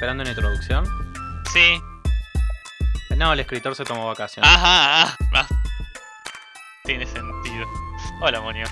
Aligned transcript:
¿A 0.00 0.06
vos 0.06 0.16
estás 0.16 0.16
esperando 0.16 0.22
una 0.22 0.30
introducción? 0.30 0.86
Sí. 1.52 1.82
No, 3.16 3.34
el 3.34 3.40
escritor 3.40 3.74
se 3.74 3.84
tomó 3.84 4.06
vacaciones. 4.06 4.50
Ajá, 4.50 5.02
ah, 5.02 5.16
ah. 5.34 5.48
Tiene 6.84 7.04
sentido. 7.04 7.66
Hola, 8.22 8.40
Monio. 8.40 8.66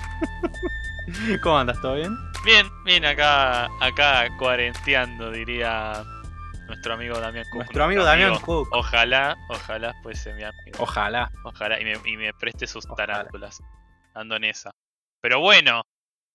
¿Cómo 1.43 1.59
andas? 1.59 1.79
¿Todo 1.81 1.95
bien? 1.95 2.17
Bien, 2.43 2.67
bien, 2.83 3.05
acá, 3.05 3.69
acá 3.79 4.27
cuarenteando, 4.39 5.29
diría 5.29 6.03
nuestro 6.67 6.95
amigo 6.95 7.19
Damián 7.19 7.45
Cook. 7.51 7.57
Nuestro 7.57 7.83
amigo 7.83 8.03
Damián 8.03 8.39
Cook. 8.39 8.67
Ojalá, 8.71 9.37
ojalá 9.49 9.93
fuese 10.01 10.33
mi 10.33 10.43
amigo. 10.43 10.77
Ojalá. 10.79 11.31
Ojalá, 11.43 11.79
y 11.79 11.85
me, 11.85 11.93
y 12.05 12.17
me 12.17 12.33
preste 12.33 12.65
sus 12.65 12.87
tarántulas. 12.95 13.61
Ando 14.15 14.35
en 14.35 14.45
esa. 14.45 14.71
Pero 15.21 15.39
bueno, 15.41 15.83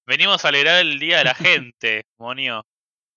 venimos 0.07 0.45
a 0.45 0.49
alegrar 0.49 0.77
el 0.77 1.01
día 1.01 1.19
de 1.19 1.25
la 1.25 1.35
gente, 1.35 2.07
Monio. 2.17 2.65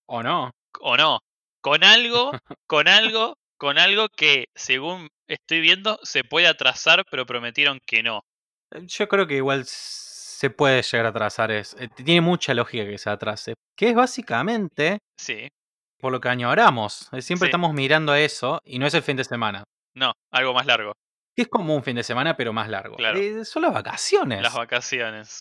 ¿O 0.07 0.23
no? 0.23 0.51
o 0.81 0.97
no, 0.97 1.19
con 1.61 1.83
algo, 1.83 2.31
con 2.67 2.87
algo, 2.87 3.35
con 3.57 3.77
algo 3.77 4.07
que 4.09 4.45
según 4.55 5.09
estoy 5.27 5.59
viendo 5.61 5.99
se 6.03 6.23
puede 6.23 6.47
atrasar, 6.47 7.03
pero 7.09 7.25
prometieron 7.25 7.79
que 7.85 8.03
no. 8.03 8.21
Eh, 8.73 8.81
Yo 8.85 9.07
creo 9.07 9.27
que 9.27 9.35
igual 9.37 9.63
se 9.65 10.49
puede 10.49 10.81
llegar 10.81 11.05
a 11.07 11.09
atrasar. 11.09 11.51
Es, 11.51 11.75
eh, 11.79 11.87
tiene 11.89 12.21
mucha 12.21 12.53
lógica 12.53 12.85
que 12.85 12.97
se 12.97 13.09
atrase. 13.09 13.53
Que 13.75 13.89
es 13.89 13.95
básicamente 13.95 14.99
Sí, 15.19 15.47
por 15.99 16.11
lo 16.11 16.19
que 16.21 16.29
añoramos. 16.29 17.09
Siempre 17.19 17.37
Sí. 17.37 17.45
estamos 17.45 17.73
mirando 17.73 18.11
a 18.11 18.19
eso 18.19 18.61
y 18.63 18.77
no 18.79 18.85
es 18.87 18.93
el 18.93 19.01
fin 19.03 19.17
de 19.17 19.23
semana. 19.23 19.63
no, 19.95 20.13
algo 20.31 20.53
más 20.53 20.65
largo, 20.67 20.93
Que 21.35 21.41
es 21.43 21.47
como 21.47 21.75
un 21.75 21.83
fin 21.83 21.95
de 21.95 22.03
semana, 22.03 22.37
pero 22.37 22.53
más 22.53 22.69
largo. 22.69 22.95
Claro. 22.97 23.17
Eh, 23.19 23.43
son 23.45 23.63
las 23.63 23.73
vacaciones. 23.73 24.41
las 24.43 24.53
vacaciones. 24.53 25.39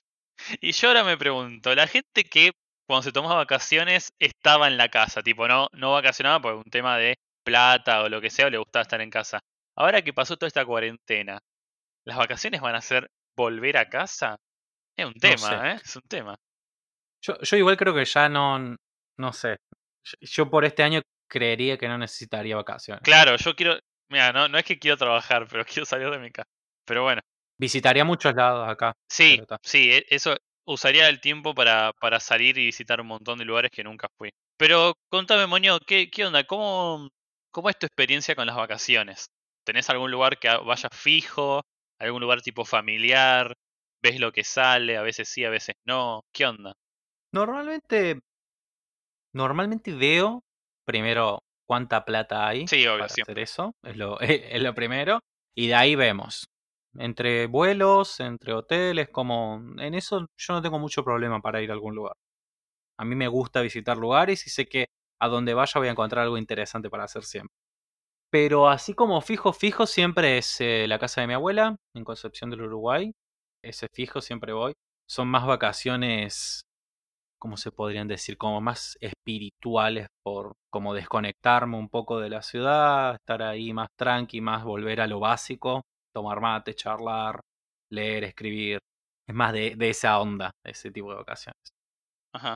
Y 0.62 0.72
yo 0.72 0.88
ahora 0.88 1.04
me 1.04 1.16
pregunto, 1.18 1.74
la 1.74 1.86
gente 1.86 2.24
que 2.24 2.52
cuando 2.86 3.02
se 3.02 3.12
tomaba 3.12 3.36
vacaciones 3.36 4.12
estaba 4.18 4.68
en 4.68 4.76
la 4.76 4.88
casa, 4.88 5.22
tipo 5.22 5.46
no, 5.48 5.68
no 5.72 5.92
vacacionaba 5.92 6.40
por 6.40 6.54
un 6.54 6.64
tema 6.64 6.96
de 6.98 7.16
plata 7.44 8.02
o 8.02 8.08
lo 8.08 8.20
que 8.20 8.30
sea, 8.30 8.46
o 8.46 8.50
le 8.50 8.58
gustaba 8.58 8.82
estar 8.82 9.00
en 9.00 9.10
casa. 9.10 9.40
Ahora 9.76 10.02
que 10.02 10.12
pasó 10.12 10.36
toda 10.36 10.48
esta 10.48 10.64
cuarentena, 10.64 11.38
¿las 12.04 12.16
vacaciones 12.16 12.60
van 12.60 12.74
a 12.74 12.80
ser 12.80 13.08
volver 13.36 13.76
a 13.76 13.88
casa? 13.88 14.36
Es 14.96 15.06
un 15.06 15.14
tema, 15.14 15.36
sé. 15.36 15.54
¿eh? 15.54 15.80
Es 15.84 15.96
un 15.96 16.02
tema. 16.08 16.34
Yo, 17.22 17.38
yo 17.40 17.56
igual 17.56 17.76
creo 17.76 17.94
que 17.94 18.04
ya 18.04 18.28
no. 18.28 18.76
No 19.18 19.32
sé. 19.32 19.56
Yo- 20.20 20.48
por 20.48 20.64
este 20.64 20.82
año 20.82 21.02
creería 21.28 21.76
que 21.76 21.88
no 21.88 21.98
necesitaría 21.98 22.56
vacaciones. 22.56 23.02
Claro, 23.02 23.36
yo 23.36 23.54
quiero. 23.56 23.78
Mira, 24.08 24.32
no, 24.32 24.48
no 24.48 24.58
es 24.58 24.64
que 24.64 24.78
quiero 24.78 24.96
trabajar, 24.96 25.46
pero 25.50 25.64
quiero 25.80 25.84
salir 25.84 26.08
de 26.10 26.18
mi 26.18 26.30
casa. 26.30 26.48
Pero 26.86 27.02
bueno, 27.02 27.20
Visitaría 27.58 28.04
muchos 28.04 28.34
lados 28.34 28.68
acá. 28.68 28.92
sí, 29.10 29.40
sí, 29.62 29.90
e- 29.92 30.06
eso 30.10 30.36
usaría 30.66 31.08
el 31.08 31.20
tiempo 31.20 31.54
para, 31.54 31.92
para 32.00 32.20
salir 32.20 32.58
y 32.58 32.66
visitar 32.66 33.00
un 33.00 33.06
montón 33.08 33.38
de 33.38 33.44
lugares 33.44 33.70
que 33.70 33.84
nunca 33.84 34.08
fui. 34.18 34.30
Pero 34.58 34.94
contame, 35.10 35.46
Moño, 35.46 35.78
¿qué, 35.86 36.10
qué 36.10 36.26
onda? 36.26 36.44
¿Cómo, 36.44 37.08
¿Cómo 37.50 37.70
es 37.70 37.78
tu 37.78 37.86
experiencia 37.86 38.34
con 38.34 38.46
las 38.46 38.56
vacaciones? 38.56 39.26
¿Tenés 39.64 39.88
algún 39.90 40.10
lugar 40.10 40.38
que 40.38 40.48
vaya 40.48 40.88
fijo? 40.92 41.62
¿Algún 41.98 42.20
lugar 42.20 42.42
tipo 42.42 42.64
familiar? 42.64 43.54
¿Ves 44.02 44.20
lo 44.20 44.32
que 44.32 44.44
sale? 44.44 44.96
A 44.96 45.02
veces 45.02 45.28
sí, 45.28 45.44
a 45.44 45.50
veces 45.50 45.74
no. 45.86 46.22
¿Qué 46.32 46.46
onda? 46.46 46.74
Normalmente. 47.32 48.20
Normalmente 49.32 49.92
veo 49.92 50.42
primero 50.86 51.40
cuánta 51.66 52.04
plata 52.04 52.46
hay 52.46 52.66
Sí, 52.66 52.86
obvio, 52.86 52.98
para 52.98 53.08
siempre. 53.08 53.32
hacer 53.32 53.38
eso. 53.42 53.74
Es 53.82 53.96
lo, 53.96 54.20
es 54.20 54.62
lo 54.62 54.74
primero. 54.74 55.20
Y 55.54 55.68
de 55.68 55.74
ahí 55.74 55.94
vemos. 55.94 56.46
Entre 56.98 57.46
vuelos, 57.46 58.20
entre 58.20 58.52
hoteles, 58.52 59.08
como. 59.10 59.62
En 59.78 59.94
eso 59.94 60.26
yo 60.36 60.54
no 60.54 60.62
tengo 60.62 60.78
mucho 60.78 61.04
problema 61.04 61.40
para 61.40 61.62
ir 61.62 61.70
a 61.70 61.74
algún 61.74 61.94
lugar. 61.94 62.14
A 62.98 63.04
mí 63.04 63.14
me 63.14 63.28
gusta 63.28 63.60
visitar 63.60 63.96
lugares 63.96 64.46
y 64.46 64.50
sé 64.50 64.66
que 64.66 64.86
a 65.20 65.28
donde 65.28 65.54
vaya 65.54 65.78
voy 65.78 65.88
a 65.88 65.92
encontrar 65.92 66.24
algo 66.24 66.38
interesante 66.38 66.90
para 66.90 67.04
hacer 67.04 67.24
siempre. 67.24 67.54
Pero 68.30 68.68
así 68.68 68.94
como 68.94 69.20
fijo, 69.20 69.52
fijo, 69.52 69.86
siempre 69.86 70.38
es 70.38 70.60
eh, 70.60 70.86
la 70.88 70.98
casa 70.98 71.20
de 71.20 71.28
mi 71.28 71.34
abuela, 71.34 71.76
en 71.94 72.04
Concepción 72.04 72.50
del 72.50 72.62
Uruguay. 72.62 73.12
Ese 73.62 73.88
fijo 73.92 74.20
siempre 74.20 74.52
voy. 74.52 74.74
Son 75.08 75.28
más 75.28 75.46
vacaciones, 75.46 76.62
¿cómo 77.38 77.56
se 77.56 77.72
podrían 77.72 78.08
decir? 78.08 78.38
Como 78.38 78.60
más 78.60 78.98
espirituales 79.00 80.08
por 80.24 80.54
como 80.70 80.94
desconectarme 80.94 81.76
un 81.78 81.88
poco 81.88 82.20
de 82.20 82.30
la 82.30 82.42
ciudad, 82.42 83.14
estar 83.14 83.42
ahí 83.42 83.72
más 83.72 83.88
tranqui, 83.96 84.40
más 84.40 84.64
volver 84.64 85.00
a 85.00 85.06
lo 85.06 85.20
básico, 85.20 85.82
tomar 86.16 86.40
mate, 86.40 86.74
charlar, 86.74 87.40
leer, 87.90 88.24
escribir. 88.24 88.78
Es 89.28 89.34
más 89.34 89.52
de, 89.52 89.76
de 89.76 89.90
esa 89.90 90.18
onda, 90.20 90.50
ese 90.64 90.90
tipo 90.90 91.10
de 91.10 91.16
vacaciones 91.16 91.60
Ajá. 92.34 92.54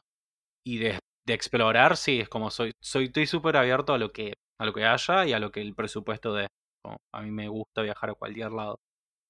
y 0.65 0.79
de, 0.79 0.99
de 1.27 1.35
explorar, 1.35 1.97
sí, 1.97 2.21
es 2.21 2.29
como 2.29 2.51
soy, 2.51 2.73
soy, 2.83 3.07
estoy 3.07 3.27
súper 3.27 3.57
abierto 3.57 3.93
a 3.95 3.99
lo 3.99 4.11
que, 4.13 4.35
a 4.61 4.67
lo 4.67 4.73
que 4.73 4.85
haya 4.85 5.27
y 5.27 5.33
a 5.33 5.39
lo 5.39 5.51
que 5.51 5.61
el 5.61 5.75
presupuesto. 5.75 6.35
Como, 6.83 6.97
A 7.15 7.23
mí 7.23 7.31
me 7.31 7.49
gusta 7.49 7.83
viajar 7.83 8.11
a 8.11 8.15
cualquier 8.15 8.53
lado. 8.53 8.79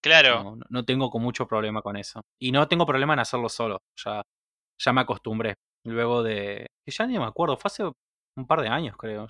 Claro, 0.02 0.44
No, 0.44 0.58
no 0.69 0.84
tengo 0.84 1.10
con 1.10 1.22
mucho 1.22 1.46
problema 1.46 1.82
con 1.82 1.96
eso. 1.96 2.20
Y 2.40 2.52
no 2.52 2.69
tengo 2.69 2.86
problema 2.86 3.14
en 3.14 3.20
hacerlo 3.20 3.48
solo. 3.48 3.78
Ya, 4.04 4.22
ya 4.78 4.92
me 4.92 5.02
acostumbré. 5.02 5.54
Luego 5.84 6.22
de. 6.22 6.66
que 6.84 6.92
ya 6.92 7.06
ni 7.06 7.19
me 7.19 7.24
acuerdo, 7.24 7.56
fue 7.56 7.69
hace 7.69 7.84
un 7.84 8.46
par 8.46 8.62
de 8.62 8.69
años, 8.69 8.96
creo. 8.96 9.28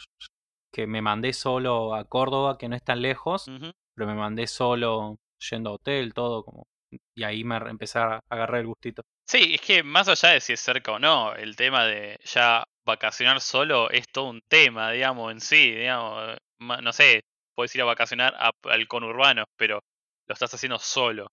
Que 0.73 0.87
me 0.87 1.03
mandé 1.03 1.33
solo 1.33 1.95
a 1.95 2.05
Córdoba, 2.05 2.57
que 2.59 2.69
no 2.69 2.77
es 2.77 2.85
tan 2.85 3.03
lejos, 3.03 3.49
ujú, 3.49 3.71
pero 4.01 4.11
me 4.11 4.17
mandé 4.17 4.47
solo 4.47 5.19
yendo 5.51 5.71
a 5.71 5.73
hotel, 5.75 6.15
todo 6.15 6.43
como. 6.43 6.67
Y 7.15 7.23
ahí 7.23 7.45
me 7.45 7.57
empecé 7.59 7.99
a 7.99 8.19
agarrar 8.31 8.61
el 8.61 8.67
gustito. 8.69 9.03
Sí, 9.27 9.55
es 9.55 9.61
que 9.61 9.83
más 9.83 10.09
allá 10.09 10.31
de 10.31 10.41
si 10.41 10.55
es 10.55 10.61
cerca 10.61 10.93
o 10.93 10.99
no, 10.99 11.35
el 11.35 11.55
tema 11.55 11.85
de 11.85 12.19
ya 12.25 12.65
vacacionar 12.85 13.41
solo 13.41 13.91
es 13.91 14.07
todo 14.11 14.31
un 14.31 14.41
tema, 14.49 14.91
digamos, 14.91 15.31
en 15.33 15.41
sí, 15.41 15.71
digamos, 15.73 16.37
no 16.59 16.93
sé, 16.93 17.23
puedes 17.55 17.75
ir 17.75 17.83
a 17.83 17.85
vacacionar 17.85 18.35
a- 18.37 18.51
al 18.65 18.89
conurbano, 18.89 19.45
pero 19.57 19.81
lo 20.27 20.33
estás 20.33 20.55
haciendo 20.55 20.79
solo, 20.79 21.29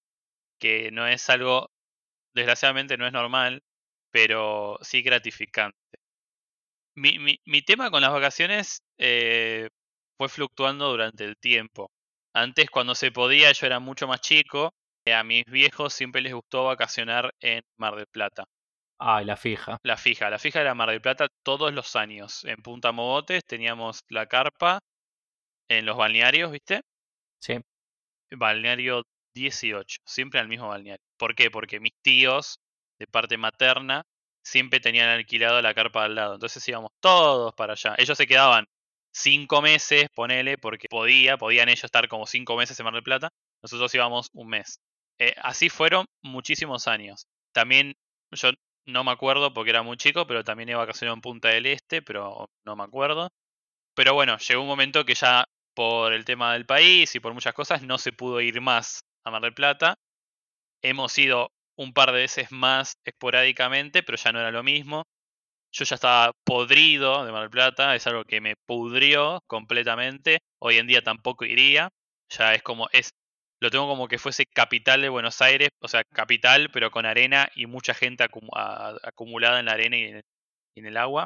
que 0.59 0.91
no 0.91 1.07
es 1.07 1.29
algo, 1.29 1.69
desgraciadamente 2.35 2.97
no 2.97 3.07
es 3.07 3.13
normal, 3.13 3.61
pero 4.11 4.79
sí 4.81 5.01
gratificante. 5.03 5.77
Mi, 6.95 7.17
mi, 7.19 7.39
mi 7.45 7.61
tema 7.61 7.89
con 7.91 8.01
las 8.01 8.11
vacaciones 8.11 8.81
eh, 8.97 9.69
fue 10.17 10.29
fluctuando 10.29 10.89
durante 10.89 11.23
el 11.25 11.37
tiempo. 11.37 11.91
Antes, 12.37 12.69
cuando 12.69 12.93
se 12.93 13.11
podía, 13.11 13.51
yo 13.51 13.65
era 13.65 13.79
mucho 13.79 14.07
más 14.07 14.21
chico, 14.21 14.71
eh, 15.07 15.15
a 15.15 15.23
mis 15.23 15.43
viejos 15.45 15.91
siempre 15.91 16.21
les 16.21 16.35
gustó 16.35 16.65
vacacionar 16.65 17.33
en 17.39 17.63
Mar 17.79 17.95
del 17.95 18.05
Plata. 18.05 18.43
Ay, 18.99 19.25
la 19.25 19.35
fija. 19.35 19.79
La 19.81 19.97
fija, 19.97 20.29
la 20.29 20.37
fija 20.37 20.61
era 20.61 20.75
Mar 20.75 20.91
del 20.91 21.01
Plata 21.01 21.29
todos 21.41 21.73
los 21.73 21.95
años. 21.95 22.45
En 22.45 22.57
Punta 22.57 22.91
Mogotes 22.91 23.43
teníamos 23.43 24.01
la 24.09 24.27
carpa 24.27 24.81
en 25.67 25.87
los 25.87 25.97
balnearios, 25.97 26.51
¿viste? 26.51 26.81
Sí. 27.41 27.55
Balneario 28.29 29.01
18, 29.33 29.97
siempre 30.05 30.39
al 30.39 30.47
mismo 30.47 30.67
balneario. 30.67 31.03
¿Por 31.17 31.33
qué? 31.33 31.49
Porque 31.49 31.79
mis 31.79 31.95
tíos, 32.03 32.59
de 32.99 33.07
parte 33.07 33.37
materna, 33.37 34.03
siempre 34.43 34.79
tenían 34.79 35.09
alquilado 35.09 35.59
la 35.63 35.73
carpa 35.73 36.03
al 36.03 36.13
lado. 36.13 36.35
Entonces 36.35 36.67
íbamos 36.67 36.91
todos 36.99 37.51
para 37.55 37.73
allá. 37.73 37.95
Ellos 37.97 38.15
se 38.15 38.27
quedaban 38.27 38.65
cinco 39.17 39.61
meses, 39.61 40.07
ponele, 40.13 40.57
porque 40.57 40.87
podía, 40.89 41.37
podían 41.37 41.69
ellos 41.69 41.83
estar 41.83 42.07
como 42.07 42.25
cinco 42.27 42.55
meses 42.55 42.79
en 42.79 42.83
Mar 42.85 42.93
del 42.93 43.03
Plata. 43.03 43.29
Nosotros 43.61 43.93
íbamos 43.95 44.29
un 44.33 44.47
mes. 44.49 44.79
Eh, 45.19 45.33
así 45.41 45.69
fueron 45.69 46.05
muchísimos 46.21 46.87
años. 46.87 47.27
También 47.53 47.95
yo 48.31 48.51
no 48.85 49.03
me 49.03 49.11
acuerdo 49.11 49.53
porque 49.53 49.71
era 49.71 49.83
muy 49.83 49.97
chico, 49.97 50.27
pero 50.27 50.43
también 50.43 50.69
he 50.69 50.75
vacacionado 50.75 51.15
en 51.15 51.21
Punta 51.21 51.49
del 51.49 51.65
Este, 51.65 52.01
pero 52.01 52.49
no 52.65 52.75
me 52.75 52.83
acuerdo. 52.83 53.29
Pero 53.95 54.13
bueno, 54.13 54.37
llegó 54.37 54.61
un 54.61 54.67
momento 54.67 55.05
que 55.05 55.15
ya 55.15 55.45
por 55.75 56.13
el 56.13 56.25
tema 56.25 56.53
del 56.53 56.65
país 56.65 57.13
y 57.15 57.19
por 57.19 57.33
muchas 57.33 57.53
cosas 57.53 57.81
no 57.81 57.97
se 57.97 58.11
pudo 58.11 58.41
ir 58.41 58.61
más 58.61 59.01
a 59.25 59.31
Mar 59.31 59.41
del 59.41 59.53
Plata. 59.53 59.95
Hemos 60.83 61.17
ido 61.17 61.51
un 61.77 61.93
par 61.93 62.11
de 62.11 62.19
veces 62.19 62.51
más 62.51 62.97
esporádicamente, 63.05 64.03
pero 64.03 64.17
ya 64.17 64.31
no 64.31 64.39
era 64.39 64.51
lo 64.51 64.63
mismo. 64.63 65.03
Yo 65.71 65.85
ya 65.85 65.95
estaba 65.95 66.31
podrido 66.43 67.25
de 67.25 67.31
Mar 67.31 67.41
del 67.41 67.49
Plata, 67.49 67.95
es 67.95 68.07
algo 68.07 68.23
que 68.23 68.41
me 68.41 68.55
pudrió 68.65 69.41
completamente. 69.47 70.39
Hoy 70.59 70.77
en 70.77 70.87
día 70.87 71.01
tampoco 71.01 71.45
iría. 71.45 71.89
Ya 72.29 72.53
es 72.53 72.63
como 72.63 72.87
es 72.91 73.11
lo 73.59 73.71
tengo 73.71 73.87
como 73.87 74.07
que 74.07 74.19
fuese 74.19 74.45
capital 74.45 75.01
de 75.01 75.09
Buenos 75.09 75.41
Aires, 75.41 75.69
o 75.81 75.87
sea, 75.87 76.03
capital, 76.13 76.69
pero 76.71 76.91
con 76.91 77.05
arena 77.07 77.49
y 77.55 77.65
mucha 77.65 77.93
gente 77.95 78.23
a- 78.23 78.95
acumulada 79.03 79.59
en 79.59 79.65
la 79.65 79.71
arena 79.71 79.97
y 79.97 80.03
en 80.03 80.15
el, 80.17 80.21
y 80.75 80.79
en 80.81 80.85
el 80.85 80.97
agua, 80.97 81.25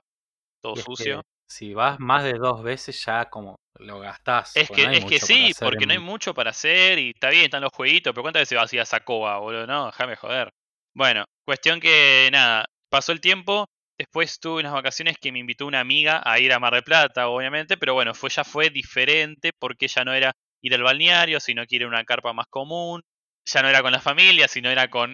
todo 0.61 0.75
es 0.75 0.81
sucio. 0.81 1.21
si 1.47 1.73
vas 1.73 1.99
más 1.99 2.23
de 2.23 2.33
dos 2.33 2.63
veces 2.63 3.03
ya 3.05 3.29
como 3.29 3.57
lo 3.79 3.99
gastás. 3.99 4.55
Es 4.55 4.69
que, 4.69 4.83
no 4.83 4.91
es 4.91 5.05
que 5.05 5.19
sí, 5.19 5.51
porque 5.59 5.85
no 5.85 5.93
hay 5.93 5.99
mucho 5.99 6.33
para 6.33 6.51
hacer 6.51 6.99
y 6.99 7.09
está 7.11 7.29
bien, 7.29 7.45
están 7.45 7.61
los 7.61 7.71
jueguitos, 7.73 8.13
pero 8.13 8.21
¿cuántas 8.23 8.41
veces 8.41 8.57
vas 8.57 8.71
a 8.71 8.75
ir 8.75 8.81
a 8.81 8.85
Sacoa, 8.85 9.39
boludo? 9.39 9.67
No, 9.67 9.87
déjame 9.87 10.15
joder. 10.15 10.49
Bueno, 10.93 11.25
cuestión 11.45 11.79
que 11.79 12.29
nada, 12.31 12.65
pasó 12.89 13.11
el 13.11 13.21
tiempo, 13.21 13.65
después 14.01 14.39
tuve 14.39 14.61
unas 14.61 14.73
vacaciones 14.73 15.17
que 15.19 15.31
me 15.31 15.37
invitó 15.37 15.67
una 15.67 15.79
amiga 15.79 16.23
a 16.25 16.39
ir 16.39 16.51
a 16.53 16.59
Mar 16.59 16.73
del 16.73 16.83
Plata, 16.83 17.27
obviamente, 17.27 17.77
pero 17.77 17.93
bueno, 17.93 18.15
fue, 18.15 18.31
ya 18.31 18.43
fue 18.43 18.71
diferente 18.71 19.51
porque 19.59 19.87
ya 19.87 20.03
no 20.03 20.11
era 20.11 20.33
ir 20.63 20.73
al 20.73 20.81
balneario, 20.81 21.39
sino 21.39 21.67
que 21.67 21.75
ir 21.75 21.85
una 21.85 22.03
carpa 22.03 22.33
más 22.33 22.47
común, 22.47 23.03
ya 23.45 23.61
no 23.61 23.69
era 23.69 23.83
con 23.83 23.91
la 23.91 23.99
familia, 23.99 24.47
sino 24.47 24.71
era 24.71 24.89
con, 24.89 25.13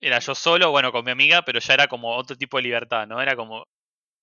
era 0.00 0.20
yo 0.20 0.36
solo, 0.36 0.70
bueno, 0.70 0.92
con 0.92 1.04
mi 1.04 1.10
amiga, 1.10 1.42
pero 1.42 1.58
ya 1.58 1.74
era 1.74 1.88
como 1.88 2.14
otro 2.16 2.36
tipo 2.36 2.58
de 2.58 2.62
libertad, 2.62 3.08
¿no? 3.08 3.20
Era 3.20 3.34
como 3.34 3.64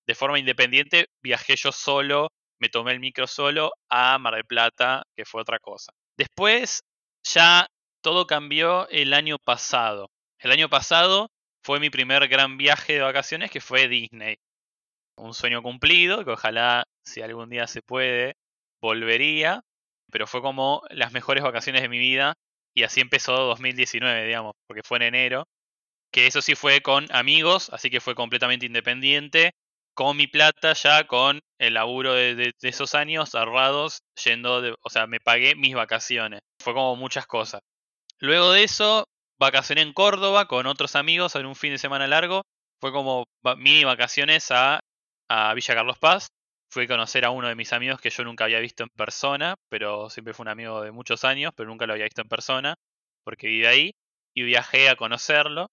de 0.06 0.14
forma 0.14 0.38
independiente 0.38 1.08
viajé 1.22 1.54
yo 1.56 1.70
solo, 1.70 2.28
me 2.58 2.70
tomé 2.70 2.92
el 2.92 3.00
micro 3.00 3.26
solo 3.26 3.72
a 3.90 4.18
Mar 4.18 4.34
del 4.34 4.46
Plata, 4.46 5.02
que 5.14 5.26
fue 5.26 5.42
otra 5.42 5.58
cosa. 5.58 5.92
Después 6.16 6.80
ya 7.22 7.66
todo 8.02 8.26
cambió 8.26 8.88
el 8.88 9.12
año 9.12 9.36
pasado. 9.38 10.08
El 10.38 10.52
año 10.52 10.70
pasado 10.70 11.28
fue 11.66 11.80
mi 11.80 11.90
primer 11.90 12.28
gran 12.28 12.56
viaje 12.56 12.92
de 12.92 13.00
vacaciones 13.00 13.50
que 13.50 13.60
fue 13.60 13.88
Disney. 13.88 14.36
Un 15.16 15.34
sueño 15.34 15.62
cumplido, 15.62 16.24
que 16.24 16.30
ojalá 16.30 16.84
si 17.04 17.22
algún 17.22 17.50
día 17.50 17.66
se 17.66 17.82
puede, 17.82 18.36
volvería, 18.80 19.62
pero 20.12 20.28
fue 20.28 20.42
como 20.42 20.82
las 20.90 21.12
mejores 21.12 21.42
vacaciones 21.42 21.82
de 21.82 21.88
mi 21.88 21.98
vida 21.98 22.34
y 22.72 22.84
así 22.84 23.00
empezó 23.00 23.32
2019, 23.32 24.26
digamos, 24.26 24.54
porque 24.68 24.84
fue 24.84 24.98
en 24.98 25.02
enero, 25.14 25.48
que 26.12 26.28
eso 26.28 26.40
sí 26.40 26.54
fue 26.54 26.82
con 26.82 27.08
amigos, 27.10 27.68
así 27.72 27.90
que 27.90 28.00
fue 28.00 28.14
completamente 28.14 28.66
independiente, 28.66 29.50
con 29.92 30.16
mi 30.16 30.28
plata 30.28 30.72
ya, 30.74 31.08
con 31.08 31.40
el 31.58 31.74
laburo 31.74 32.14
de, 32.14 32.52
esos 32.62 32.94
años 32.94 33.34
ahorrados, 33.34 34.02
yendo, 34.24 34.62
de, 34.62 34.76
o 34.82 34.88
sea, 34.88 35.08
me 35.08 35.18
pagué 35.18 35.56
mis 35.56 35.74
vacaciones. 35.74 36.42
Fue 36.62 36.74
como 36.74 36.94
muchas 36.94 37.26
cosas. 37.26 37.60
Luego 38.20 38.52
de 38.52 38.62
eso, 38.62 39.08
vacacioné 39.38 39.82
en 39.82 39.92
Córdoba 39.92 40.46
con 40.46 40.66
otros 40.66 40.96
amigos 40.96 41.34
en 41.36 41.46
un 41.46 41.54
fin 41.56 41.72
de 41.72 41.78
semana 41.78 42.06
largo. 42.06 42.42
Fue 42.80 42.92
como 42.92 43.24
mini 43.56 43.84
vacaciones 43.84 44.50
a, 44.50 44.80
a 45.28 45.54
Villa 45.54 45.74
Carlos 45.74 45.98
Paz. 45.98 46.28
Fui 46.70 46.84
a 46.84 46.88
conocer 46.88 47.24
a 47.24 47.30
uno 47.30 47.48
de 47.48 47.54
mis 47.54 47.72
amigos 47.72 48.00
que 48.00 48.10
yo 48.10 48.24
nunca 48.24 48.44
había 48.44 48.60
visto 48.60 48.82
en 48.82 48.90
persona, 48.90 49.54
pero 49.68 50.10
siempre 50.10 50.34
fue 50.34 50.44
un 50.44 50.48
amigo 50.48 50.82
de 50.82 50.90
muchos 50.92 51.24
años, 51.24 51.52
pero 51.56 51.68
nunca 51.68 51.86
lo 51.86 51.92
había 51.92 52.04
visto 52.04 52.22
en 52.22 52.28
persona, 52.28 52.74
porque 53.24 53.46
vive 53.46 53.68
ahí. 53.68 53.92
Y 54.34 54.42
viajé 54.42 54.90
a 54.90 54.96
conocerlo. 54.96 55.68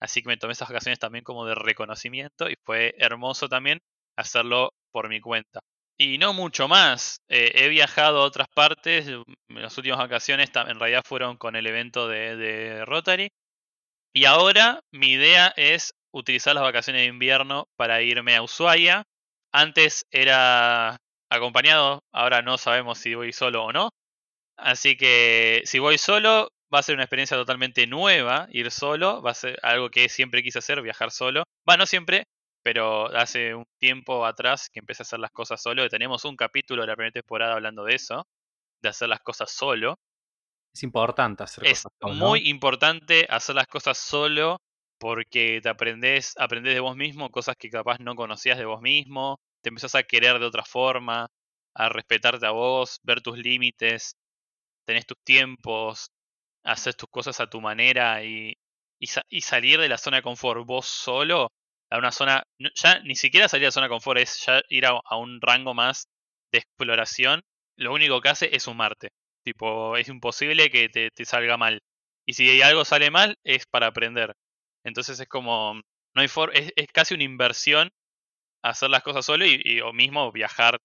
Así 0.00 0.22
que 0.22 0.28
me 0.28 0.36
tomé 0.36 0.52
esas 0.52 0.68
vacaciones 0.68 0.98
también 0.98 1.24
como 1.24 1.44
de 1.46 1.54
reconocimiento 1.54 2.48
y 2.50 2.54
fue 2.64 2.94
hermoso 2.98 3.48
también 3.48 3.78
hacerlo 4.16 4.70
por 4.92 5.08
mi 5.08 5.20
cuenta. 5.20 5.60
Y 5.98 6.18
no 6.18 6.32
mucho 6.32 6.68
más. 6.68 7.20
Eh, 7.28 7.52
he 7.54 7.68
viajado 7.68 8.22
a 8.22 8.24
otras 8.24 8.48
partes. 8.54 9.06
Las 9.48 9.76
últimas 9.76 9.98
vacaciones 9.98 10.50
en 10.54 10.78
realidad 10.78 11.02
fueron 11.04 11.36
con 11.36 11.56
el 11.56 11.66
evento 11.66 12.08
de, 12.08 12.36
de 12.36 12.84
Rotary. 12.84 13.28
Y 14.12 14.24
ahora 14.24 14.80
mi 14.92 15.12
idea 15.12 15.52
es 15.56 15.94
utilizar 16.12 16.54
las 16.54 16.64
vacaciones 16.64 17.02
de 17.02 17.06
invierno 17.08 17.66
para 17.76 18.02
irme 18.02 18.36
a 18.36 18.42
Ushuaia. 18.42 19.04
Antes 19.52 20.04
era 20.10 20.98
acompañado, 21.30 22.02
ahora 22.12 22.42
no 22.42 22.58
sabemos 22.58 22.98
si 22.98 23.14
voy 23.14 23.32
solo 23.32 23.64
o 23.64 23.72
no. 23.72 23.90
Así 24.56 24.96
que 24.96 25.62
si 25.64 25.78
voy 25.78 25.98
solo, 25.98 26.48
va 26.72 26.80
a 26.80 26.82
ser 26.82 26.94
una 26.94 27.04
experiencia 27.04 27.36
totalmente 27.36 27.86
nueva, 27.86 28.48
ir 28.50 28.70
solo, 28.70 29.22
va 29.22 29.32
a 29.32 29.34
ser 29.34 29.58
algo 29.62 29.90
que 29.90 30.08
siempre 30.08 30.42
quise 30.42 30.58
hacer, 30.58 30.82
viajar 30.82 31.10
solo. 31.10 31.44
Va, 31.68 31.76
no 31.76 31.86
siempre, 31.86 32.24
pero 32.70 33.06
hace 33.16 33.54
un 33.54 33.64
tiempo 33.78 34.26
atrás 34.26 34.68
que 34.68 34.80
empecé 34.80 35.02
a 35.02 35.04
hacer 35.04 35.20
las 35.20 35.30
cosas 35.30 35.62
solo, 35.62 35.86
y 35.86 35.88
tenemos 35.88 36.26
un 36.26 36.36
capítulo 36.36 36.82
de 36.82 36.88
la 36.88 36.96
primera 36.96 37.12
temporada 37.12 37.54
hablando 37.54 37.82
de 37.82 37.94
eso, 37.94 38.26
de 38.82 38.90
hacer 38.90 39.08
las 39.08 39.20
cosas 39.20 39.50
solo. 39.50 39.98
Es 40.74 40.82
importante 40.82 41.44
hacer 41.44 41.64
es 41.64 41.84
cosas 41.84 41.92
solo. 41.98 42.12
Es 42.12 42.20
muy 42.20 42.48
importante 42.50 43.26
hacer 43.30 43.54
las 43.54 43.68
cosas 43.68 43.96
solo 43.96 44.58
porque 44.98 45.60
te 45.62 45.70
aprendes, 45.70 46.34
aprendes 46.36 46.74
de 46.74 46.80
vos 46.80 46.94
mismo 46.94 47.30
cosas 47.30 47.56
que 47.56 47.70
capaz 47.70 48.00
no 48.00 48.14
conocías 48.14 48.58
de 48.58 48.66
vos 48.66 48.82
mismo, 48.82 49.40
te 49.62 49.70
empezás 49.70 49.94
a 49.94 50.02
querer 50.02 50.38
de 50.38 50.44
otra 50.44 50.66
forma, 50.66 51.26
a 51.74 51.88
respetarte 51.88 52.44
a 52.44 52.50
vos, 52.50 53.00
ver 53.02 53.22
tus 53.22 53.38
límites, 53.38 54.14
tenés 54.84 55.06
tus 55.06 55.16
tiempos, 55.24 56.10
haces 56.64 56.98
tus 56.98 57.08
cosas 57.08 57.40
a 57.40 57.48
tu 57.48 57.62
manera 57.62 58.22
y, 58.22 58.58
y, 58.98 59.40
salir 59.40 59.80
de 59.80 59.88
la 59.88 59.96
zona 59.96 60.18
de 60.18 60.22
confort 60.22 60.66
vos 60.66 60.84
solo 60.84 61.48
a 61.90 61.98
una 61.98 62.12
zona, 62.12 62.42
ya 62.74 63.00
ni 63.00 63.16
siquiera 63.16 63.48
salir 63.48 63.66
la 63.66 63.70
zona 63.70 63.86
de 63.86 63.90
confort, 63.90 64.20
es 64.20 64.44
ya 64.44 64.62
ir 64.68 64.86
a, 64.86 65.00
un 65.16 65.40
rango 65.40 65.74
más 65.74 66.08
de 66.52 66.58
exploración, 66.58 67.42
lo 67.76 67.92
único 67.92 68.20
que 68.20 68.28
hace 68.28 68.54
es 68.54 68.64
sumarte. 68.64 69.10
Tipo, 69.44 69.96
es 69.96 70.08
imposible 70.08 70.70
que 70.70 70.88
te, 70.88 71.24
salga 71.24 71.56
mal. 71.56 71.80
Y 72.26 72.34
si 72.34 72.60
algo 72.62 72.84
sale 72.84 73.10
mal, 73.10 73.36
es 73.44 73.64
para 73.66 73.86
aprender. 73.86 74.34
Entonces 74.84 75.18
es 75.20 75.28
como, 75.28 75.74
no 76.14 76.22
hay 76.22 76.28
for 76.28 76.54
es, 76.54 76.72
es, 76.76 76.86
casi 76.92 77.14
una 77.14 77.24
inversión 77.24 77.90
hacer 78.62 78.90
las 78.90 79.02
cosas 79.02 79.24
solo 79.24 79.44
y, 79.46 79.80
o 79.80 79.92
mismo 79.92 80.30
viajar, 80.32 80.78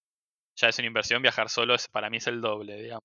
ya 0.56 0.70
es 0.70 0.78
una 0.80 0.88
inversión, 0.88 1.22
viajar 1.22 1.50
solo 1.50 1.76
es, 1.76 1.88
para 1.88 2.10
mí 2.10 2.18
es 2.18 2.28
el 2.28 2.42
doble, 2.42 2.82
digamos. 2.82 3.04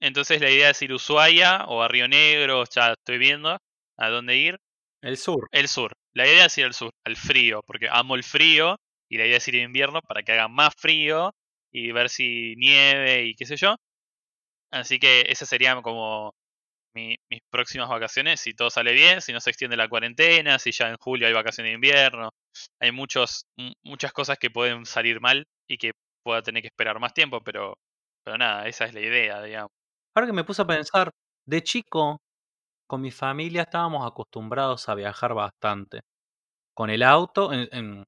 Entonces 0.00 0.40
la 0.40 0.50
idea 0.50 0.70
es 0.70 0.82
ir 0.82 0.92
a 0.92 0.96
Ushuaia 0.96 1.64
o 1.66 1.82
a 1.82 1.88
Río 1.88 2.08
Negro, 2.08 2.64
ya 2.72 2.92
estoy 2.92 3.18
viendo 3.18 3.58
a 3.96 4.08
dónde 4.10 4.36
ir. 4.36 4.58
El 5.02 5.16
sur. 5.16 5.48
El 5.52 5.68
sur. 5.68 5.92
La 6.12 6.26
idea 6.26 6.46
es 6.46 6.58
ir 6.58 6.64
al 6.64 6.74
sur, 6.74 6.90
al 7.04 7.16
frío, 7.16 7.62
porque 7.66 7.88
amo 7.90 8.14
el 8.16 8.24
frío 8.24 8.76
y 9.08 9.18
la 9.18 9.26
idea 9.26 9.36
es 9.38 9.48
ir 9.48 9.56
en 9.56 9.64
invierno 9.64 10.00
para 10.02 10.22
que 10.22 10.32
haga 10.32 10.48
más 10.48 10.74
frío 10.76 11.32
y 11.72 11.92
ver 11.92 12.08
si 12.10 12.54
nieve 12.56 13.24
y 13.26 13.34
qué 13.34 13.46
sé 13.46 13.56
yo. 13.56 13.76
Así 14.70 14.98
que 14.98 15.24
esas 15.28 15.48
serían 15.48 15.82
como 15.82 16.34
mis 16.94 17.18
próximas 17.50 17.88
vacaciones, 17.88 18.40
si 18.40 18.54
todo 18.54 18.70
sale 18.70 18.92
bien, 18.92 19.20
si 19.20 19.32
no 19.32 19.40
se 19.40 19.50
extiende 19.50 19.76
la 19.76 19.88
cuarentena, 19.88 20.58
si 20.58 20.72
ya 20.72 20.88
en 20.88 20.96
julio 20.96 21.26
hay 21.26 21.32
vacaciones 21.32 21.70
de 21.70 21.74
invierno. 21.74 22.30
Hay 22.80 22.92
muchos, 22.92 23.46
muchas 23.84 24.12
cosas 24.12 24.38
que 24.38 24.50
pueden 24.50 24.84
salir 24.84 25.20
mal 25.20 25.46
y 25.68 25.78
que 25.78 25.92
pueda 26.24 26.42
tener 26.42 26.62
que 26.62 26.68
esperar 26.68 26.98
más 26.98 27.14
tiempo, 27.14 27.40
pero, 27.42 27.74
pero 28.24 28.38
nada, 28.38 28.66
esa 28.66 28.86
es 28.86 28.94
la 28.94 29.00
idea, 29.00 29.42
digamos. 29.42 29.70
Ahora 30.14 30.26
que 30.26 30.32
me 30.32 30.44
puse 30.44 30.62
a 30.62 30.66
pensar, 30.66 31.10
de 31.46 31.62
chico, 31.62 32.20
con 32.88 33.02
mi 33.02 33.10
familia 33.12 33.62
estábamos 33.62 34.06
acostumbrados 34.06 34.88
a 34.88 34.94
viajar 34.96 35.34
bastante. 35.34 36.00
Con 36.74 36.90
el 36.90 37.02
auto, 37.02 37.52
en, 37.52 38.04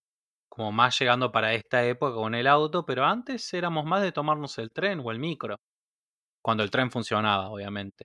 como 0.48 0.72
más 0.72 0.98
llegando 0.98 1.32
para 1.32 1.54
esta 1.54 1.84
época 1.86 2.14
con 2.14 2.34
el 2.34 2.46
auto, 2.46 2.84
pero 2.86 3.04
antes 3.04 3.52
éramos 3.54 3.84
más 3.84 4.02
de 4.02 4.12
tomarnos 4.12 4.58
el 4.58 4.70
tren 4.72 5.00
o 5.04 5.10
el 5.12 5.18
micro. 5.18 5.56
Cuando 6.42 6.62
el 6.62 6.70
tren 6.70 6.90
funcionaba, 6.90 7.50
obviamente. 7.50 8.04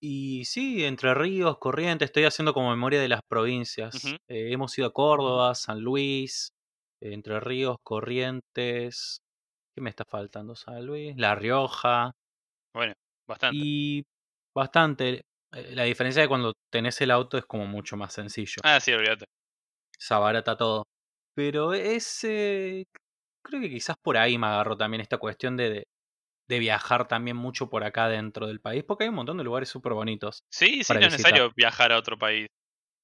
Y 0.00 0.44
sí, 0.46 0.84
Entre 0.84 1.14
Ríos, 1.14 1.58
Corrientes, 1.58 2.06
estoy 2.06 2.24
haciendo 2.24 2.54
como 2.54 2.70
memoria 2.70 3.00
de 3.00 3.08
las 3.08 3.22
provincias. 3.28 4.04
Eh, 4.28 4.52
hemos 4.52 4.76
ido 4.78 4.88
a 4.88 4.92
Córdoba, 4.92 5.54
San 5.54 5.80
Luis, 5.80 6.50
Entre 7.00 7.40
Ríos, 7.40 7.76
Corrientes. 7.84 9.20
¿Qué 9.74 9.80
me 9.80 9.90
está 9.90 10.04
faltando? 10.04 10.56
San 10.56 10.84
Luis, 10.84 11.16
La 11.16 11.34
Rioja. 11.34 12.12
Bueno, 12.74 12.94
bastante. 13.28 13.58
Y 13.58 14.02
bastante. 14.54 15.22
Eh, 15.52 15.74
la 15.74 15.84
diferencia 15.84 16.22
de 16.22 16.28
cuando 16.28 16.54
tenés 16.70 17.00
el 17.00 17.10
auto 17.10 17.38
es 17.38 17.44
como 17.44 17.66
mucho 17.66 17.96
más 17.96 18.12
sencillo. 18.12 18.56
Ah, 18.64 18.80
sí, 18.80 18.92
olvídate. 18.92 19.26
Se 19.98 20.14
abarata 20.14 20.56
todo. 20.56 20.84
Pero 21.34 21.72
ese. 21.72 22.84
creo 23.44 23.60
que 23.60 23.70
quizás 23.70 23.96
por 24.02 24.16
ahí 24.16 24.38
me 24.38 24.46
agarró 24.46 24.76
también 24.76 25.00
esta 25.00 25.18
cuestión 25.18 25.56
de, 25.56 25.84
de 26.48 26.58
viajar 26.58 27.08
también 27.08 27.36
mucho 27.36 27.70
por 27.70 27.84
acá 27.84 28.08
dentro 28.08 28.46
del 28.46 28.60
país, 28.60 28.84
porque 28.84 29.04
hay 29.04 29.10
un 29.10 29.16
montón 29.16 29.38
de 29.38 29.44
lugares 29.44 29.68
súper 29.68 29.94
bonitos. 29.94 30.42
Sí, 30.52 30.84
sí, 30.84 30.94
no 30.94 31.00
es 31.00 31.12
necesario 31.12 31.50
viajar 31.56 31.92
a 31.92 31.98
otro 31.98 32.18
país. 32.18 32.46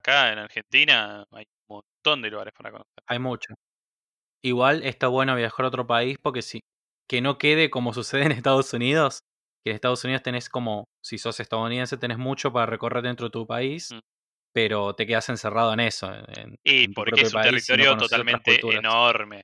Acá 0.00 0.33
en 0.33 0.38
Argentina 0.38 1.25
hay 1.33 1.45
un 1.69 1.76
montón 1.76 2.23
de 2.23 2.31
lugares 2.31 2.55
para 2.57 2.71
conocer. 2.71 3.05
Hay 3.07 3.19
mucho. 3.19 3.55
Igual 4.43 4.83
está 4.85 5.09
bueno 5.09 5.35
viajar 5.35 5.64
a 5.64 5.69
otro 5.69 5.87
país 5.87 6.17
porque 6.23 6.43
si 6.43 6.61
que 7.09 7.21
no 7.21 7.38
quede 7.38 7.71
como 7.71 7.95
sucede 7.95 8.25
en 8.25 8.33
Estados 8.33 8.73
Unidos, 8.73 9.21
que 9.64 9.70
en 9.70 9.74
Estados 9.74 10.04
Unidos 10.04 10.22
tenés 10.22 10.48
como, 10.48 10.88
si 11.02 11.18
sos 11.18 11.40
estadounidense, 11.40 11.96
tenés 11.96 12.18
mucho 12.18 12.52
para 12.52 12.66
recorrer 12.66 13.02
dentro 13.02 13.26
de 13.26 13.30
tu 13.30 13.46
país, 13.46 13.92
mm. 13.92 13.98
pero 14.52 14.94
te 14.94 15.06
quedas 15.06 15.28
encerrado 15.28 15.72
en 15.72 15.80
eso. 15.80 16.10
y 16.64 16.88
porque 16.88 17.22
es 17.22 17.34
un 17.34 17.42
territorio 17.42 17.96
totalmente 17.96 18.60
enorme. 18.74 19.42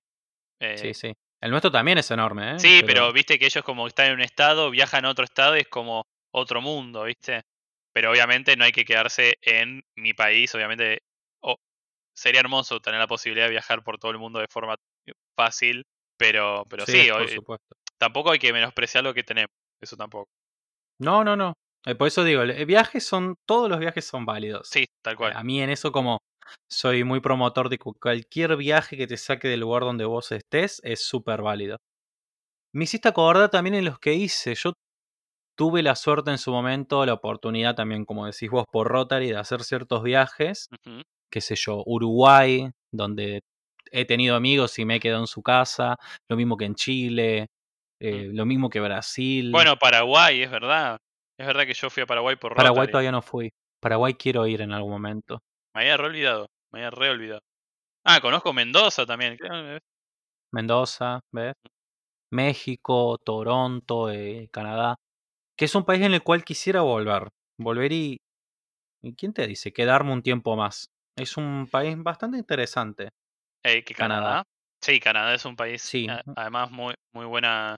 sí, 0.60 0.88
eh, 0.88 0.94
sí. 0.94 1.12
El 1.42 1.50
nuestro 1.50 1.70
también 1.70 1.98
es 1.98 2.10
enorme, 2.10 2.54
¿eh? 2.54 2.58
Sí, 2.58 2.82
pero... 2.86 3.12
viste 3.12 3.38
que 3.38 3.44
ellos 3.44 3.62
como 3.62 3.86
están 3.86 4.06
en 4.06 4.14
un 4.14 4.22
estado, 4.22 4.70
viajan 4.70 5.04
a 5.04 5.10
otro 5.10 5.24
estado 5.24 5.56
y 5.56 5.60
es 5.60 5.68
como 5.68 6.06
otro 6.32 6.62
mundo, 6.62 7.04
¿viste? 7.04 7.42
Pero 7.92 8.10
obviamente 8.10 8.56
no 8.56 8.64
hay 8.64 8.72
que 8.72 8.86
quedarse 8.86 9.34
en 9.42 9.82
mi 9.94 10.14
país, 10.14 10.54
obviamente 10.54 11.00
sería 12.14 12.40
hermoso 12.40 12.80
tener 12.80 13.00
la 13.00 13.06
posibilidad 13.06 13.46
de 13.46 13.52
viajar 13.52 13.82
por 13.82 13.98
todo 13.98 14.12
el 14.12 14.18
mundo 14.18 14.38
de 14.38 14.46
forma 14.48 14.76
fácil, 15.36 15.84
pero, 16.16 16.64
pero 16.70 16.86
sí, 16.86 17.08
tampoco 17.98 18.30
hay 18.30 18.38
que 18.38 18.52
menospreciar 18.52 19.04
lo 19.04 19.14
que 19.14 19.24
tenemos, 19.24 19.50
eso 19.80 19.96
tampoco. 19.96 20.28
No, 21.00 21.24
no, 21.24 21.36
no. 21.36 21.54
Eh, 21.86 21.94
por 21.94 22.08
eso 22.08 22.24
digo, 22.24 22.42
viajes 22.66 23.04
son, 23.06 23.36
todos 23.46 23.68
los 23.68 23.78
viajes 23.78 24.04
son 24.04 24.24
válidos. 24.24 24.68
Sí, 24.68 24.86
tal 25.02 25.16
cual. 25.16 25.32
A 25.36 25.42
mí 25.42 25.60
en 25.60 25.70
eso 25.70 25.92
como 25.92 26.18
soy 26.70 27.04
muy 27.04 27.20
promotor 27.20 27.68
de 27.68 27.78
cualquier 27.78 28.56
viaje 28.56 28.96
que 28.96 29.06
te 29.06 29.16
saque 29.16 29.48
del 29.48 29.60
lugar 29.60 29.82
donde 29.82 30.04
vos 30.04 30.32
estés 30.32 30.80
es 30.84 31.06
súper 31.06 31.42
válido. 31.42 31.78
Me 32.74 32.84
hiciste 32.84 33.08
acordar 33.08 33.50
también 33.50 33.74
en 33.74 33.84
los 33.84 33.98
que 33.98 34.14
hice. 34.14 34.54
Yo 34.54 34.72
tuve 35.56 35.82
la 35.82 35.94
suerte 35.94 36.30
en 36.30 36.38
su 36.38 36.50
momento, 36.50 37.06
la 37.06 37.14
oportunidad 37.14 37.74
también, 37.74 38.04
como 38.04 38.26
decís 38.26 38.50
vos, 38.50 38.64
por 38.70 38.88
Rotary, 38.88 39.28
de 39.28 39.36
hacer 39.36 39.62
ciertos 39.62 40.02
viajes. 40.02 40.68
Qué 41.30 41.40
sé 41.40 41.54
yo, 41.56 41.82
Uruguay, 41.86 42.70
donde 42.92 43.42
he 43.90 44.04
tenido 44.04 44.36
amigos 44.36 44.78
y 44.78 44.84
me 44.84 44.96
he 44.96 45.00
quedado 45.00 45.20
en 45.20 45.26
su 45.26 45.42
casa. 45.42 45.96
Lo 46.28 46.36
mismo 46.36 46.56
que 46.56 46.64
en 46.64 46.74
Chile. 46.74 47.46
Mm. 48.00 48.06
Eh, 48.06 48.28
lo 48.32 48.46
mismo 48.46 48.70
que 48.70 48.80
Brasil. 48.80 49.50
Bueno, 49.50 49.76
Paraguay, 49.76 50.42
es 50.42 50.50
verdad. 50.50 50.98
Es 51.38 51.46
verdad 51.46 51.66
que 51.66 51.74
yo 51.74 51.90
fui 51.90 52.02
a 52.02 52.06
Paraguay 52.06 52.36
por 52.36 52.52
Rotary. 52.52 52.68
Paraguay 52.68 52.88
todavía 52.88 53.12
no 53.12 53.22
fui. 53.22 53.50
Paraguay 53.80 54.14
quiero 54.14 54.46
ir 54.46 54.60
en 54.60 54.72
algún 54.72 54.92
momento. 54.92 55.40
Me 55.74 55.82
había 55.82 55.96
re 55.96 56.06
olvidado, 56.06 56.46
me 56.72 56.80
había 56.80 56.90
re 56.90 57.10
olvidado. 57.10 57.40
Ah, 58.04 58.20
conozco 58.20 58.52
Mendoza 58.52 59.06
también. 59.06 59.36
Mendoza, 60.52 61.20
¿ves? 61.32 61.54
México, 62.30 63.18
Toronto, 63.18 64.10
eh, 64.10 64.48
Canadá, 64.52 64.96
que 65.56 65.64
es 65.66 65.74
un 65.74 65.84
país 65.84 66.02
en 66.02 66.14
el 66.14 66.22
cual 66.22 66.44
quisiera 66.44 66.82
volver. 66.82 67.28
Volver 67.58 67.92
y, 67.92 68.18
¿y 69.02 69.14
quién 69.14 69.32
te 69.32 69.46
dice? 69.46 69.72
Quedarme 69.72 70.12
un 70.12 70.22
tiempo 70.22 70.56
más. 70.56 70.86
Es 71.16 71.36
un 71.36 71.68
país 71.70 71.96
bastante 71.96 72.38
interesante. 72.38 73.10
¿que 73.62 73.94
Canadá? 73.94 74.42
Sí, 74.84 75.00
Canadá 75.00 75.32
es 75.32 75.46
un 75.46 75.56
país, 75.56 75.80
sí. 75.80 76.06
además 76.36 76.70
muy, 76.70 76.92
muy 77.14 77.24
buena, 77.24 77.74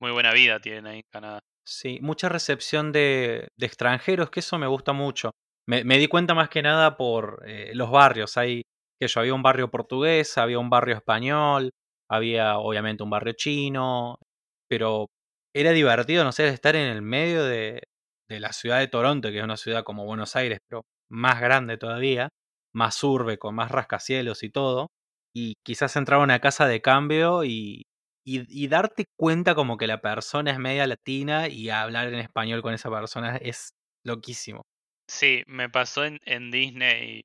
muy 0.00 0.12
buena 0.12 0.32
vida 0.32 0.60
tiene 0.60 0.88
ahí 0.88 1.02
Canadá. 1.10 1.40
Sí, 1.66 1.98
mucha 2.00 2.28
recepción 2.28 2.92
de, 2.92 3.48
de 3.58 3.66
extranjeros, 3.66 4.30
que 4.30 4.38
eso 4.38 4.56
me 4.56 4.68
gusta 4.68 4.92
mucho. 4.92 5.32
Me, 5.66 5.82
me 5.82 5.98
di 5.98 6.06
cuenta 6.06 6.32
más 6.32 6.48
que 6.48 6.62
nada 6.62 6.96
por 6.96 7.42
eh, 7.44 7.72
los 7.74 7.90
barrios. 7.90 8.36
Hay, 8.36 8.62
que 9.00 9.08
yo, 9.08 9.18
había 9.18 9.34
un 9.34 9.42
barrio 9.42 9.68
portugués, 9.68 10.38
había 10.38 10.60
un 10.60 10.70
barrio 10.70 10.94
español, 10.94 11.72
había 12.08 12.56
obviamente 12.58 13.02
un 13.02 13.10
barrio 13.10 13.32
chino, 13.32 14.20
pero 14.68 15.08
era 15.52 15.72
divertido, 15.72 16.22
no 16.22 16.30
sé, 16.30 16.46
estar 16.46 16.76
en 16.76 16.86
el 16.86 17.02
medio 17.02 17.42
de, 17.42 17.82
de 18.28 18.38
la 18.38 18.52
ciudad 18.52 18.78
de 18.78 18.86
Toronto, 18.86 19.30
que 19.30 19.38
es 19.38 19.44
una 19.44 19.56
ciudad 19.56 19.82
como 19.82 20.04
Buenos 20.04 20.36
Aires, 20.36 20.60
pero 20.68 20.82
más 21.10 21.40
grande 21.40 21.78
todavía, 21.78 22.28
más 22.72 23.02
urbe, 23.02 23.38
con 23.38 23.56
más 23.56 23.72
rascacielos 23.72 24.44
y 24.44 24.50
todo, 24.50 24.92
y 25.34 25.54
quizás 25.64 25.96
entrar 25.96 26.20
a 26.20 26.24
una 26.24 26.40
casa 26.40 26.66
de 26.66 26.80
cambio 26.80 27.44
y, 27.44 27.82
y, 28.24 28.68
darte 28.68 29.06
cuenta 29.18 29.54
como 29.54 29.76
que 29.76 29.86
la 29.86 30.00
persona 30.00 30.52
es 30.52 30.58
media 30.58 30.86
latina 30.86 31.48
y 31.48 31.70
hablar 31.70 32.08
en 32.08 32.20
español 32.20 32.62
con 32.62 32.72
esa 32.72 32.90
persona 32.90 33.36
es 33.36 33.74
loquísimo. 34.04 34.62
Sí, 35.10 35.42
me 35.46 35.68
pasó 35.68 36.04
en, 36.04 36.20
en 36.24 36.50
Disney, 36.50 37.22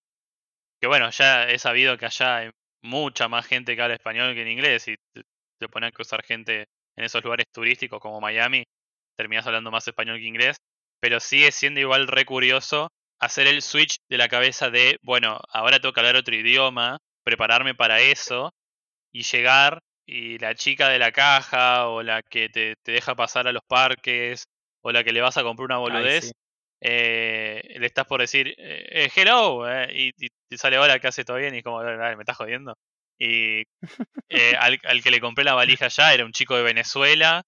que 0.81 0.87
bueno, 0.87 1.09
ya 1.11 1.47
he 1.47 1.59
sabido 1.59 1.97
que 1.97 2.07
allá 2.07 2.37
hay 2.37 2.49
mucha 2.83 3.27
más 3.27 3.45
gente 3.45 3.75
que 3.75 3.81
habla 3.81 3.95
español 3.95 4.33
que 4.33 4.41
en 4.41 4.49
inglés 4.49 4.87
y 4.87 4.95
te, 5.13 5.23
te 5.59 5.69
ponen 5.69 5.89
a 5.89 5.91
cruzar 5.91 6.23
gente 6.23 6.65
en 6.97 7.05
esos 7.05 7.23
lugares 7.23 7.45
turísticos 7.53 7.99
como 7.99 8.19
Miami, 8.19 8.63
terminas 9.15 9.45
hablando 9.45 9.71
más 9.71 9.87
español 9.87 10.17
que 10.17 10.25
inglés, 10.25 10.57
pero 10.99 11.19
sigue 11.19 11.51
siendo 11.51 11.79
igual 11.79 12.07
re 12.07 12.25
curioso 12.25 12.89
hacer 13.21 13.47
el 13.47 13.61
switch 13.61 13.97
de 14.09 14.17
la 14.17 14.29
cabeza 14.29 14.69
de, 14.69 14.97
bueno, 15.01 15.39
ahora 15.49 15.79
tengo 15.79 15.93
que 15.93 15.99
hablar 15.99 16.15
otro 16.15 16.35
idioma, 16.35 16.97
prepararme 17.29 17.75
para 17.75 18.01
eso 18.01 18.51
y 19.11 19.23
llegar 19.23 19.79
y 20.05 20.39
la 20.39 20.55
chica 20.55 20.89
de 20.89 20.97
la 20.97 21.11
caja 21.11 21.87
o 21.87 22.01
la 22.01 22.23
que 22.23 22.49
te, 22.49 22.75
te 22.83 22.91
deja 22.91 23.15
pasar 23.15 23.47
a 23.47 23.51
los 23.51 23.61
parques 23.67 24.45
o 24.81 24.91
la 24.91 25.03
que 25.03 25.11
le 25.11 25.21
vas 25.21 25.37
a 25.37 25.43
comprar 25.43 25.65
una 25.65 25.77
boludez, 25.77 26.31
eh, 26.81 27.61
le 27.77 27.85
estás 27.85 28.05
por 28.05 28.21
decir 28.21 28.55
eh, 28.57 28.87
eh 28.89 29.09
hello 29.15 29.69
eh, 29.69 29.87
y, 29.93 30.11
te 30.49 30.57
sale 30.57 30.79
hola 30.79 30.97
que 30.99 31.09
hace 31.09 31.25
todo 31.25 31.37
bien 31.37 31.53
y 31.53 31.61
como 31.61 31.83
me 31.83 32.13
estás 32.19 32.37
jodiendo 32.37 32.73
y 33.19 33.63
al, 34.57 34.79
al, 34.83 35.03
que 35.03 35.11
le 35.11 35.19
compré 35.19 35.43
la 35.43 35.53
valija 35.53 35.89
ya 35.89 36.13
era 36.13 36.25
un 36.25 36.31
chico 36.31 36.55
de 36.55 36.63
Venezuela 36.63 37.43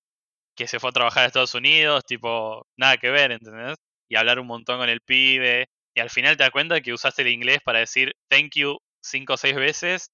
que 0.55 0.67
se 0.67 0.79
fue 0.79 0.89
a 0.91 0.93
trabajar 0.93 1.23
a 1.23 1.27
Estados 1.27 1.55
Unidos 1.55 2.03
tipo 2.05 2.67
nada 2.77 2.97
que 2.97 3.09
ver 3.09 3.31
¿entendés? 3.31 3.77
y 4.09 4.17
hablar 4.17 4.37
un 4.39 4.47
montón 4.47 4.79
con 4.79 4.89
el 4.89 5.01
pibe 5.01 5.67
y 5.95 6.01
al 6.01 6.09
final 6.09 6.37
te 6.37 6.43
das 6.43 6.51
cuenta 6.51 6.81
que 6.81 6.93
usaste 6.93 7.23
el 7.23 7.29
inglés 7.29 7.59
para 7.63 7.79
decir 7.79 8.13
thank 8.29 8.51
you 8.55 8.77
cinco 9.01 9.33
o 9.33 9.37
seis 9.37 9.55
veces 9.55 10.11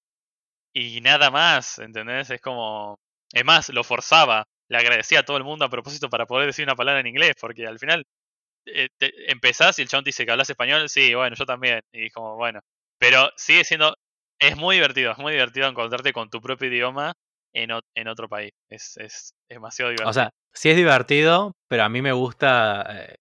y 0.73 1.01
nada 1.01 1.31
más, 1.31 1.79
¿entendés? 1.79 2.29
Es 2.29 2.41
como... 2.41 2.99
Es 3.33 3.43
más, 3.43 3.69
lo 3.69 3.83
forzaba, 3.83 4.45
le 4.69 4.77
agradecía 4.77 5.19
a 5.19 5.23
todo 5.23 5.37
el 5.37 5.43
mundo 5.43 5.65
a 5.65 5.69
propósito 5.69 6.09
para 6.09 6.25
poder 6.25 6.47
decir 6.47 6.63
una 6.63 6.75
palabra 6.75 7.01
en 7.01 7.07
inglés, 7.07 7.35
porque 7.39 7.67
al 7.67 7.77
final 7.77 8.05
eh, 8.65 8.89
empezás 9.27 9.79
y 9.79 9.81
el 9.81 9.87
chabón 9.87 10.03
te 10.03 10.09
dice 10.09 10.25
que 10.25 10.31
hablas 10.31 10.49
español, 10.49 10.89
sí, 10.89 11.13
bueno, 11.13 11.35
yo 11.35 11.45
también, 11.45 11.81
y 11.91 12.09
como, 12.09 12.35
bueno, 12.35 12.61
pero 12.99 13.29
sigue 13.37 13.63
siendo, 13.63 13.95
es 14.39 14.57
muy 14.57 14.75
divertido, 14.75 15.11
es 15.11 15.17
muy 15.17 15.33
divertido 15.33 15.67
encontrarte 15.67 16.13
con 16.13 16.29
tu 16.29 16.41
propio 16.41 16.67
idioma 16.67 17.13
en, 17.53 17.71
en 17.95 18.07
otro 18.07 18.27
país, 18.27 18.51
es, 18.69 18.97
es, 18.97 19.33
demasiado 19.49 19.89
divertido. 19.89 20.09
O 20.09 20.13
sea, 20.13 20.31
sí 20.53 20.69
es 20.69 20.75
divertido, 20.75 21.53
pero 21.67 21.83
a 21.83 21.89
mí 21.89 22.01
me 22.01 22.11
gusta 22.11 22.85
eh, 22.89 23.15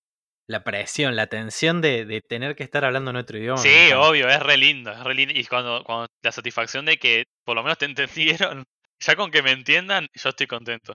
la 0.49 0.63
presión, 0.63 1.17
la 1.17 1.27
tensión 1.27 1.81
de, 1.81 2.23
tener 2.29 2.55
que 2.55 2.63
estar 2.63 2.85
hablando 2.85 3.11
en 3.11 3.17
otro 3.17 3.39
idioma. 3.39 3.59
Sí, 3.59 3.93
obvio, 3.95 4.29
es 4.29 4.41
re 4.41 4.57
lindo, 4.57 4.93
es 4.93 5.01
re 5.01 5.15
lindo. 5.15 5.35
Y 5.37 5.45
cuando, 5.45 5.83
cuando 5.85 6.07
la 6.23 6.33
satisfacción 6.33 6.85
de 6.85 6.99
que 6.99 7.25
por 7.45 7.57
lo 7.57 7.63
menos 7.63 7.79
te 7.79 7.85
entendieron, 7.87 8.65
ya 9.01 9.17
con 9.17 9.31
que 9.31 9.43
me 9.43 9.53
entiendan, 9.53 10.09
yo 10.15 10.29
estoy 10.31 10.47
contento. 10.47 10.95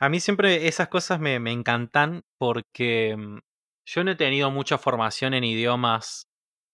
A 0.00 0.08
mí 0.08 0.20
siempre 0.20 0.68
esas 0.68 0.88
cosas 0.88 1.20
me, 1.20 1.34
encantan 1.34 2.22
porque 2.38 3.16
mm, 3.16 3.38
yo 3.86 4.04
no 4.04 4.12
he 4.12 4.16
tenido 4.16 4.50
mucha 4.50 4.78
formación 4.78 5.34
en 5.34 5.44
idiomas 5.44 6.28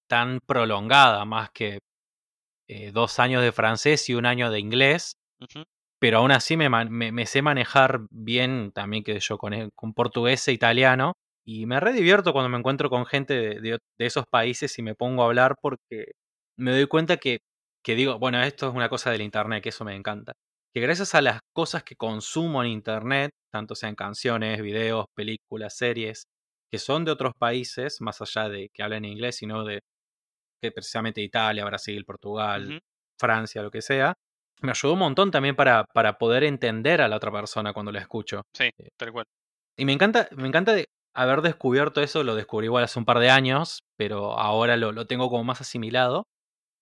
tan 0.09 0.41
prolongada, 0.47 1.25
más 1.25 1.51
que 1.51 1.79
eh, 2.69 2.93
dos 2.93 3.19
años 3.19 3.43
de 3.43 3.53
francés 3.53 4.09
y 4.09 4.15
un 4.15 4.27
año 4.27 4.51
de 4.51 4.61
inglés. 4.61 5.17
Pero 5.99 6.19
aún 6.19 6.33
así 6.33 6.57
me, 6.57 6.69
me, 6.69 7.27
sé 7.27 7.41
manejar 7.41 8.01
bien 8.11 8.73
también 8.73 9.03
que 9.03 9.19
yo 9.21 9.39
con, 9.39 9.71
con 9.71 9.95
portugués 9.95 10.47
e 10.49 10.53
italiano. 10.53 11.15
Y 11.47 11.67
me 11.67 11.79
redivierto 11.81 12.33
cuando 12.33 12.49
me 12.49 12.59
encuentro 12.59 12.89
con 12.89 13.07
gente 13.07 13.61
de, 13.61 13.79
esos 13.99 14.25
países 14.31 14.79
y 14.79 14.83
me 14.83 14.95
pongo 14.95 15.23
a 15.23 15.27
hablar 15.27 15.57
porque 15.61 16.13
me 16.59 16.73
doy 16.73 16.87
cuenta 16.87 17.19
que, 17.19 17.41
que 17.83 17.95
digo, 17.95 18.19
bueno, 18.19 18.43
esto 18.43 18.69
es 18.69 18.75
una 18.75 18.89
cosa 18.89 19.11
del 19.11 19.21
Internet, 19.21 19.63
que 19.63 19.69
eso 19.69 19.85
me 19.85 19.95
encanta. 19.95 20.33
Que 20.73 20.81
gracias 20.81 21.15
a 21.15 21.23
las 21.23 21.41
cosas 21.53 21.85
que 21.85 21.97
consumo 21.97 22.63
en 22.65 22.71
Internet, 22.71 23.31
tanto 23.53 23.75
sean 23.75 23.95
canciones, 23.95 24.63
videos, 24.63 25.07
películas, 25.15 25.77
series, 25.77 26.25
que 26.73 26.79
son 26.79 27.05
de 27.05 27.13
otros 27.13 27.35
países, 27.39 28.01
más 28.01 28.21
allá 28.23 28.49
de 28.49 28.69
que 28.73 28.83
hablen 28.83 29.05
inglés, 29.05 29.37
sino 29.37 29.65
de 29.65 29.81
que 30.63 30.73
precisamente 30.73 31.21
Italia, 31.21 31.65
Brasil, 31.65 32.05
Portugal, 32.07 32.81
Francia, 33.21 33.63
lo 33.63 33.71
que 33.71 33.83
sea, 33.83 34.15
me 34.63 34.71
ayudó 34.71 34.95
un 34.95 35.01
montón 35.01 35.31
también 35.31 35.55
para, 35.55 35.85
para 35.93 36.17
poder 36.17 36.45
entender 36.45 37.03
a 37.03 37.09
la 37.09 37.17
otra 37.17 37.31
persona 37.31 37.73
cuando 37.73 37.93
la 37.93 38.01
escucho. 38.01 38.43
Sí, 38.55 38.71
eh, 38.79 38.89
tal 38.97 39.13
cual. 39.13 39.27
Y 39.77 39.85
me 39.85 39.93
encanta, 39.93 40.29
me 40.37 40.49
encanta 40.49 40.73
de, 40.73 40.87
haber 41.15 41.43
descubierto 41.43 42.01
eso, 42.01 42.25
lo 42.25 42.35
descubrí 42.35 42.67
igual 42.67 42.85
hace 42.85 42.99
un 42.99 43.05
par 43.05 43.19
de 43.21 43.31
años, 43.31 43.85
pero 43.97 44.39
ahora 44.39 44.77
lo, 44.77 45.07
tengo 45.07 45.31
como 45.31 45.45
más 45.45 45.61
asimilado, 45.61 46.27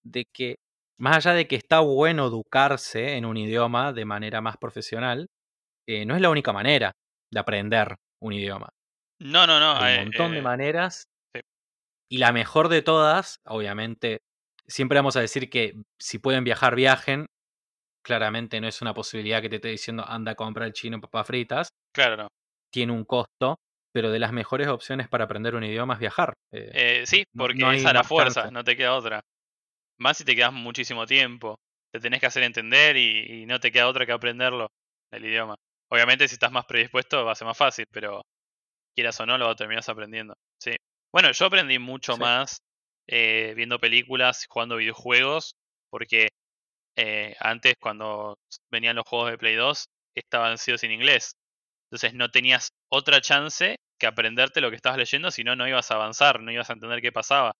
de 0.04 0.24
que 0.32 0.56
más 0.98 1.16
allá 1.16 1.34
de 1.34 1.46
que 1.46 1.56
está 1.56 1.80
bueno 1.80 2.26
educarse 2.26 3.16
en 3.16 3.24
un 3.24 3.36
idioma 3.36 3.92
de 3.92 4.04
manera 4.04 4.40
más 4.40 4.56
profesional, 4.56 5.28
eh, 5.86 6.06
no 6.06 6.14
es 6.14 6.20
la 6.20 6.30
única 6.30 6.52
manera 6.52 6.92
de 7.30 7.40
aprender 7.40 7.96
un 8.20 8.32
idioma. 8.32 8.70
No, 9.20 9.46
no, 9.46 9.60
no. 9.60 9.74
Hay 9.76 9.98
un 9.98 10.04
montón 10.04 10.32
de 10.32 10.38
eh, 10.38 10.42
maneras. 10.42 11.04
Y 12.10 12.18
la 12.18 12.32
mejor 12.32 12.68
de 12.68 12.82
todas, 12.82 13.36
obviamente, 13.46 14.20
siempre 14.66 14.98
vamos 14.98 15.16
a 15.16 15.20
decir 15.20 15.48
que 15.50 15.74
si 15.98 16.18
pueden 16.18 16.44
viajar, 16.44 16.74
viajen. 16.74 17.26
Claramente 18.04 18.60
no 18.60 18.66
es 18.66 18.82
una 18.82 18.94
posibilidad 18.94 19.40
que 19.40 19.48
te 19.48 19.56
esté 19.56 19.68
diciendo 19.68 20.04
anda 20.06 20.32
a 20.32 20.34
comprar 20.34 20.66
el 20.66 20.72
chino 20.72 21.00
papas 21.00 21.26
fritas. 21.26 21.68
Claro, 21.94 22.16
no. 22.16 22.28
Tiene 22.70 22.92
un 22.92 23.04
costo 23.04 23.58
pero 23.92 24.10
de 24.10 24.18
las 24.18 24.32
mejores 24.32 24.68
opciones 24.68 25.08
para 25.08 25.24
aprender 25.24 25.54
un 25.54 25.64
idioma 25.64 25.94
es 25.94 26.00
viajar. 26.00 26.34
Eh, 26.50 26.70
eh, 26.72 27.02
sí, 27.06 27.24
porque 27.36 27.62
es 27.76 27.84
a 27.84 27.92
la 27.92 28.02
fuerza, 28.02 28.50
no 28.50 28.64
te 28.64 28.76
queda 28.76 28.94
otra. 28.94 29.20
Más 29.98 30.16
si 30.16 30.24
te 30.24 30.34
quedas 30.34 30.52
muchísimo 30.52 31.06
tiempo, 31.06 31.58
te 31.92 32.00
tenés 32.00 32.20
que 32.20 32.26
hacer 32.26 32.42
entender 32.42 32.96
y, 32.96 33.44
no 33.46 33.60
te 33.60 33.70
queda 33.70 33.88
otra 33.88 34.06
que 34.06 34.12
aprenderlo, 34.12 34.68
el 35.12 35.24
idioma. 35.24 35.54
Obviamente 35.90 36.26
si 36.26 36.34
estás 36.34 36.50
más 36.50 36.64
predispuesto 36.64 37.24
va 37.24 37.32
a 37.32 37.36
ser 37.36 37.46
más 37.46 37.56
fácil, 37.56 37.84
pero 37.90 38.22
quieras 38.94 39.20
o 39.20 39.26
no 39.26 39.36
lo 39.36 39.54
terminas 39.54 39.88
aprendiendo. 39.88 40.34
Sí. 40.58 40.74
Bueno, 41.12 41.30
yo 41.32 41.46
aprendí 41.46 41.78
mucho 41.78 42.16
más 42.16 42.62
eh, 43.06 43.52
viendo 43.54 43.78
películas, 43.78 44.46
jugando 44.48 44.76
videojuegos, 44.76 45.54
porque 45.90 46.28
antes 47.40 47.74
cuando 47.80 48.38
venían 48.70 48.96
los 48.96 49.04
juegos 49.06 49.30
de 49.30 49.38
Play 49.38 49.54
2 49.54 49.86
estaban 50.14 50.56
sidos 50.56 50.82
en 50.84 50.92
inglés. 50.92 51.32
Entonces 51.90 52.14
no 52.14 52.30
tenías 52.30 52.70
otra 52.92 53.20
chance 53.20 53.76
que 53.98 54.06
aprenderte 54.06 54.60
lo 54.60 54.70
que 54.70 54.76
estabas 54.76 54.98
leyendo, 54.98 55.30
si 55.30 55.44
no, 55.44 55.56
no 55.56 55.66
ibas 55.66 55.90
a 55.90 55.94
avanzar, 55.94 56.40
no 56.40 56.52
ibas 56.52 56.68
a 56.70 56.74
entender 56.74 57.00
qué 57.00 57.12
pasaba. 57.12 57.52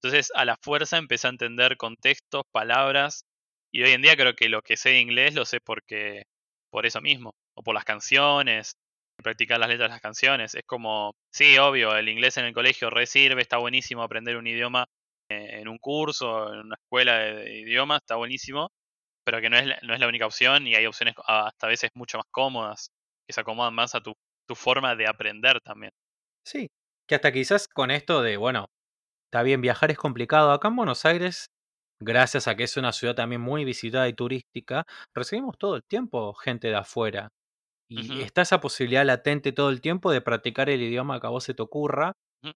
Entonces 0.00 0.30
a 0.34 0.44
la 0.44 0.56
fuerza 0.62 0.98
empecé 0.98 1.26
a 1.26 1.30
entender 1.30 1.76
contextos, 1.76 2.42
palabras, 2.52 3.24
y 3.72 3.82
hoy 3.82 3.90
en 3.90 4.02
día 4.02 4.16
creo 4.16 4.34
que 4.34 4.48
lo 4.48 4.62
que 4.62 4.76
sé 4.76 4.90
de 4.90 5.00
inglés 5.00 5.34
lo 5.34 5.44
sé 5.44 5.60
porque 5.60 6.24
por 6.70 6.86
eso 6.86 7.00
mismo, 7.00 7.32
o 7.56 7.62
por 7.62 7.74
las 7.74 7.84
canciones, 7.84 8.74
practicar 9.22 9.58
las 9.58 9.68
letras 9.68 9.88
de 9.88 9.94
las 9.94 10.00
canciones. 10.00 10.54
Es 10.54 10.64
como, 10.64 11.12
sí, 11.32 11.58
obvio, 11.58 11.96
el 11.96 12.08
inglés 12.08 12.36
en 12.36 12.44
el 12.44 12.54
colegio 12.54 12.90
resirve, 12.90 13.42
está 13.42 13.58
buenísimo 13.58 14.02
aprender 14.02 14.36
un 14.36 14.46
idioma 14.46 14.86
eh, 15.30 15.60
en 15.60 15.68
un 15.68 15.78
curso, 15.78 16.52
en 16.52 16.60
una 16.60 16.76
escuela 16.76 17.18
de 17.18 17.60
idiomas, 17.60 18.00
está 18.02 18.16
buenísimo, 18.16 18.70
pero 19.24 19.40
que 19.40 19.50
no 19.50 19.58
es, 19.58 19.66
la, 19.66 19.78
no 19.82 19.94
es 19.94 20.00
la 20.00 20.08
única 20.08 20.26
opción 20.26 20.66
y 20.68 20.76
hay 20.76 20.86
opciones 20.86 21.14
hasta 21.26 21.66
a 21.66 21.70
veces 21.70 21.90
mucho 21.94 22.18
más 22.18 22.26
cómodas 22.30 22.90
que 23.26 23.32
se 23.34 23.40
acomodan 23.40 23.74
más 23.74 23.94
a 23.94 24.00
tu, 24.00 24.14
forma 24.54 24.94
de 24.96 25.06
aprender 25.08 25.60
también. 25.60 25.92
Sí, 26.46 26.68
que 27.06 27.14
hasta 27.16 27.32
quizás 27.32 27.68
con 27.68 27.90
esto 27.90 28.22
de, 28.22 28.36
bueno, 28.36 28.66
está 29.26 29.42
bien, 29.42 29.60
viajar 29.60 29.90
es 29.90 29.98
complicado. 29.98 30.52
Acá 30.52 30.68
en 30.68 30.76
Buenos 30.76 31.04
Aires, 31.06 31.48
gracias 32.00 32.48
a 32.48 32.56
que 32.56 32.64
es 32.64 32.76
una 32.76 32.92
ciudad 32.92 33.14
también 33.16 33.40
muy 33.42 33.64
visitada 33.64 34.08
y 34.08 34.14
turística, 34.14 34.84
recibimos 35.14 35.58
todo 35.58 35.76
el 35.76 35.84
tiempo 35.84 36.34
gente 36.34 36.68
de 36.68 36.76
afuera. 36.76 37.30
Y 37.90 38.22
está 38.22 38.42
esa 38.42 38.60
posibilidad 38.60 39.06
latente 39.06 39.52
todo 39.52 39.70
el 39.70 39.80
tiempo 39.80 40.12
de 40.12 40.22
practicar 40.22 40.70
el 40.70 40.82
idioma 40.82 41.20
que 41.20 41.26
a 41.28 41.30
vos 41.30 41.44
se 41.44 41.54
te 41.54 41.62
ocurra. 41.62 42.12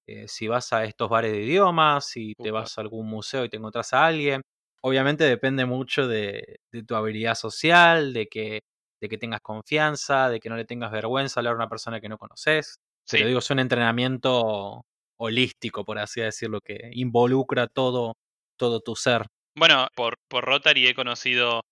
Eh, 0.08 0.28
si 0.28 0.48
vas 0.48 0.72
a 0.72 0.84
estos 0.84 1.08
bares 1.10 1.32
de 1.32 1.42
idiomas, 1.44 2.06
si 2.08 2.34
te 2.42 2.50
vas 2.50 2.78
a 2.78 2.82
algún 2.82 3.08
museo 3.08 3.44
y 3.44 3.48
te 3.50 3.58
encontrás 3.58 3.92
a 3.94 4.06
alguien, 4.06 4.42
obviamente 4.82 5.24
depende 5.24 5.66
mucho 5.66 6.08
de, 6.08 6.56
de 6.72 6.82
tu 6.84 6.94
habilidad 6.96 7.34
social, 7.36 8.12
de 8.12 8.26
que, 8.28 8.60
de 9.02 9.08
que 9.08 9.18
tengas 9.18 9.40
confianza, 9.42 10.30
de 10.30 10.38
que 10.40 10.48
no 10.48 10.56
le 10.56 10.64
tengas 10.64 10.92
vergüenza 10.92 11.40
hablar 11.40 11.54
a 11.54 11.56
una 11.56 11.68
persona 11.68 12.00
que 12.00 12.08
no 12.08 12.16
conoces. 12.16 12.76
Sí. 13.04 13.22
digo, 13.24 13.40
es 13.40 13.50
un 13.50 13.58
entrenamiento 13.58 14.82
holístico, 15.20 15.84
por 15.84 15.98
así 15.98 16.20
decirlo, 16.20 16.60
que 16.64 16.90
involucra 16.92 17.66
todo, 17.66 18.14
todo 18.56 18.80
tu 18.80 18.94
ser. 18.94 19.26
Bueno, 19.56 19.88
por, 19.96 20.14
por 20.28 20.44
Rotary 20.44 20.86
he 20.86 20.94
conocido 20.94 21.62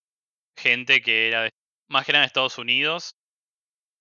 gente 0.58 1.00
que 1.00 1.28
era 1.28 1.44
de- 1.44 1.50
más 1.88 2.04
que 2.04 2.12
nada 2.12 2.22
de 2.22 2.26
Estados 2.26 2.58
Unidos 2.58 3.12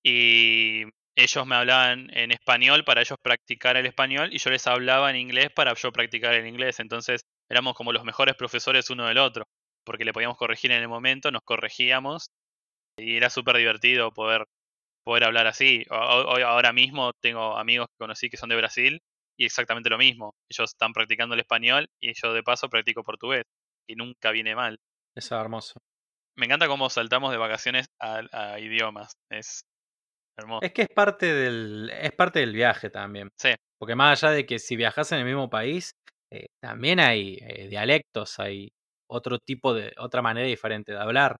y 0.03 0.83
ellos 1.15 1.45
me 1.45 1.55
hablaban 1.55 2.09
en 2.17 2.31
español 2.31 2.83
para 2.85 3.01
ellos 3.01 3.17
practicar 3.21 3.77
el 3.77 3.85
español 3.85 4.29
y 4.33 4.39
yo 4.39 4.49
les 4.49 4.65
hablaba 4.67 5.09
en 5.09 5.17
inglés 5.17 5.49
para 5.55 5.73
yo 5.75 5.91
practicar 5.91 6.33
el 6.33 6.47
inglés. 6.47 6.79
Entonces 6.79 7.21
éramos 7.49 7.73
como 7.75 7.91
los 7.93 8.03
mejores 8.03 8.35
profesores 8.35 8.89
uno 8.89 9.05
del 9.07 9.17
otro, 9.17 9.45
porque 9.85 10.05
le 10.05 10.13
podíamos 10.13 10.37
corregir 10.37 10.71
en 10.71 10.81
el 10.81 10.87
momento, 10.87 11.31
nos 11.31 11.41
corregíamos 11.43 12.29
y 13.01 13.17
era 13.17 13.29
súper 13.29 13.57
divertido 13.57 14.11
poder, 14.11 14.45
poder 15.03 15.23
hablar 15.25 15.47
así. 15.47 15.85
Hoy, 15.89 16.41
ahora 16.41 16.73
mismo 16.73 17.11
tengo 17.21 17.57
amigos 17.57 17.87
que 17.87 18.03
conocí 18.03 18.29
que 18.29 18.37
son 18.37 18.49
de 18.49 18.55
Brasil 18.57 19.01
y 19.37 19.45
exactamente 19.45 19.89
lo 19.89 19.97
mismo. 19.97 20.33
Ellos 20.49 20.71
están 20.71 20.93
practicando 20.93 21.35
el 21.35 21.41
español 21.41 21.87
y 22.01 22.13
yo 22.13 22.33
de 22.33 22.43
paso 22.43 22.69
practico 22.69 23.03
portugués, 23.03 23.43
y 23.87 23.95
nunca 23.95 24.31
viene 24.31 24.55
mal. 24.55 24.77
Eso 25.15 25.35
es 25.35 25.41
hermoso. 25.41 25.79
Me 26.37 26.45
encanta 26.45 26.67
cómo 26.67 26.89
saltamos 26.89 27.31
de 27.31 27.37
vacaciones 27.37 27.87
a, 27.99 28.21
a 28.31 28.59
idiomas. 28.59 29.13
Es 29.29 29.63
hermoso. 30.37 30.65
Es 30.65 30.73
que 30.73 30.83
es 30.83 30.89
parte 30.89 31.33
del, 31.33 31.89
es 31.89 32.11
parte 32.13 32.39
del 32.39 32.53
viaje 32.53 32.89
también. 32.89 33.29
Sí, 33.37 33.49
Porque 33.77 33.95
más 33.95 34.23
allá 34.23 34.33
de 34.33 34.45
que 34.45 34.59
si 34.59 34.75
viajas 34.75 35.11
en 35.11 35.19
el 35.19 35.25
mismo 35.25 35.49
país, 35.49 35.91
eh, 36.31 36.47
también 36.61 36.99
hay 36.99 37.39
eh, 37.41 37.67
dialectos, 37.67 38.39
hay 38.39 38.71
otro 39.09 39.39
tipo 39.39 39.73
de, 39.73 39.93
otra 39.97 40.21
manera 40.21 40.47
diferente 40.47 40.91
de 40.91 40.99
hablar. 40.99 41.37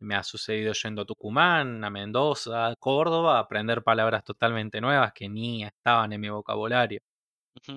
Me 0.00 0.14
ha 0.14 0.22
sucedido 0.22 0.72
yendo 0.74 1.02
a 1.02 1.04
Tucumán, 1.06 1.82
a 1.84 1.90
Mendoza, 1.90 2.68
a 2.68 2.74
Córdoba, 2.78 3.36
a 3.38 3.40
aprender 3.40 3.82
palabras 3.82 4.22
totalmente 4.24 4.80
nuevas 4.80 5.12
que 5.12 5.28
ni 5.28 5.64
estaban 5.64 6.12
en 6.12 6.20
mi 6.20 6.28
vocabulario. 6.30 7.00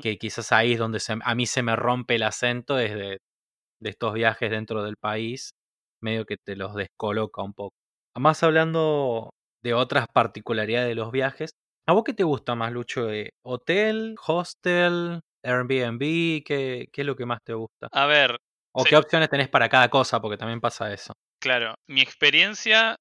Que 0.02 0.18
quizás 0.18 0.52
ahí 0.52 0.74
es 0.74 0.80
donde 0.80 1.00
se- 1.00 1.18
a 1.24 1.36
mí 1.36 1.46
se 1.46 1.64
me 1.64 1.76
rompe 1.76 2.16
el 2.16 2.24
acento 2.24 2.76
desde 2.76 3.20
de 3.82 3.90
estos 3.90 4.14
viajes 4.14 4.52
dentro 4.52 4.84
del 4.84 4.98
país, 4.98 5.52
medio 6.02 6.26
que 6.26 6.38
te 6.38 6.56
los 6.56 6.76
descoloca 6.76 7.44
un 7.44 7.54
poco. 7.54 7.76
Además, 8.16 8.44
hablando 8.44 9.32
de 9.64 9.74
otras 9.74 10.08
particularidades 10.14 10.90
de 10.90 10.96
los 10.96 11.12
viajes, 11.12 11.52
¿a 11.88 11.94
vos 11.94 12.04
qué 12.06 12.14
te 12.14 12.24
gusta 12.24 12.56
más, 12.56 12.72
Lucho? 12.74 13.12
Eh, 13.12 13.32
¿Hotel, 13.46 14.16
hostel, 14.28 15.22
Airbnb? 15.44 16.00
¿Qué, 16.46 16.88
¿Qué 16.94 17.02
es 17.02 17.08
lo 17.08 17.16
que 17.16 17.26
más 17.26 17.40
te 17.46 17.54
gusta? 17.54 17.88
A 17.94 18.06
ver, 18.06 18.38
¿O 18.74 18.84
sí, 18.84 18.90
qué 18.90 18.98
opciones 18.98 19.30
tenés 19.30 19.50
para 19.50 19.70
cada 19.70 19.90
cosa? 19.90 20.22
Porque 20.22 20.38
también 20.38 20.62
pasa 20.62 20.92
eso. 20.94 21.14
Claro, 21.42 21.76
mi 21.88 22.02
experiencia 22.02 22.96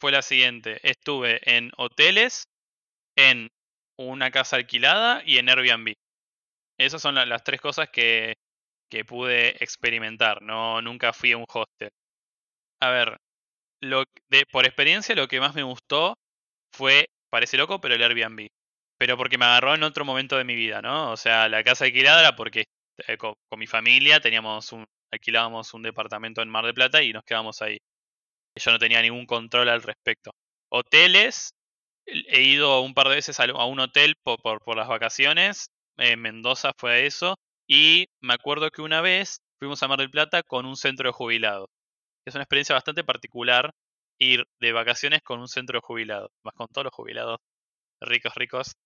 fue 0.00 0.12
la 0.12 0.22
siguiente. 0.22 0.80
Estuve 0.88 1.40
en 1.44 1.72
hoteles, 1.78 2.44
en 3.16 3.48
una 3.98 4.30
casa 4.30 4.56
alquilada 4.56 5.22
y 5.26 5.38
en 5.38 5.48
Airbnb. 5.50 5.94
Esas 6.78 7.02
son 7.02 7.16
la- 7.16 7.26
las 7.26 7.44
tres 7.44 7.60
cosas 7.60 7.90
que, 7.90 8.34
que 8.90 9.04
pude 9.04 9.62
experimentar. 9.64 10.42
No, 10.42 10.82
nunca 10.82 11.12
fui 11.14 11.32
a 11.32 11.38
un 11.38 11.46
hostel. 11.48 11.90
A 12.80 12.90
ver, 12.90 13.18
lo, 13.82 14.04
de, 14.30 14.46
por 14.52 14.66
experiencia 14.66 15.14
lo 15.16 15.28
que 15.28 15.40
más 15.40 15.54
me 15.54 15.62
gustó 15.62 16.16
fue, 16.72 17.08
parece 17.30 17.56
loco, 17.58 17.80
pero 17.80 17.94
el 17.96 18.02
Airbnb. 18.02 18.48
Pero 18.98 19.16
porque 19.18 19.38
me 19.38 19.46
agarró 19.46 19.74
en 19.74 19.82
otro 19.84 20.04
momento 20.04 20.36
de 20.38 20.44
mi 20.44 20.54
vida, 20.56 20.82
¿no? 20.82 21.12
O 21.12 21.16
sea, 21.18 21.48
la 21.48 21.64
casa 21.64 21.84
alquilada 21.86 22.20
era 22.20 22.36
porque 22.36 22.66
eh, 23.08 23.16
con, 23.16 23.34
mi 23.56 23.66
familia 23.66 24.20
teníamos 24.20 24.72
un, 24.72 24.86
alquilábamos 25.12 25.74
un 25.74 25.82
departamento 25.82 26.42
en 26.42 26.48
Mar 26.48 26.64
del 26.64 26.74
Plata 26.74 27.02
y 27.02 27.12
nos 27.12 27.24
quedamos 27.24 27.62
ahí. 27.62 27.78
Yo 28.56 28.72
no 28.72 28.78
tenía 28.78 29.02
ningún 29.02 29.26
control 29.26 29.68
al 29.68 29.82
respecto. 29.82 30.32
Hoteles, 30.70 31.52
he 32.06 32.42
ido 32.42 32.80
un 32.82 32.94
par 32.94 33.08
de 33.08 33.16
veces 33.16 33.38
a, 33.40 33.64
un 33.64 33.80
hotel 33.80 34.14
por, 34.22 34.40
por, 34.40 34.76
las 34.76 34.88
vacaciones. 34.88 35.70
En 35.98 36.20
Mendoza 36.20 36.72
fue 36.76 37.06
eso. 37.06 37.36
Y 37.68 38.06
me 38.20 38.34
acuerdo 38.34 38.70
que 38.70 38.82
una 38.82 39.00
vez 39.00 39.40
fuimos 39.58 39.82
a 39.82 39.88
Mar 39.88 39.98
del 39.98 40.10
Plata 40.10 40.42
con 40.42 40.66
un 40.66 40.76
centro 40.76 41.08
de 41.08 41.12
jubilados. 41.12 41.68
Es 42.26 42.34
una 42.34 42.44
experiencia 42.44 42.74
bastante 42.74 43.04
particular 43.04 43.72
ir 44.18 44.44
de 44.60 44.72
vacaciones 44.72 45.22
con 45.22 45.40
un 45.40 45.48
centro 45.48 45.78
de 45.78 45.86
jubilados. 45.86 46.30
Más 46.44 46.54
con 46.54 46.66
todos 46.68 46.86
los 46.86 46.94
jubilados 46.94 47.38
ricos, 48.00 48.34
ricos, 48.34 48.76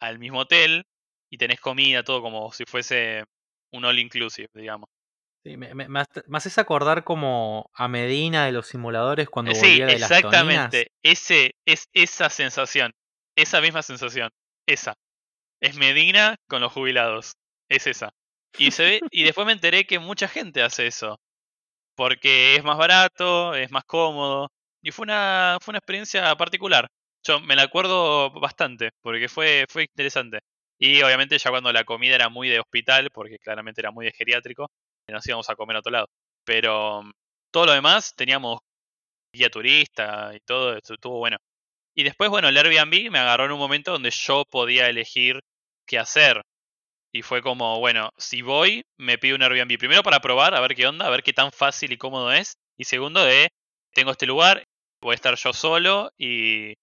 al 0.00 0.18
mismo 0.18 0.40
hotel 0.40 0.84
y 1.30 1.38
tenés 1.38 1.60
comida, 1.60 2.02
todo 2.02 2.22
como 2.22 2.52
si 2.52 2.64
fuese 2.66 3.24
un 3.72 3.84
all 3.84 3.98
inclusive, 3.98 4.48
digamos. 4.54 4.88
Sí, 5.44 5.56
me, 5.56 5.74
me- 5.74 5.86
haces 6.34 6.58
acordar 6.58 7.04
como 7.04 7.70
a 7.74 7.88
Medina 7.88 8.44
de 8.44 8.52
los 8.52 8.66
simuladores 8.66 9.28
cuando 9.30 9.52
Eh, 9.52 9.54
Sí, 9.54 9.66
volvía 9.66 9.86
de 9.86 9.98
las 9.98 10.08
toninas. 10.20 10.22
exactamente. 10.22 10.88
Ese, 11.02 11.52
es 11.64 11.88
esa 11.92 12.28
sensación. 12.28 12.92
Esa 13.36 13.60
misma 13.60 13.82
sensación. 13.82 14.30
Esa. 14.66 14.94
Es 15.60 15.76
Medina 15.76 16.36
con 16.48 16.60
los 16.60 16.72
jubilados. 16.72 17.34
Es 17.70 17.86
esa. 17.86 18.10
Y 18.58 18.70
se 18.72 18.84
ve, 18.84 19.00
y 19.10 19.24
después 19.24 19.46
me 19.46 19.52
enteré 19.52 19.86
que 19.86 19.98
mucha 19.98 20.28
gente 20.28 20.62
hace 20.62 20.86
eso. 20.86 21.18
Porque 21.96 22.56
es 22.56 22.64
más 22.64 22.78
barato, 22.78 23.54
es 23.54 23.70
más 23.70 23.84
cómodo. 23.84 24.48
Y 24.82 24.92
fue 24.92 25.04
una, 25.04 25.58
fue 25.60 25.72
una 25.72 25.78
experiencia 25.78 26.34
particular. 26.36 26.88
Yo 27.26 27.40
me 27.40 27.56
la 27.56 27.64
acuerdo 27.64 28.30
bastante, 28.40 28.90
porque 29.02 29.28
fue, 29.28 29.66
fue 29.68 29.84
interesante. 29.84 30.40
Y 30.78 31.02
obviamente 31.02 31.38
ya 31.38 31.50
cuando 31.50 31.72
la 31.72 31.84
comida 31.84 32.14
era 32.14 32.28
muy 32.28 32.48
de 32.48 32.60
hospital, 32.60 33.10
porque 33.12 33.38
claramente 33.38 33.80
era 33.80 33.90
muy 33.90 34.06
de 34.06 34.12
geriátrico, 34.12 34.70
nos 35.08 35.26
íbamos 35.26 35.48
a 35.50 35.56
comer 35.56 35.76
a 35.76 35.80
otro 35.80 35.92
lado. 35.92 36.08
Pero 36.44 37.02
mm, 37.02 37.10
todo 37.50 37.66
lo 37.66 37.72
demás 37.72 38.14
teníamos 38.16 38.60
guía 39.32 39.50
turista 39.50 40.32
y 40.34 40.40
todo, 40.40 40.76
estuvo 40.76 41.18
bueno. 41.18 41.38
Y 41.94 42.04
después, 42.04 42.30
bueno, 42.30 42.48
el 42.48 42.56
Airbnb 42.56 43.10
me 43.10 43.18
agarró 43.18 43.46
en 43.46 43.52
un 43.52 43.58
momento 43.58 43.92
donde 43.92 44.10
yo 44.10 44.44
podía 44.50 44.88
elegir 44.88 45.40
qué 45.86 45.98
hacer. 45.98 46.42
Y 47.12 47.22
fue 47.22 47.42
como, 47.42 47.80
bueno, 47.80 48.10
si 48.18 48.42
voy, 48.42 48.84
me 48.98 49.18
pido 49.18 49.36
un 49.36 49.42
Airbnb. 49.42 49.78
Primero 49.78 50.02
para 50.02 50.20
probar, 50.20 50.54
a 50.54 50.60
ver 50.60 50.74
qué 50.76 50.86
onda, 50.86 51.06
a 51.06 51.10
ver 51.10 51.22
qué 51.22 51.32
tan 51.32 51.52
fácil 51.52 51.92
y 51.92 51.98
cómodo 51.98 52.32
es. 52.32 52.56
Y 52.76 52.84
segundo, 52.84 53.24
de, 53.24 53.48
tengo 53.92 54.12
este 54.12 54.26
lugar, 54.26 54.64
voy 55.02 55.12
a 55.12 55.16
estar 55.16 55.34
yo 55.36 55.52
solo 55.52 56.12
y 56.18 56.74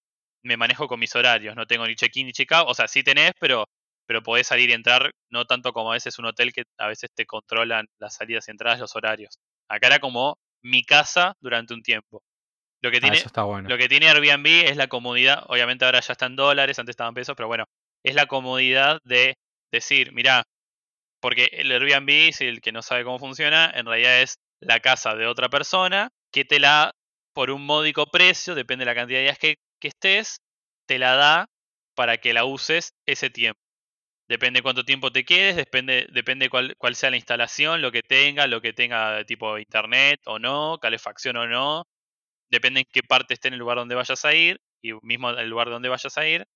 me 0.42 0.56
manejo 0.56 0.88
con 0.88 1.00
mis 1.00 1.14
horarios. 1.16 1.56
No 1.56 1.66
tengo 1.66 1.86
ni 1.86 1.96
check-in 1.96 2.26
ni 2.26 2.32
check-out. 2.32 2.68
O 2.68 2.74
sea, 2.74 2.88
sí 2.88 3.02
tenés, 3.02 3.32
pero, 3.40 3.66
pero 4.06 4.22
podés 4.22 4.46
salir 4.46 4.70
y 4.70 4.72
entrar, 4.74 5.10
no 5.30 5.44
tanto 5.46 5.72
como 5.72 5.90
a 5.90 5.94
veces 5.94 6.18
un 6.18 6.26
hotel 6.26 6.52
que 6.52 6.64
a 6.78 6.88
veces 6.88 7.10
te 7.14 7.26
controlan 7.26 7.86
las 7.98 8.14
salidas 8.16 8.48
y 8.48 8.52
entradas, 8.52 8.80
los 8.80 8.94
horarios. 8.96 9.38
Acá 9.68 9.88
era 9.88 9.98
como 9.98 10.36
mi 10.62 10.84
casa 10.84 11.34
durante 11.40 11.74
un 11.74 11.82
tiempo. 11.82 12.22
Lo 12.82 12.90
que 12.90 12.98
Ah, 12.98 13.00
tiene, 13.00 13.16
eso 13.18 13.26
está 13.28 13.42
bueno. 13.44 13.68
lo 13.68 13.78
que 13.78 13.88
tiene 13.88 14.08
Airbnb 14.08 14.46
es 14.68 14.76
la 14.76 14.88
comodidad, 14.88 15.44
obviamente 15.48 15.84
ahora 15.84 16.00
ya 16.00 16.12
está 16.12 16.26
en 16.26 16.36
dólares, 16.36 16.78
antes 16.78 16.92
estaban 16.92 17.14
pesos, 17.14 17.34
pero 17.36 17.48
bueno, 17.48 17.64
es 18.04 18.14
la 18.14 18.26
comodidad 18.26 18.98
de 19.04 19.34
decir, 19.72 20.12
mirá, 20.12 20.44
porque 21.20 21.48
el 21.52 21.72
Airbnb, 21.72 22.32
si 22.32 22.46
el 22.46 22.60
que 22.60 22.72
no 22.72 22.82
sabe 22.82 23.04
cómo 23.04 23.18
funciona, 23.18 23.70
en 23.74 23.86
realidad 23.86 24.20
es 24.22 24.36
la 24.60 24.80
casa 24.80 25.14
de 25.14 25.26
otra 25.26 25.48
persona 25.48 26.08
que 26.32 26.44
te 26.44 26.60
la, 26.60 26.92
por 27.34 27.50
un 27.50 27.64
módico 27.64 28.06
precio, 28.06 28.54
depende 28.54 28.82
de 28.84 28.86
la 28.90 28.94
cantidad 28.94 29.18
de 29.18 29.24
días 29.24 29.38
que, 29.38 29.56
que 29.80 29.88
estés, 29.88 30.38
te 30.86 30.98
la 30.98 31.16
da 31.16 31.46
para 31.94 32.18
que 32.18 32.32
la 32.34 32.44
uses 32.44 32.90
ese 33.06 33.30
tiempo. 33.30 33.58
Depende 34.28 34.62
cuánto 34.62 34.84
tiempo 34.84 35.12
te 35.12 35.24
quedes, 35.24 35.54
depende, 35.56 36.06
depende 36.12 36.48
cuál, 36.50 36.74
cuál 36.78 36.96
sea 36.96 37.10
la 37.10 37.16
instalación, 37.16 37.80
lo 37.80 37.92
que 37.92 38.02
tenga, 38.02 38.46
lo 38.48 38.60
que 38.60 38.72
tenga 38.72 39.24
tipo 39.24 39.56
internet 39.58 40.20
o 40.26 40.38
no, 40.40 40.78
calefacción 40.80 41.36
o 41.36 41.46
no, 41.46 41.84
depende 42.50 42.80
en 42.80 42.86
qué 42.92 43.02
parte 43.02 43.34
esté 43.34 43.48
en 43.48 43.54
el 43.54 43.60
lugar 43.60 43.78
donde 43.78 43.94
vayas 43.94 44.24
a 44.24 44.34
ir, 44.34 44.60
y 44.82 44.92
mismo 45.02 45.30
el 45.30 45.48
lugar 45.48 45.70
donde 45.70 45.88
vayas 45.88 46.18
a 46.18 46.26
ir, 46.26 46.46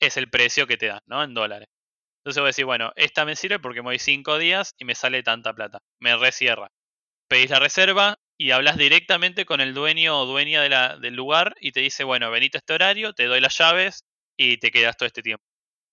es 0.00 0.16
el 0.16 0.30
precio 0.30 0.66
que 0.66 0.76
te 0.76 0.86
dan, 0.86 1.00
¿no? 1.06 1.22
En 1.24 1.34
dólares. 1.34 1.68
Entonces 2.20 2.40
voy 2.40 2.48
a 2.48 2.50
decir, 2.50 2.64
bueno, 2.66 2.92
esta 2.96 3.24
me 3.24 3.36
sirve 3.36 3.58
porque 3.60 3.82
me 3.82 3.88
voy 3.88 3.98
5 3.98 4.38
días 4.38 4.74
y 4.78 4.84
me 4.84 4.94
sale 4.94 5.22
tanta 5.22 5.54
plata. 5.54 5.80
Me 6.00 6.16
recierra. 6.16 6.68
Pedís 7.28 7.50
la 7.50 7.60
reserva 7.60 8.16
y 8.38 8.52
hablas 8.52 8.78
directamente 8.78 9.46
con 9.46 9.60
el 9.60 9.74
dueño 9.74 10.20
o 10.20 10.26
dueña 10.26 10.62
del 10.98 11.14
lugar 11.14 11.54
y 11.60 11.72
te 11.72 11.80
dice, 11.80 12.04
bueno, 12.04 12.30
venite 12.30 12.58
a 12.58 12.60
este 12.60 12.74
horario, 12.74 13.14
te 13.14 13.26
doy 13.26 13.40
las 13.40 13.58
llaves 13.58 14.04
y 14.38 14.58
te 14.58 14.70
quedas 14.70 14.96
todo 14.96 15.08
este 15.08 15.22
tiempo. 15.22 15.47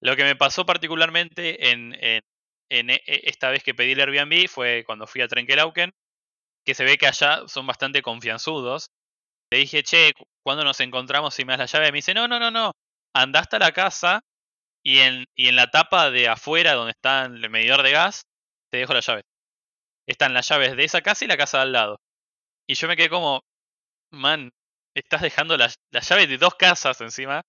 Lo 0.06 0.16
que 0.16 0.24
me 0.24 0.36
pasó 0.36 0.68
particularmente 0.68 1.72
en, 1.72 1.96
en, 2.00 2.22
en 2.70 2.90
e- 2.92 3.02
esta 3.06 3.50
vez 3.50 3.64
que 3.64 3.74
pedí 3.74 3.94
el 3.94 4.02
Airbnb 4.02 4.48
fue 4.48 4.84
cuando 4.86 5.08
fui 5.08 5.22
a 5.22 5.28
Trenkelauken, 5.28 5.92
que 6.66 6.76
se 6.76 6.86
ve 6.86 6.98
que 6.98 7.08
allá 7.08 7.48
son 7.48 7.68
bastante 7.68 8.02
confianzudos. 8.04 8.90
Le 9.52 9.60
dije, 9.60 9.84
che, 9.84 10.14
cu- 10.14 10.26
¿cuándo 10.44 10.64
nos 10.64 10.80
encontramos 10.82 11.36
si 11.36 11.46
me 11.46 11.54
das 11.58 11.60
la 11.74 11.80
llave? 11.80 11.92
Me 11.92 11.98
dice, 12.00 12.14
no, 12.14 12.28
no, 12.28 12.40
no, 12.40 12.52
no. 12.52 12.74
Andá 13.16 13.42
hasta 13.42 13.60
la 13.60 13.72
casa 13.74 14.22
y 14.84 15.00
en, 15.00 15.26
la 15.38 15.72
tapa 15.72 16.12
de 16.12 16.30
afuera 16.30 16.74
donde 16.76 16.92
está 16.92 17.26
el 17.26 17.50
medidor 17.50 17.84
de 17.84 17.92
gas, 17.92 18.24
te 18.72 18.80
dejo 18.80 18.94
las 18.94 19.08
llaves. 19.08 19.24
Están 20.08 20.34
las 20.34 20.48
llaves 20.50 20.76
de 20.76 20.84
esa 20.84 21.02
casa 21.02 21.26
y 21.26 21.28
la 21.28 21.38
casa 21.38 21.58
de 21.60 21.64
al 21.64 21.72
lado. 21.74 21.98
Y 22.68 22.76
yo 22.76 22.88
me 22.88 22.98
quedé 22.98 23.10
como, 23.10 23.42
man, 24.12 24.52
estás 24.96 25.22
dejando 25.22 25.58
las, 25.58 25.76
las 25.92 26.10
llaves 26.10 26.30
de 26.30 26.38
dos 26.40 26.56
casas 26.56 27.02
encima, 27.02 27.44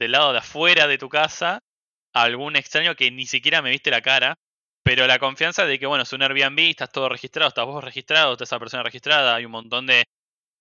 del 0.00 0.12
lado 0.12 0.32
de 0.32 0.38
afuera 0.40 0.86
de 0.88 0.98
tu 0.98 1.08
casa, 1.10 1.60
a 2.14 2.22
algún 2.22 2.56
extraño 2.56 2.94
que 2.94 3.10
ni 3.10 3.26
siquiera 3.26 3.62
me 3.62 3.70
viste 3.70 3.90
la 3.90 4.00
cara, 4.02 4.36
Pero 4.84 5.06
la 5.06 5.18
confianza 5.18 5.66
de 5.66 5.78
que, 5.78 5.86
bueno, 5.86 6.04
es 6.04 6.12
un 6.14 6.22
Airbnb, 6.22 6.58
estás 6.70 6.90
todo 6.90 7.08
registrado, 7.10 7.48
estás 7.48 7.66
vos 7.66 7.84
registrado, 7.84 8.32
está 8.32 8.44
esa 8.44 8.58
persona 8.58 8.82
registrada, 8.82 9.34
hay 9.34 9.44
un 9.44 9.52
montón 9.52 9.86
de, 9.86 10.04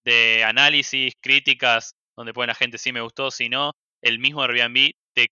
de 0.06 0.44
análisis, 0.44 1.14
críticas, 1.22 1.94
donde 2.18 2.34
pone 2.34 2.48
la 2.48 2.56
gente 2.56 2.78
si 2.78 2.92
me 2.92 3.02
gustó, 3.02 3.32
si 3.32 3.50
no. 3.50 3.72
El 4.02 4.20
mismo 4.20 4.42
Airbnb 4.44 4.92
te, 5.16 5.28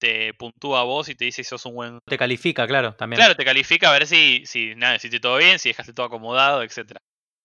te 0.00 0.34
puntúa 0.34 0.80
a 0.80 0.84
vos 0.84 1.08
y 1.08 1.14
te 1.14 1.26
dice 1.26 1.44
si 1.44 1.48
sos 1.48 1.64
un 1.66 1.74
buen 1.74 1.98
Te 2.08 2.18
califica, 2.18 2.66
claro, 2.66 2.94
también. 2.96 3.18
Claro, 3.18 3.36
te 3.36 3.44
califica 3.44 3.90
a 3.90 3.92
ver 3.92 4.06
si, 4.06 4.44
si 4.46 4.74
nada, 4.74 4.96
hiciste 4.96 5.20
todo 5.20 5.36
bien, 5.36 5.58
si 5.58 5.68
dejaste 5.70 5.92
todo 5.92 6.06
acomodado, 6.06 6.62
etcétera. 6.62 7.00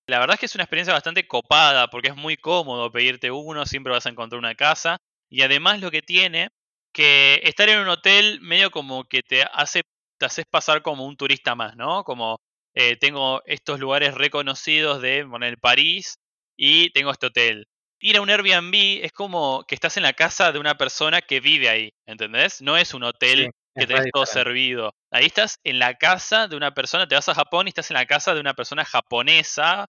La 0.08 0.20
verdad 0.20 0.36
es 0.36 0.40
que 0.40 0.46
es 0.48 0.56
una 0.56 0.64
experiencia 0.64 0.94
bastante 0.94 1.28
copada 1.28 1.90
porque 1.90 2.10
es 2.10 2.16
muy 2.16 2.38
cómodo 2.38 2.92
pedirte 2.92 3.32
uno, 3.32 3.66
siempre 3.66 3.92
vas 3.94 4.06
a 4.06 4.10
encontrar 4.10 4.40
una 4.40 4.56
casa. 4.56 4.98
Y 5.30 5.42
además 5.42 5.82
lo 5.82 5.92
que 5.92 6.02
tiene, 6.02 6.50
que 6.96 7.42
estar 7.44 7.68
en 7.70 7.80
un 7.80 7.90
hotel 7.90 8.40
medio 8.42 8.72
como 8.72 9.04
que 9.04 9.22
te 9.22 9.44
hace, 9.44 9.82
te 10.18 10.26
haces 10.26 10.46
pasar 10.50 10.82
como 10.82 11.06
un 11.06 11.18
turista 11.18 11.54
más, 11.56 11.76
¿no? 11.76 12.04
Como 12.06 12.38
eh, 12.74 12.96
tengo 12.98 13.42
estos 13.46 13.80
lugares 13.80 14.16
reconocidos 14.16 15.02
de 15.02 15.26
poner 15.26 15.58
París 15.60 16.16
y 16.58 16.90
tengo 16.92 17.12
este 17.12 17.28
hotel. 17.28 17.66
Ir 18.00 18.18
a 18.18 18.22
un 18.22 18.30
Airbnb 18.30 19.04
es 19.04 19.12
como 19.12 19.64
que 19.68 19.76
estás 19.76 19.98
en 19.98 20.04
la 20.04 20.14
casa 20.14 20.52
de 20.54 20.60
una 20.60 20.76
persona 20.76 21.22
que 21.22 21.40
vive 21.42 21.70
ahí, 21.70 21.90
¿entendés? 22.06 22.62
No 22.62 22.78
es 22.78 22.94
un 22.94 23.04
hotel 23.04 23.46
Sí, 23.46 23.50
que 23.78 23.88
tenés 23.88 24.06
todo 24.14 24.26
servido. 24.26 24.94
Ahí 25.12 25.26
estás 25.26 25.58
en 25.64 25.80
la 25.80 25.96
casa 25.96 26.48
de 26.48 26.56
una 26.56 26.74
persona, 26.74 27.08
te 27.08 27.16
vas 27.16 27.28
a 27.28 27.36
Japón 27.36 27.68
y 27.68 27.70
estás 27.70 27.92
en 27.92 27.96
la 27.96 28.06
casa 28.06 28.34
de 28.34 28.40
una 28.40 28.54
persona 28.54 28.86
japonesa 28.86 29.86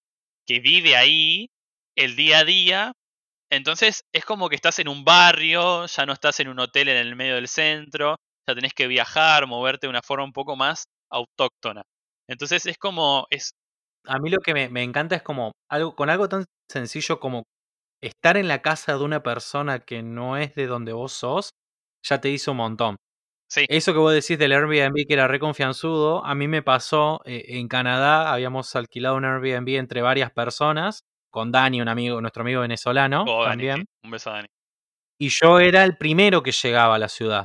que 0.46 0.60
vive 0.60 0.96
ahí 0.96 1.48
el 1.96 2.16
día 2.16 2.40
a 2.40 2.44
día. 2.44 2.92
Entonces 3.50 4.02
es 4.12 4.24
como 4.24 4.48
que 4.48 4.56
estás 4.56 4.78
en 4.78 4.88
un 4.88 5.04
barrio, 5.04 5.86
ya 5.86 6.06
no 6.06 6.12
estás 6.12 6.40
en 6.40 6.48
un 6.48 6.58
hotel 6.60 6.88
en 6.88 6.96
el 6.96 7.16
medio 7.16 7.36
del 7.36 7.48
centro, 7.48 8.16
ya 8.48 8.54
tenés 8.54 8.74
que 8.74 8.86
viajar, 8.88 9.46
moverte 9.46 9.86
de 9.86 9.90
una 9.90 10.02
forma 10.02 10.24
un 10.24 10.32
poco 10.32 10.56
más 10.56 10.84
autóctona. 11.10 11.82
Entonces 12.28 12.66
es 12.66 12.78
como, 12.78 13.26
es, 13.30 13.52
A 14.06 14.18
mí 14.18 14.30
lo 14.30 14.38
que 14.40 14.54
me, 14.54 14.68
me 14.68 14.82
encanta 14.82 15.16
es 15.16 15.22
como 15.22 15.52
algo, 15.70 15.94
con 15.96 16.10
algo 16.10 16.28
tan 16.28 16.44
sencillo 16.70 17.18
como 17.20 17.44
estar 18.02 18.36
en 18.36 18.48
la 18.48 18.62
casa 18.62 18.96
de 18.96 19.04
una 19.04 19.22
persona 19.22 19.80
que 19.80 20.02
no 20.02 20.36
es 20.38 20.54
de 20.54 20.66
donde 20.66 20.92
vos 20.92 21.12
sos, 21.12 21.50
ya 22.04 22.20
te 22.20 22.30
hizo 22.30 22.52
un 22.52 22.58
montón. 22.58 22.96
sí, 23.48 23.66
Eso 23.68 23.92
que 23.92 23.98
vos 24.00 24.14
decís 24.14 24.38
del 24.38 24.52
Airbnb 24.52 25.06
que 25.08 25.14
era 25.14 25.28
re 25.28 25.40
confianzudo, 25.40 26.24
a 26.24 26.34
mí 26.36 26.48
me 26.48 26.62
pasó 26.62 27.20
eh, 27.26 27.44
en 27.60 27.68
Canadá, 27.68 28.32
habíamos 28.32 28.76
alquilado 28.76 29.16
un 29.16 29.24
Airbnb 29.24 29.68
entre 29.78 30.02
varias 30.02 30.32
personas, 30.32 31.00
con 31.36 31.52
Dani, 31.52 31.82
un 31.82 31.88
amigo, 31.88 32.18
nuestro 32.18 32.40
amigo 32.40 32.62
venezolano 32.62 33.22
oh, 33.28 33.44
Dani, 33.44 33.64
sí, 33.64 33.68
también, 33.68 33.86
un 34.02 34.10
beso 34.10 34.30
a 34.30 34.36
Dani. 34.36 34.48
y 35.20 35.28
yo 35.28 35.60
era 35.60 35.84
el 35.84 35.98
primero 35.98 36.42
que 36.42 36.50
llegaba 36.50 36.94
a 36.94 36.98
la 36.98 37.10
ciudad. 37.10 37.44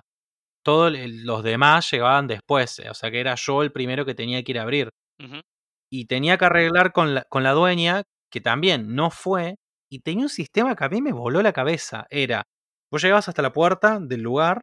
Todos 0.64 0.94
los 0.98 1.44
demás 1.44 1.92
llegaban 1.92 2.26
después, 2.26 2.80
eh, 2.80 2.90
o 2.90 2.94
sea 2.94 3.12
que 3.12 3.20
era 3.20 3.36
yo 3.36 3.64
el 3.64 3.74
primero 3.74 4.06
que 4.06 4.16
tenía 4.16 4.42
que 4.44 4.54
ir 4.54 4.60
a 4.60 4.62
abrir. 4.62 4.92
Y 5.92 6.06
tenía 6.06 6.38
que 6.38 6.46
arreglar 6.46 6.94
con 6.94 7.16
la, 7.16 7.26
con 7.26 7.44
la 7.44 7.52
dueña, 7.52 8.04
que 8.32 8.40
también 8.40 8.96
no 8.96 9.12
fue, 9.12 9.56
y 9.92 10.00
tenía 10.00 10.24
un 10.24 10.30
sistema 10.30 10.74
que 10.74 10.86
a 10.86 10.90
mí 10.90 11.02
me 11.02 11.12
voló 11.12 11.42
la 11.42 11.52
cabeza. 11.52 12.06
Era, 12.10 12.44
vos 12.90 13.02
llegabas 13.02 13.28
hasta 13.28 13.42
la 13.42 13.52
puerta 13.52 14.00
del 14.00 14.22
lugar, 14.22 14.62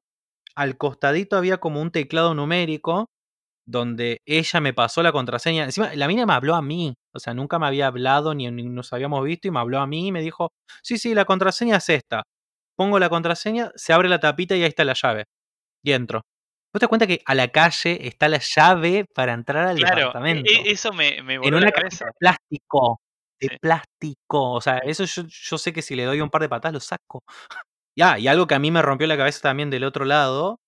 al 0.56 0.78
costadito 0.78 1.36
había 1.36 1.58
como 1.58 1.82
un 1.82 1.90
teclado 1.90 2.32
numérico 2.32 3.10
donde 3.68 4.22
ella 4.26 4.60
me 4.60 4.72
pasó 4.72 5.02
la 5.02 5.12
contraseña. 5.12 5.64
Encima, 5.64 5.94
la 5.94 6.08
mina 6.08 6.24
me 6.26 6.32
habló 6.32 6.54
a 6.54 6.62
mí, 6.62 6.94
o 7.14 7.18
sea, 7.18 7.34
nunca 7.34 7.58
me 7.58 7.66
había 7.66 7.86
hablado 7.88 8.34
ni, 8.34 8.50
ni 8.50 8.64
nos 8.64 8.92
habíamos 8.94 9.22
visto 9.24 9.46
y 9.48 9.50
me 9.50 9.60
habló 9.60 9.78
a 9.80 9.86
mí 9.86 10.08
y 10.08 10.12
me 10.12 10.22
dijo, 10.22 10.52
sí, 10.82 10.96
sí, 10.98 11.14
la 11.14 11.24
contraseña 11.26 11.76
es 11.76 11.88
esta. 11.90 12.22
Pongo 12.76 12.98
la 12.98 13.08
contraseña, 13.10 13.70
se 13.76 13.92
abre 13.92 14.08
la 14.08 14.20
tapita 14.20 14.56
y 14.56 14.62
ahí 14.62 14.68
está 14.68 14.84
la 14.84 14.94
llave. 14.94 15.24
Y 15.84 15.92
entro. 15.92 16.22
¿Vos 16.72 16.80
te 16.80 16.84
das 16.86 16.88
cuenta 16.88 17.06
que 17.06 17.20
a 17.26 17.34
la 17.34 17.48
calle 17.48 18.06
está 18.06 18.28
la 18.28 18.38
llave 18.40 19.04
para 19.14 19.32
entrar 19.34 19.66
al 19.68 19.76
Claro, 19.76 19.96
e- 19.96 20.00
departamento? 20.00 20.50
e- 20.50 20.70
eso 20.70 20.92
me, 20.92 21.22
me 21.22 21.34
en 21.34 21.40
voló 21.42 21.58
la 21.60 21.66
una 21.66 21.72
cabeza. 21.72 22.06
de 22.06 22.12
plástico. 22.18 23.00
De 23.40 23.48
Sí. 23.48 23.56
plástico. 23.60 24.52
O 24.52 24.60
sea, 24.60 24.78
eso 24.78 25.04
yo, 25.04 25.22
yo 25.28 25.58
sé 25.58 25.72
que 25.72 25.82
si 25.82 25.94
le 25.96 26.04
doy 26.04 26.20
un 26.20 26.30
par 26.30 26.42
de 26.42 26.48
patadas 26.48 26.74
lo 26.74 26.80
saco. 26.80 27.20
Ya, 27.96 28.18
y 28.18 28.28
algo 28.28 28.46
que 28.46 28.54
a 28.54 28.58
mí 28.58 28.70
me 28.70 28.82
rompió 28.82 29.06
la 29.06 29.16
cabeza 29.16 29.40
también 29.42 29.70
del 29.70 29.84
otro 29.84 30.04
lado, 30.04 30.58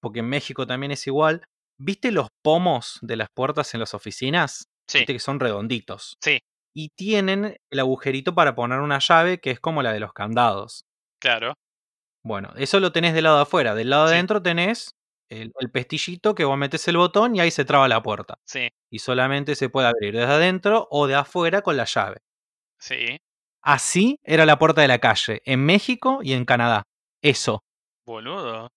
porque 0.00 0.20
en 0.20 0.28
México 0.28 0.66
también 0.66 0.92
es 0.92 1.06
igual. 1.06 1.44
¿Viste 1.78 2.10
los 2.12 2.28
pomos 2.42 2.98
de 3.02 3.16
las 3.16 3.28
puertas 3.34 3.74
en 3.74 3.80
las 3.80 3.94
oficinas? 3.94 4.68
Sí, 4.88 4.98
Viste 4.98 5.12
que 5.14 5.18
son 5.20 5.40
redonditos. 5.40 6.16
sí, 6.22 6.38
Y 6.74 6.90
tienen 6.96 7.56
el 7.70 7.80
agujerito 7.80 8.34
para 8.34 8.54
poner 8.54 8.80
una 8.80 8.98
llave 8.98 9.38
que 9.40 9.50
es 9.50 9.60
como 9.60 9.82
la 9.82 9.92
de 9.92 10.00
los 10.00 10.12
candados. 10.12 10.84
claro. 11.20 11.54
Bueno, 12.24 12.52
eso 12.56 12.80
lo 12.80 12.92
tenés 12.92 13.14
del 13.14 13.24
lado 13.24 13.36
de 13.36 13.42
afuera. 13.44 13.74
Del 13.74 13.90
lado 13.90 14.04
de 14.06 14.10
Sí. 14.10 14.14
adentro 14.16 14.42
tenés 14.42 14.90
el, 15.30 15.52
el 15.60 15.70
pestillito 15.70 16.34
que 16.34 16.44
vos 16.44 16.58
metes 16.58 16.86
el 16.88 16.96
botón 16.96 17.36
y 17.36 17.40
ahí 17.40 17.50
se 17.52 17.64
traba 17.64 17.88
la 17.88 18.02
puerta. 18.02 18.36
Sí, 18.46 18.68
Y 18.90 18.98
solamente 19.00 19.54
se 19.56 19.68
puede 19.70 19.88
abrir 19.88 20.14
desde 20.16 20.32
adentro 20.32 20.88
o 20.90 21.06
de 21.06 21.14
afuera 21.16 21.62
con 21.62 21.76
la 21.76 21.84
llave. 21.84 22.18
sí, 22.80 23.18
Así 23.62 24.18
era 24.24 24.46
la 24.46 24.58
puerta 24.58 24.80
de 24.82 24.88
la 24.88 24.98
calle, 25.00 25.40
en 25.44 25.64
México 25.66 26.20
y 26.22 26.32
en 26.34 26.44
Canadá. 26.44 26.84
Eso. 27.22 27.62
boludo. 28.06 28.68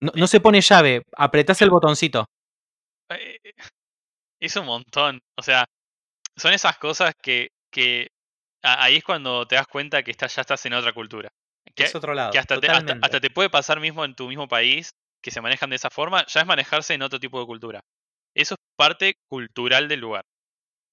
No, 0.00 0.12
no 0.16 0.26
se 0.26 0.40
pone 0.40 0.60
llave, 0.60 1.02
apretás 1.16 1.62
el 1.62 1.70
botoncito. 1.70 2.26
Eh, 3.10 3.38
Es 4.40 4.56
un 4.56 4.66
montón. 4.66 5.20
O 5.38 5.42
sea, 5.42 5.64
son 6.36 6.52
esas 6.52 6.76
cosas 6.78 7.14
que, 7.22 7.48
que 7.72 8.08
ahí 8.62 8.96
es 8.96 9.04
cuando 9.04 9.46
te 9.46 9.54
das 9.54 9.66
cuenta 9.66 10.02
que 10.02 10.10
estás, 10.10 10.34
ya 10.34 10.42
estás 10.42 10.64
en 10.66 10.74
otra 10.74 10.92
cultura. 10.92 11.30
Que, 11.74 11.84
Es 11.84 11.94
otro 11.94 12.14
lado. 12.14 12.30
que 12.30 12.38
hasta, 12.38 12.60
te, 12.60 12.68
hasta, 12.68 13.20
te 13.20 13.30
puede 13.30 13.50
pasar 13.50 13.80
mismo 13.80 14.04
en 14.04 14.14
tu 14.14 14.28
mismo 14.28 14.46
país 14.48 14.90
que 15.22 15.30
se 15.30 15.40
manejan 15.40 15.70
de 15.70 15.76
esa 15.76 15.88
forma, 15.90 16.24
ya 16.26 16.40
es 16.42 16.46
manejarse 16.46 16.92
en 16.94 17.02
otro 17.02 17.18
tipo 17.18 17.40
de 17.40 17.46
cultura. 17.46 17.80
Eso 18.36 18.54
es 18.54 18.60
parte 18.76 19.14
cultural 19.30 19.88
del 19.88 20.00
lugar. 20.00 20.24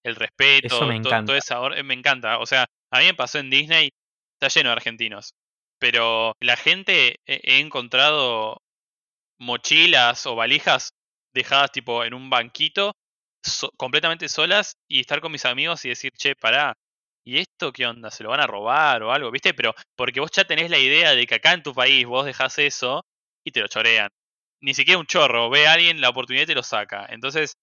El 0.05 0.15
respeto, 0.15 0.67
Eso 0.67 0.85
me 0.87 0.99
to- 1.01 1.09
encanta. 1.09 1.25
toda 1.25 1.37
esa 1.37 1.77
eh, 1.77 1.83
me 1.83 1.93
encanta. 1.93 2.37
O 2.39 2.45
sea, 2.45 2.65
a 2.93 2.99
mí 2.99 3.05
me 3.05 3.13
pasó 3.13 3.39
en 3.39 3.49
Disney, 3.49 3.89
está 4.39 4.47
lleno 4.47 4.69
de 4.69 4.73
argentinos. 4.73 5.31
Pero 5.79 6.33
la 6.39 6.55
gente, 6.55 7.17
he 7.25 7.59
encontrado 7.59 8.61
mochilas 9.39 10.25
o 10.25 10.35
valijas 10.35 10.91
dejadas 11.33 11.71
tipo 11.71 12.03
en 12.03 12.13
un 12.13 12.29
banquito, 12.29 12.93
so- 13.43 13.71
completamente 13.77 14.29
solas, 14.29 14.75
y 14.87 14.99
estar 15.01 15.21
con 15.21 15.31
mis 15.31 15.45
amigos 15.45 15.83
y 15.85 15.89
decir, 15.89 16.11
che, 16.17 16.35
pará, 16.35 16.75
¿y 17.25 17.39
esto 17.39 17.71
qué 17.71 17.85
onda? 17.87 18.11
¿Se 18.11 18.23
lo 18.23 18.29
van 18.29 18.41
a 18.41 18.47
robar 18.47 19.03
o 19.03 19.11
algo? 19.11 19.31
¿Viste? 19.31 19.53
Pero 19.53 19.73
porque 19.95 20.19
vos 20.19 20.31
ya 20.31 20.43
tenés 20.45 20.69
la 20.69 20.79
idea 20.79 21.13
de 21.15 21.25
que 21.27 21.35
acá 21.35 21.53
en 21.53 21.63
tu 21.63 21.73
país 21.73 22.05
vos 22.05 22.25
dejás 22.25 22.57
eso 22.59 23.05
y 23.43 23.51
te 23.51 23.61
lo 23.61 23.67
chorean. 23.67 24.09
Ni 24.61 24.73
siquiera 24.73 24.99
un 24.99 25.07
chorro, 25.07 25.49
ve 25.49 25.67
a 25.67 25.73
alguien 25.73 26.01
la 26.01 26.09
oportunidad 26.09 26.43
y 26.43 26.47
te 26.47 26.55
lo 26.55 26.63
saca. 26.63 27.05
Entonces, 27.09 27.55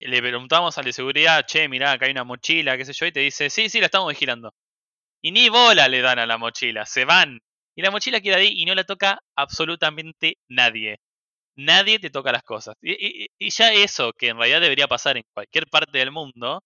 le 0.00 0.20
preguntamos 0.20 0.76
al 0.78 0.84
de 0.84 0.92
seguridad, 0.92 1.44
che, 1.46 1.68
mirá, 1.68 1.92
acá 1.92 2.06
hay 2.06 2.12
una 2.12 2.24
mochila, 2.24 2.76
qué 2.76 2.84
sé 2.84 2.92
yo, 2.92 3.06
y 3.06 3.12
te 3.12 3.20
dice, 3.20 3.50
sí, 3.50 3.68
sí, 3.70 3.80
la 3.80 3.86
estamos 3.86 4.08
vigilando. 4.10 4.52
Y 5.22 5.32
ni 5.32 5.48
bola 5.48 5.88
le 5.88 6.00
dan 6.02 6.18
a 6.20 6.26
la 6.26 6.38
mochila, 6.38 6.86
se 6.86 7.04
van. 7.04 7.40
Y 7.76 7.82
la 7.82 7.90
mochila 7.90 8.20
queda 8.20 8.36
ahí 8.36 8.52
y 8.56 8.64
no 8.66 8.74
la 8.74 8.84
toca 8.84 9.20
absolutamente 9.36 10.38
nadie. 10.48 10.98
Nadie 11.56 11.98
te 11.98 12.10
toca 12.10 12.32
las 12.32 12.42
cosas. 12.42 12.76
Y, 12.82 13.24
y- 13.24 13.26
y 13.38 13.50
ya 13.50 13.72
eso, 13.72 14.12
que 14.14 14.28
en 14.28 14.38
realidad 14.38 14.60
debería 14.60 14.88
pasar 14.88 15.16
en 15.16 15.24
cualquier 15.34 15.66
parte 15.68 15.98
del 15.98 16.10
mundo, 16.10 16.62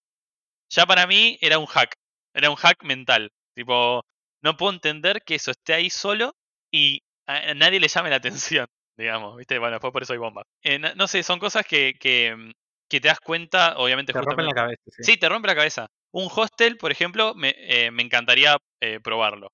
ya 0.70 0.86
para 0.86 1.06
mí 1.06 1.38
era 1.40 1.58
un 1.58 1.66
hack. 1.66 1.94
Era 2.34 2.50
un 2.50 2.56
hack 2.56 2.82
mental. 2.84 3.30
Tipo, 3.54 4.02
no 4.42 4.56
puedo 4.56 4.72
entender 4.72 5.22
que 5.24 5.36
eso 5.36 5.50
esté 5.50 5.74
ahí 5.74 5.90
solo 5.90 6.34
y 6.70 7.00
a 7.26 7.54
nadie 7.54 7.80
le 7.80 7.88
llame 7.88 8.10
la 8.10 8.16
atención, 8.62 8.66
digamos, 8.96 9.36
¿viste? 9.36 9.58
Bueno, 9.58 9.74
después 9.74 9.92
por 9.92 10.02
eso 10.02 10.12
hay 10.12 10.18
bombas. 10.18 10.44
Eh, 10.62 10.78
no, 10.78 10.94
no 10.94 11.08
sé, 11.08 11.22
son 11.22 11.38
cosas 11.38 11.66
que, 11.66 11.94
que, 11.98 12.34
mm, 12.36 12.50
que 12.88 13.00
te 13.00 13.08
das 13.08 13.20
cuenta, 13.20 13.76
obviamente, 13.78 14.12
Te 14.12 14.20
rompen 14.20 14.46
la 14.46 14.52
cabeza. 14.52 14.82
Sí. 14.86 15.02
Sí, 15.04 15.16
te 15.16 15.28
rompe 15.28 15.48
la 15.48 15.54
cabeza. 15.56 15.86
Un 16.12 16.28
hostel, 16.34 16.76
por 16.76 16.92
ejemplo, 16.92 17.34
me, 17.34 17.54
eh, 17.58 17.90
me 17.90 18.02
encantaría 18.02 18.56
eh, 18.80 19.00
probarlo. 19.02 19.48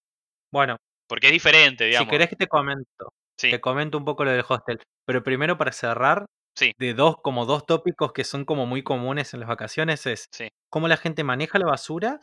Bueno, 0.52 0.76
Porque 1.08 1.28
es 1.28 1.32
diferente, 1.32 1.84
si 1.84 1.90
digamos. 1.90 2.10
querés 2.10 2.28
que 2.28 2.36
te 2.36 2.46
comento, 2.46 3.12
Sí, 3.38 3.50
te 3.50 3.60
comento 3.60 3.98
un 3.98 4.04
poco 4.04 4.24
lo 4.24 4.30
del 4.30 4.44
hostel. 4.48 4.80
Pero 5.06 5.22
primero 5.22 5.58
para 5.58 5.72
cerrar, 5.72 6.26
Sí. 6.56 6.72
de 6.78 6.92
dos, 6.94 7.16
como 7.22 7.46
dos 7.46 7.64
tópicos 7.64 8.12
que 8.12 8.24
son 8.24 8.44
como 8.44 8.66
muy 8.66 8.82
comunes 8.82 9.32
en 9.32 9.40
las 9.40 9.48
vacaciones 9.48 10.06
es 10.06 10.26
sí. 10.32 10.48
cómo 10.70 10.86
la 10.86 10.98
gente 10.98 11.24
maneja 11.24 11.58
la 11.58 11.66
basura 11.66 12.20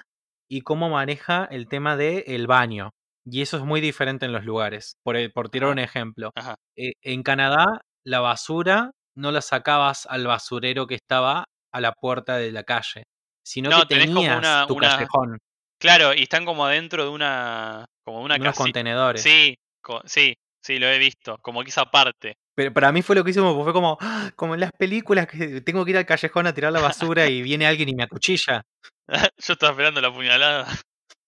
y 0.47 0.61
cómo 0.61 0.89
maneja 0.89 1.45
el 1.49 1.67
tema 1.67 1.97
del 1.97 2.23
el 2.27 2.45
baño. 2.47 2.91
Y 3.25 3.41
eso 3.41 3.57
es 3.57 3.63
muy 3.63 3.81
diferente 3.81 4.25
en 4.27 4.31
los 4.33 4.45
lugares. 4.45 4.93
Por, 5.03 5.15
e- 5.17 5.29
por 5.29 5.49
tirar 5.49 5.71
un 5.71 5.79
ejemplo. 5.79 6.31
Ajá. 6.35 6.55
Eh, 6.77 6.93
en 7.03 7.23
Canadá, 7.23 7.81
la 8.05 8.19
basura 8.19 8.91
no 9.15 9.31
la 9.31 9.41
sacabas 9.41 10.05
al 10.07 10.25
basurero 10.27 10.87
que 10.87 10.95
estaba 10.95 11.45
a 11.73 11.81
la 11.81 11.91
puerta 11.91 12.37
de 12.37 12.51
la 12.51 12.63
calle, 12.63 13.03
sino 13.43 13.69
No, 13.69 13.81
que 13.81 13.87
tenés 13.87 14.07
como 14.07 14.21
tenías 14.21 14.37
una- 14.37 14.65
tu 14.67 14.75
una- 14.75 14.89
callejón, 14.89 15.37
Claro, 15.79 16.13
y 16.13 16.23
están 16.23 16.45
como 16.45 16.65
adentro 16.65 17.03
de 17.03 17.09
una. 17.09 17.85
como 18.05 18.21
una 18.21 18.35
unos 18.35 18.55
contenedores. 18.55 19.21
Sí, 19.21 19.55
co- 19.83 20.01
sí, 20.05 20.35
sí, 20.73 20.79
lo 20.79 20.87
he 20.87 20.99
visto. 20.99 21.37
Como 21.41 21.63
que 21.63 21.69
esa 21.69 21.85
parte. 21.85 22.37
Pero 22.55 22.73
para 22.73 22.91
mí 22.91 23.01
fue 23.01 23.15
lo 23.15 23.23
que 23.23 23.31
hicimos, 23.31 23.55
fue 23.63 23.73
como, 23.73 23.97
¡ah! 24.01 24.31
como 24.35 24.53
en 24.53 24.59
las 24.59 24.71
películas 24.71 25.27
que 25.27 25.61
tengo 25.61 25.83
que 25.83 25.91
ir 25.91 25.97
al 25.97 26.05
callejón 26.05 26.45
a 26.47 26.53
tirar 26.53 26.71
la 26.71 26.81
basura 26.81 27.27
y 27.27 27.41
viene 27.41 27.65
alguien 27.65 27.89
y 27.89 27.95
me 27.95 28.03
acuchilla. 28.03 28.61
Yo 29.37 29.53
estaba 29.53 29.71
esperando 29.71 30.01
la 30.01 30.13
puñalada. 30.13 30.67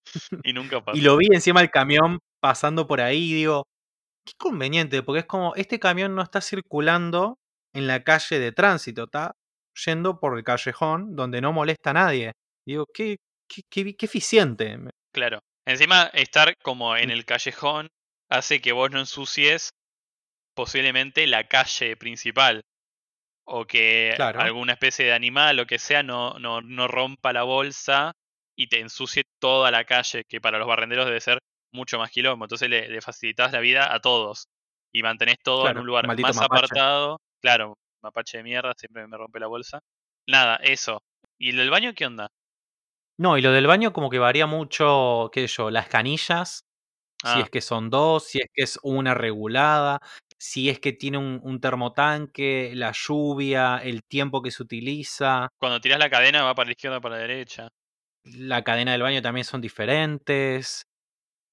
y 0.44 0.52
nunca 0.52 0.80
pasó. 0.84 0.96
Y 0.96 1.00
lo 1.00 1.16
vi 1.16 1.26
encima 1.32 1.60
del 1.60 1.70
camión 1.70 2.18
pasando 2.40 2.86
por 2.86 3.00
ahí 3.00 3.32
y 3.32 3.34
digo, 3.34 3.64
qué 4.24 4.32
conveniente, 4.38 5.02
porque 5.02 5.20
es 5.20 5.26
como, 5.26 5.54
este 5.56 5.78
camión 5.80 6.14
no 6.14 6.22
está 6.22 6.40
circulando 6.40 7.38
en 7.74 7.86
la 7.86 8.04
calle 8.04 8.38
de 8.38 8.52
tránsito, 8.52 9.04
está 9.04 9.32
yendo 9.86 10.20
por 10.20 10.36
el 10.36 10.44
callejón 10.44 11.16
donde 11.16 11.40
no 11.40 11.52
molesta 11.52 11.90
a 11.90 11.94
nadie. 11.94 12.32
Digo, 12.66 12.86
qué, 12.92 13.16
qué, 13.48 13.62
qué, 13.70 13.96
qué 13.96 14.06
eficiente. 14.06 14.78
Claro. 15.12 15.40
Encima, 15.66 16.10
estar 16.12 16.54
como 16.62 16.96
en 16.96 17.08
Mm. 17.08 17.12
el 17.12 17.24
callejón 17.24 17.88
hace 18.32 18.60
que 18.60 18.72
vos 18.72 18.90
no 18.90 18.98
ensucies 18.98 19.70
posiblemente 20.54 21.26
la 21.26 21.48
calle 21.48 21.96
principal. 21.96 22.62
O 23.44 23.66
que 23.66 24.12
Claro. 24.16 24.40
alguna 24.40 24.74
especie 24.74 25.04
de 25.04 25.12
animal, 25.12 25.56
lo 25.56 25.66
que 25.66 25.78
sea, 25.78 26.02
no, 26.02 26.38
no, 26.38 26.60
no 26.60 26.88
rompa 26.88 27.32
la 27.32 27.42
bolsa 27.42 28.12
y 28.56 28.68
te 28.68 28.80
ensucie 28.80 29.24
toda 29.40 29.70
la 29.70 29.84
calle, 29.84 30.22
que 30.28 30.40
para 30.40 30.58
los 30.58 30.68
barrenderos 30.68 31.06
debe 31.06 31.20
ser 31.20 31.38
mucho 31.72 31.98
más 31.98 32.10
quilombo. 32.10 32.44
Entonces 32.44 32.68
le, 32.70 32.88
le 32.88 33.00
facilitas 33.00 33.52
la 33.52 33.60
vida 33.60 33.92
a 33.92 34.00
todos. 34.00 34.46
Y 34.94 35.02
mantenés 35.02 35.36
todo 35.42 35.68
en 35.68 35.78
un 35.78 35.86
lugar 35.86 36.06
más 36.06 36.16
mapache. 36.16 36.44
apartado. 36.44 37.18
Claro, 37.40 37.74
mapache 38.02 38.38
de 38.38 38.44
mierda, 38.44 38.72
siempre 38.76 39.06
me 39.06 39.16
rompe 39.16 39.40
la 39.40 39.46
bolsa. 39.46 39.80
Nada, 40.28 40.56
eso. 40.56 41.02
¿Y 41.38 41.50
el 41.50 41.56
del 41.56 41.70
baño 41.70 41.94
qué 41.94 42.06
onda? 42.06 42.28
No, 43.18 43.38
y 43.38 43.42
lo 43.42 43.52
del 43.52 43.66
baño 43.66 43.92
como 43.92 44.10
que 44.10 44.18
varía 44.18 44.46
mucho, 44.46 45.30
qué 45.32 45.48
sé 45.48 45.54
yo, 45.56 45.70
las 45.70 45.88
canillas, 45.88 46.64
si 47.24 47.40
Ah, 47.40 47.40
es 47.40 47.50
que 47.50 47.60
son 47.60 47.90
dos, 47.90 48.24
si 48.26 48.38
es 48.40 48.46
que 48.54 48.62
es 48.64 48.78
una 48.82 49.14
regulada, 49.14 50.00
si 50.38 50.68
es 50.70 50.80
que 50.80 50.92
tiene 50.92 51.18
un, 51.18 51.40
un 51.42 51.60
termotanque, 51.60 52.72
la 52.74 52.92
lluvia, 52.92 53.78
el 53.78 54.02
tiempo 54.04 54.42
que 54.42 54.50
se 54.50 54.62
utiliza, 54.62 55.48
cuando 55.58 55.80
tirás 55.80 55.98
la 55.98 56.10
cadena 56.10 56.42
va 56.42 56.54
para 56.54 56.66
la 56.66 56.72
izquierda 56.72 56.98
o 56.98 57.00
para 57.00 57.16
la 57.16 57.22
derecha. 57.22 57.68
la 58.24 58.62
cadena 58.62 58.92
del 58.92 59.02
baño 59.02 59.22
también 59.22 59.44
son 59.44 59.60
diferentes, 59.60 60.84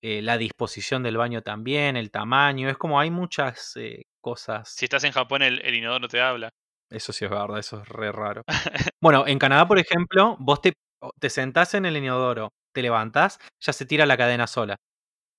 eh, 0.04 0.22
la 0.22 0.38
disposición 0.38 1.04
del 1.04 1.18
baño 1.18 1.42
también, 1.44 1.98
el 1.98 2.12
tamaño, 2.12 2.70
es 2.70 2.78
como 2.78 3.00
hay 3.00 3.12
muchas 3.12 3.76
eh, 3.78 4.04
cosas. 4.22 4.70
Si 4.78 4.86
estás 4.86 5.04
en 5.04 5.12
Japón, 5.12 5.42
el, 5.44 5.62
el 5.66 5.76
inodoro 5.76 6.08
te 6.08 6.22
habla. 6.22 6.50
Eso 6.92 7.14
sí 7.14 7.26
es 7.26 7.32
verdad, 7.32 7.60
eso 7.60 7.82
es 7.82 7.88
re 7.90 8.12
raro. 8.12 8.44
Bueno, 9.02 9.26
en 9.28 9.40
Canadá, 9.40 9.68
por 9.68 9.80
ejemplo, 9.80 10.36
vos 10.40 10.62
te, 10.62 10.74
te 11.20 11.30
sentás 11.30 11.74
en 11.74 11.86
el 11.86 11.96
inodoro, 11.98 12.50
te 12.74 12.82
levantás, 12.82 13.40
ya 13.62 13.74
se 13.74 13.86
tira 13.86 14.06
la 14.06 14.18
cadena 14.18 14.48
sola. 14.48 14.76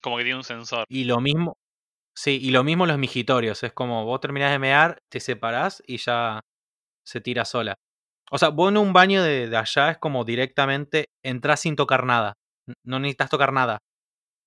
Como 0.02 0.16
que 0.16 0.24
tiene 0.24 0.38
un 0.38 0.44
sensor. 0.44 0.84
Y 0.88 1.04
lo 1.04 1.20
mismo, 1.20 1.54
sí, 2.16 2.38
y 2.42 2.50
lo 2.50 2.64
mismo 2.64 2.86
los 2.86 2.98
mijitorios. 2.98 3.62
Es 3.64 3.72
como 3.72 4.04
vos 4.06 4.20
terminás 4.20 4.52
de 4.52 4.58
mear, 4.58 4.98
te 5.10 5.20
separás 5.20 5.82
y 5.86 5.98
ya 5.98 6.40
se 7.06 7.20
tira 7.20 7.44
sola. 7.44 7.76
O 8.30 8.38
sea, 8.38 8.50
vos 8.50 8.70
en 8.70 8.78
un 8.78 8.92
baño 8.92 9.22
de, 9.22 9.48
de 9.48 9.56
allá 9.56 9.90
es 9.92 9.98
como 9.98 10.24
directamente 10.24 11.06
entras 11.24 11.60
sin 11.60 11.76
tocar 11.76 12.04
nada. 12.06 12.34
No 12.84 13.00
necesitas 13.00 13.30
tocar 13.30 13.52
nada. 13.52 13.78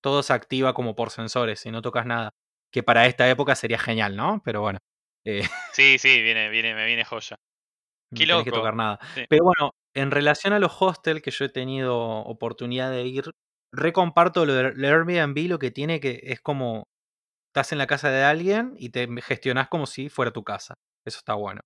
Todo 0.02 0.22
se 0.22 0.32
activa 0.34 0.74
como 0.74 0.94
por 0.96 1.10
sensores 1.10 1.64
y 1.66 1.70
no 1.70 1.82
tocas 1.82 2.06
nada. 2.06 2.30
Que 2.72 2.82
para 2.82 3.06
esta 3.06 3.28
época 3.30 3.54
sería 3.56 3.78
genial, 3.78 4.16
¿no? 4.16 4.42
Pero 4.44 4.60
bueno, 4.62 4.78
eh, 5.26 5.42
Sí, 5.74 5.98
sí, 5.98 6.22
viene, 6.22 6.48
viene, 6.50 6.74
me 6.74 6.86
viene 6.86 7.04
joya. 7.04 7.36
no 8.10 8.16
Qué 8.18 8.24
que 8.26 8.26
loco. 8.26 8.50
tocar 8.50 8.76
nada. 8.76 8.98
Sí. 9.14 9.24
Pero 9.28 9.44
bueno, 9.44 9.72
en 9.94 10.10
relación 10.10 10.52
a 10.52 10.58
los 10.58 10.72
hostels 10.80 11.22
que 11.22 11.30
yo 11.30 11.44
he 11.46 11.48
tenido 11.48 11.96
oportunidad 11.98 12.90
de 12.90 13.02
ir, 13.06 13.30
recomparto 13.76 14.46
lo 14.46 14.54
del 14.54 14.84
Airbnb, 14.84 15.48
lo 15.48 15.58
que 15.58 15.70
tiene 15.70 16.00
que 16.00 16.20
es 16.24 16.40
como 16.40 16.84
estás 17.54 17.72
en 17.72 17.78
la 17.78 17.86
casa 17.86 18.10
de 18.10 18.24
alguien 18.24 18.74
y 18.78 18.90
te 18.90 19.08
gestionás 19.22 19.68
como 19.68 19.86
si 19.86 20.08
fuera 20.08 20.32
tu 20.32 20.42
casa. 20.42 20.74
Eso 21.06 21.18
está 21.18 21.34
bueno. 21.34 21.60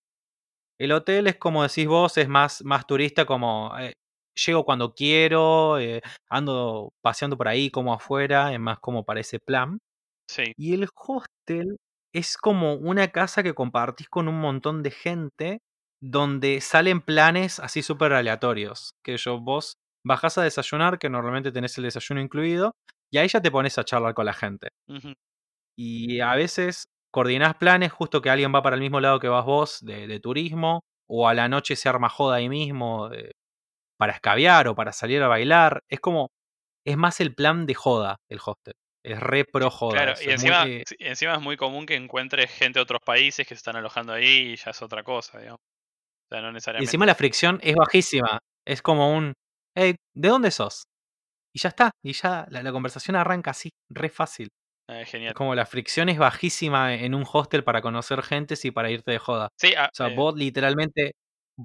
El 0.78 0.92
hotel 0.92 1.26
es 1.26 1.36
como 1.36 1.62
decís 1.62 1.86
vos, 1.86 2.18
es 2.18 2.28
más, 2.28 2.62
más 2.64 2.86
turista, 2.86 3.24
como 3.24 3.76
eh, 3.78 3.94
llego 4.34 4.64
cuando 4.64 4.94
quiero, 4.94 5.78
eh, 5.78 6.02
ando 6.30 6.90
paseando 7.02 7.36
por 7.36 7.48
ahí 7.48 7.70
como 7.70 7.92
afuera, 7.94 8.52
es 8.52 8.60
más 8.60 8.78
como 8.80 9.04
para 9.04 9.20
ese 9.20 9.38
plan. 9.40 9.78
Sí. 10.30 10.52
Y 10.56 10.74
el 10.74 10.88
hostel 10.94 11.78
es 12.14 12.36
como 12.36 12.74
una 12.74 13.08
casa 13.08 13.42
que 13.42 13.54
compartís 13.54 14.08
con 14.08 14.28
un 14.28 14.40
montón 14.40 14.82
de 14.82 14.90
gente 14.90 15.58
donde 16.00 16.60
salen 16.60 17.00
planes 17.00 17.58
así 17.60 17.82
súper 17.82 18.12
aleatorios. 18.12 18.92
Que 19.02 19.16
yo, 19.16 19.40
vos 19.40 19.74
bajás 20.04 20.38
a 20.38 20.42
desayunar, 20.42 20.98
que 20.98 21.08
normalmente 21.08 21.52
tenés 21.52 21.76
el 21.78 21.84
desayuno 21.84 22.20
incluido, 22.20 22.72
y 23.10 23.18
ahí 23.18 23.28
ya 23.28 23.40
te 23.40 23.50
pones 23.50 23.78
a 23.78 23.84
charlar 23.84 24.14
con 24.14 24.26
la 24.26 24.32
gente. 24.32 24.68
Y 25.76 26.20
a 26.20 26.34
veces 26.34 26.84
coordinás 27.12 27.54
planes 27.54 27.92
justo 27.92 28.20
que 28.20 28.30
alguien 28.30 28.54
va 28.54 28.62
para 28.62 28.76
el 28.76 28.82
mismo 28.82 29.00
lado 29.00 29.20
que 29.20 29.28
vas 29.28 29.44
vos 29.44 29.78
de, 29.80 30.06
de 30.06 30.20
turismo, 30.20 30.80
o 31.08 31.28
a 31.28 31.34
la 31.34 31.48
noche 31.48 31.76
se 31.76 31.88
arma 31.88 32.08
joda 32.08 32.36
ahí 32.36 32.48
mismo 32.48 33.08
de- 33.08 33.32
para 33.98 34.12
escabiar 34.12 34.68
o 34.68 34.74
para 34.74 34.92
salir 34.92 35.22
a 35.22 35.28
bailar. 35.28 35.82
Es 35.88 36.00
como, 36.00 36.28
es 36.86 36.96
más 36.96 37.20
el 37.20 37.34
plan 37.34 37.66
de 37.66 37.74
joda 37.74 38.16
el 38.28 38.38
hostel. 38.44 38.74
Es 39.04 39.20
re 39.20 39.44
pro 39.44 39.70
joda. 39.70 39.92
Claro, 39.92 40.12
y 40.20 40.30
es 40.30 40.42
muy, 40.42 40.52
encima, 40.52 40.66
eh, 40.66 40.84
es 41.36 41.40
muy 41.40 41.56
común 41.56 41.86
que 41.86 41.94
encuentres 41.94 42.50
gente 42.50 42.78
de 42.78 42.82
otros 42.82 43.00
países 43.04 43.46
que 43.46 43.54
se 43.54 43.58
están 43.58 43.76
alojando 43.76 44.12
ahí 44.12 44.52
y 44.52 44.56
ya 44.56 44.72
es 44.72 44.82
otra 44.82 45.02
cosa, 45.02 45.38
digamos. 45.38 45.60
O 46.30 46.34
sea, 46.34 46.42
no 46.42 46.58
y 46.78 46.82
encima 46.82 47.06
la 47.06 47.14
fricción 47.14 47.58
es 47.62 47.74
bajísima. 47.74 48.38
Es 48.66 48.82
como 48.82 49.16
un, 49.16 49.32
hey, 49.78 49.96
¿de 50.14 50.28
dónde 50.28 50.50
sos? 50.50 50.84
Y 51.54 51.60
ya 51.60 51.70
está, 51.70 51.92
y 52.04 52.12
ya 52.14 52.46
la, 52.50 52.62
la 52.62 52.72
conversación 52.72 53.16
arranca 53.16 53.52
así, 53.52 53.70
re 53.90 54.08
fácil. 54.10 54.48
Es 54.88 55.08
genial. 55.10 55.34
como 55.36 55.54
la 55.54 55.66
fricción 55.66 56.08
es 56.08 56.18
bajísima 56.18 56.94
en 56.94 57.14
un 57.14 57.24
hostel 57.30 57.64
para 57.64 57.82
conocer 57.82 58.22
gente 58.22 58.54
y 58.62 58.70
para 58.70 58.90
irte 58.90 59.12
de 59.12 59.18
joda. 59.18 59.48
Sí, 59.56 59.74
ah, 59.76 59.88
O 59.92 59.94
sea, 59.96 60.08
eh, 60.08 60.14
vos 60.16 60.34
literalmente 60.36 61.12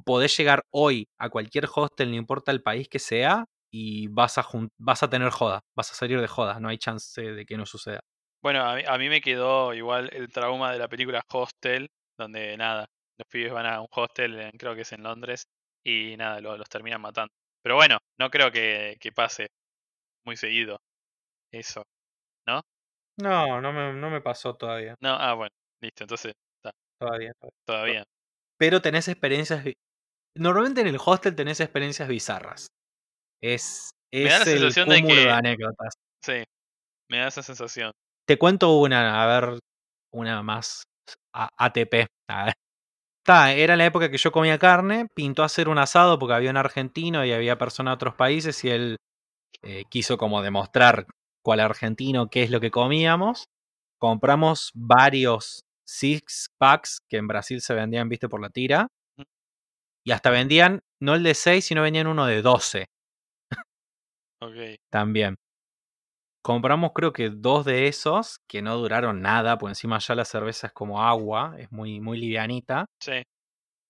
podés 0.06 0.36
llegar 0.38 0.62
hoy 0.74 1.06
a 1.20 1.30
cualquier 1.30 1.68
hostel, 1.74 2.10
no 2.12 2.16
importa 2.18 2.52
el 2.52 2.62
país 2.64 2.88
que 2.90 3.00
sea, 3.00 3.46
y 3.72 4.08
vas 4.10 4.38
a, 4.38 4.46
vas 4.80 5.04
a 5.04 5.10
tener 5.10 5.30
joda, 5.32 5.62
vas 5.76 5.92
a 5.92 5.96
salir 5.96 6.20
de 6.22 6.28
joda, 6.28 6.60
no 6.60 6.70
hay 6.70 6.78
chance 6.78 7.22
de 7.22 7.46
que 7.46 7.58
no 7.58 7.66
suceda. 7.66 8.00
bueno, 8.42 8.64
a 8.64 8.76
mí, 8.76 8.84
a 8.88 8.98
mí 8.98 9.10
me 9.10 9.22
quedó 9.22 9.74
igual 9.74 10.10
el 10.14 10.30
trauma 10.30 10.72
de 10.72 10.80
la 10.80 10.88
película 10.88 11.22
Hostel, 11.32 11.88
donde 12.18 12.58
nada, 12.58 12.86
los 13.18 13.28
pibes 13.30 13.54
van 13.54 13.66
a 13.66 13.82
un 13.82 13.88
hostel, 13.92 14.40
en- 14.40 14.52
creo 14.58 14.76
que 14.76 14.82
es 14.82 14.92
en 14.92 15.04
Londres, 15.04 15.46
y 15.86 16.16
nada, 16.18 16.42
lo- 16.42 16.58
los 16.58 16.70
terminan 16.70 17.02
matando. 17.02 17.32
Pero 17.64 17.76
bueno, 17.76 17.98
no 18.20 18.30
creo 18.30 18.52
que, 18.52 18.98
que 19.00 19.12
pase 19.12 19.48
muy 20.26 20.36
seguido 20.38 20.80
eso. 21.52 21.84
No, 23.18 23.62
no 23.62 23.72
me, 23.72 23.94
no 23.94 24.10
me 24.10 24.22
pasó 24.22 24.56
todavía. 24.56 24.96
No, 25.00 25.10
ah, 25.14 25.34
bueno, 25.36 25.52
listo, 25.82 26.04
entonces 26.04 26.34
Todavía. 27.00 27.34
todavía. 27.66 28.04
Pero 28.58 28.82
tenés 28.82 29.08
experiencias. 29.08 29.64
Normalmente 30.36 30.82
en 30.82 30.88
el 30.88 30.98
hostel 31.04 31.36
tenés 31.36 31.60
experiencias 31.60 32.08
bizarras. 32.08 32.68
Es, 33.42 33.92
Me 34.14 34.24
da 34.24 34.30
la 34.30 34.36
es 34.46 34.48
el 34.48 34.60
sensación 34.74 34.90
de 34.90 35.30
anécdotas. 35.32 35.94
Sí, 36.24 36.44
me 37.10 37.18
da 37.20 37.28
esa 37.28 37.44
sensación. 37.44 37.92
Te 38.26 38.38
cuento 38.38 38.80
una, 38.80 39.22
a 39.22 39.28
ver, 39.42 39.60
una 40.14 40.42
más 40.42 40.84
a- 41.36 41.50
ATP. 41.58 42.08
A 42.30 42.46
ver. 42.46 42.54
Ta, 43.26 43.54
era 43.54 43.78
la 43.78 43.86
época 43.86 44.12
que 44.12 44.18
yo 44.18 44.32
comía 44.32 44.60
carne, 44.60 45.08
pintó 45.16 45.44
a 45.44 45.46
hacer 45.46 45.70
un 45.70 45.78
asado 45.78 46.20
porque 46.20 46.34
había 46.34 46.50
un 46.50 46.58
argentino 46.58 47.24
y 47.26 47.32
había 47.32 47.58
personas 47.58 47.94
de 47.94 47.96
otros 47.96 48.16
países 48.16 48.64
y 48.66 48.70
él 48.70 48.98
eh, 49.64 49.84
quiso 49.90 50.18
como 50.18 50.42
demostrar 50.42 51.08
cuál 51.44 51.62
argentino 51.62 52.30
qué 52.30 52.44
es 52.44 52.52
lo 52.52 52.60
que 52.62 52.72
comíamos. 52.72 53.46
Compramos 54.00 54.72
varios 54.76 55.64
six 55.86 56.50
packs 56.60 57.00
que 57.10 57.18
en 57.18 57.28
Brasil 57.28 57.62
se 57.62 57.74
vendían, 57.74 58.10
viste, 58.10 58.30
por 58.30 58.42
la 58.42 58.50
tira. 58.50 58.88
Y 60.06 60.12
hasta 60.12 60.30
vendían, 60.30 60.82
no 61.02 61.16
el 61.16 61.24
de 61.24 61.34
6, 61.34 61.66
sino 61.66 61.82
vendían 61.82 62.08
uno 62.08 62.26
de 62.26 62.42
12 62.42 62.86
Ok, 64.42 64.56
también. 64.92 65.36
Compramos 66.44 66.92
creo 66.94 67.14
que 67.14 67.30
dos 67.30 67.64
de 67.66 67.88
esos 67.88 68.40
que 68.50 68.62
no 68.62 68.76
duraron 68.76 69.22
nada, 69.22 69.58
por 69.58 69.70
encima 69.70 70.00
ya 70.00 70.14
la 70.14 70.26
cerveza 70.26 70.68
es 70.68 70.74
como 70.74 71.02
agua, 71.02 71.56
es 71.58 71.72
muy, 71.72 72.02
muy 72.02 72.18
livianita. 72.20 72.86
sí. 73.00 73.24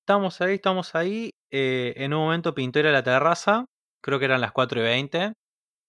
Estamos 0.01 0.39
ahí, 0.41 0.55
estamos 0.55 0.95
ahí. 0.95 1.31
eh, 1.51 1.93
en 1.97 2.13
un 2.13 2.19
momento 2.21 2.53
pintó 2.53 2.79
ir 2.79 2.87
a 2.87 2.91
la 2.91 3.03
terraza, 3.03 3.65
creo 4.03 4.19
que 4.19 4.25
eran 4.25 4.41
las 4.41 4.51
4 4.51 4.81
y 4.81 4.83
20, 4.83 5.33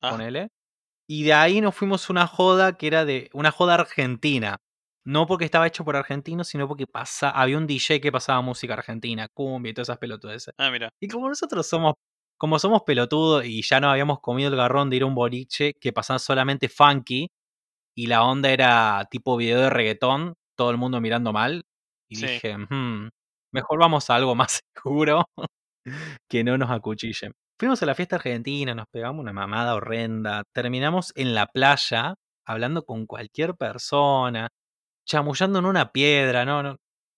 Ah, 0.02 0.10
ponele. 0.10 0.48
Y 1.08 1.24
de 1.24 1.34
ahí 1.34 1.60
nos 1.60 1.74
fuimos 1.74 2.08
a 2.08 2.12
una 2.12 2.26
joda 2.26 2.76
que 2.78 2.86
era 2.86 3.04
de 3.04 3.28
una 3.32 3.50
joda 3.50 3.74
argentina. 3.74 4.56
No 5.06 5.26
porque 5.26 5.44
estaba 5.44 5.66
hecho 5.66 5.84
por 5.84 5.96
argentinos, 5.96 6.48
sino 6.48 6.66
porque 6.66 6.86
pasa, 6.86 7.30
había 7.30 7.58
un 7.58 7.66
DJ 7.66 8.00
que 8.00 8.10
pasaba 8.12 8.40
música 8.40 8.72
argentina, 8.74 9.28
cumbia 9.34 9.70
y 9.70 9.74
todas 9.74 9.88
esas 9.90 9.98
pelotudes. 9.98 10.50
ah, 10.58 10.70
mira. 10.70 10.88
Y 11.00 11.08
como 11.08 11.28
nosotros 11.28 11.66
somos, 11.66 11.94
como 12.44 12.58
somos 12.58 12.82
pelotudos 12.82 13.46
y 13.46 13.62
ya 13.62 13.80
no 13.80 13.88
habíamos 13.90 14.20
comido 14.20 14.50
el 14.50 14.56
garrón 14.56 14.90
de 14.90 14.96
ir 14.96 15.02
a 15.04 15.06
un 15.06 15.14
boliche 15.14 15.72
que 15.80 15.94
pasaba 15.94 16.18
solamente 16.18 16.68
funky 16.68 17.30
y 17.96 18.06
la 18.08 18.24
onda 18.24 18.50
era 18.50 19.06
tipo 19.10 19.36
video 19.36 19.60
de 19.60 19.70
reggaetón, 19.70 20.34
todo 20.56 20.70
el 20.70 20.78
mundo 20.78 21.00
mirando 21.00 21.32
mal. 21.32 21.64
Y 22.10 22.16
Sí. 22.16 22.26
dije, 22.26 22.56
"Hmm, 22.58 23.08
mejor 23.52 23.78
vamos 23.80 24.10
a 24.10 24.16
algo 24.16 24.34
más 24.36 24.62
seguro 24.84 25.26
que 26.28 26.44
no 26.44 26.58
nos 26.58 26.70
acuchillen. 26.70 27.32
Fuimos 27.58 27.82
a 27.82 27.86
la 27.86 27.94
fiesta 27.94 28.16
argentina, 28.16 28.74
nos 28.74 28.86
pegamos 28.90 29.20
una 29.22 29.32
mamada 29.32 29.74
horrenda, 29.74 30.42
terminamos 30.52 31.12
en 31.16 31.34
la 31.34 31.46
playa 31.46 32.14
hablando 32.46 32.84
con 32.84 33.06
cualquier 33.06 33.54
persona, 33.56 34.48
chamullando 35.06 35.60
en 35.60 35.66
una 35.66 35.92
piedra, 35.92 36.44
no, 36.44 36.62
no, 36.62 36.76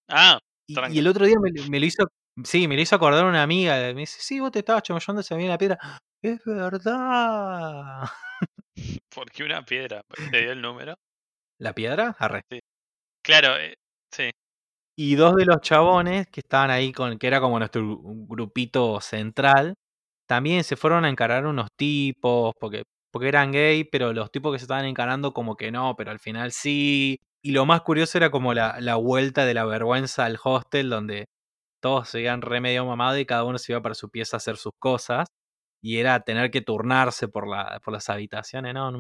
Ah, 0.09 0.39
y, 0.69 0.97
y 0.97 0.99
el 1.01 1.09
otro 1.09 1.27
día 1.27 1.37
me 1.41 1.81
lo 1.81 1.87
hizo, 1.87 2.05
sí, 2.45 2.69
me 2.69 2.77
lo 2.77 2.83
hizo 2.83 2.97
acordar 2.97 3.25
una 3.25 3.43
amiga. 3.43 3.77
Me 3.95 4.01
dice, 4.03 4.19
sí, 4.21 4.41
vos 4.41 4.51
te 4.53 4.61
estabas 4.61 4.83
chamullando 4.83 5.21
ese 5.21 5.35
en 5.35 5.49
la 5.49 5.59
piedra. 5.59 5.79
Es 6.23 6.41
verdad. 6.45 8.03
¿por 9.15 9.31
qué 9.31 9.45
una 9.45 9.65
piedra? 9.65 10.03
¿Te 10.31 10.41
dio 10.43 10.53
el 10.53 10.61
número? 10.63 10.95
¿La 11.61 11.75
piedra? 11.75 12.17
Arre. 12.19 12.43
Claro, 13.25 13.59
eh, 13.59 13.75
sí. 14.13 14.31
Y 14.99 15.17
dos 15.17 15.37
de 15.37 15.47
los 15.47 15.61
chabones 15.63 16.27
que 16.29 16.41
estaban 16.41 16.71
ahí, 16.71 16.93
con, 16.93 17.19
que 17.19 17.27
era 17.27 17.41
como 17.41 17.59
nuestro 17.59 17.83
gru- 17.83 18.27
grupito 18.29 19.01
central, 19.01 19.75
también 20.29 20.65
se 20.65 20.77
fueron 20.77 21.05
a 21.05 21.11
encarar 21.11 21.47
unos 21.47 21.69
tipos, 21.77 22.55
porque, 22.61 22.85
porque 23.13 23.29
eran 23.29 23.53
gay, 23.53 23.85
pero 23.85 24.13
los 24.15 24.31
tipos 24.33 24.53
que 24.53 24.59
se 24.61 24.65
estaban 24.65 24.87
encarando 24.87 25.33
como 25.35 25.57
que 25.57 25.71
no, 25.73 25.97
pero 25.97 26.11
al 26.13 26.21
final 26.21 26.53
sí. 26.53 27.19
Y 27.43 27.53
lo 27.53 27.67
más 27.67 27.83
curioso 27.83 28.19
era 28.19 28.31
como 28.31 28.55
la, 28.55 28.79
la 28.81 28.97
vuelta 28.97 29.45
de 29.47 29.55
la 29.55 29.65
vergüenza 29.67 30.25
al 30.27 30.39
hostel, 30.43 30.91
donde 30.91 31.27
todos 31.87 32.09
se 32.09 32.21
iban 32.21 32.43
re 32.43 32.61
medio 32.61 32.85
mamado 32.85 33.17
y 33.17 33.25
cada 33.25 33.45
uno 33.45 33.59
se 33.59 33.71
iba 33.71 33.81
para 33.81 33.95
su 33.95 34.11
pieza 34.11 34.37
a 34.37 34.39
hacer 34.39 34.57
sus 34.57 34.73
cosas. 34.77 35.29
Y 35.81 35.99
era 35.99 36.19
tener 36.19 36.51
que 36.51 36.61
turnarse 36.61 37.29
por, 37.29 37.47
la, 37.47 37.79
por 37.79 37.95
las 37.95 38.09
habitaciones, 38.11 38.75
¿no? 38.75 38.91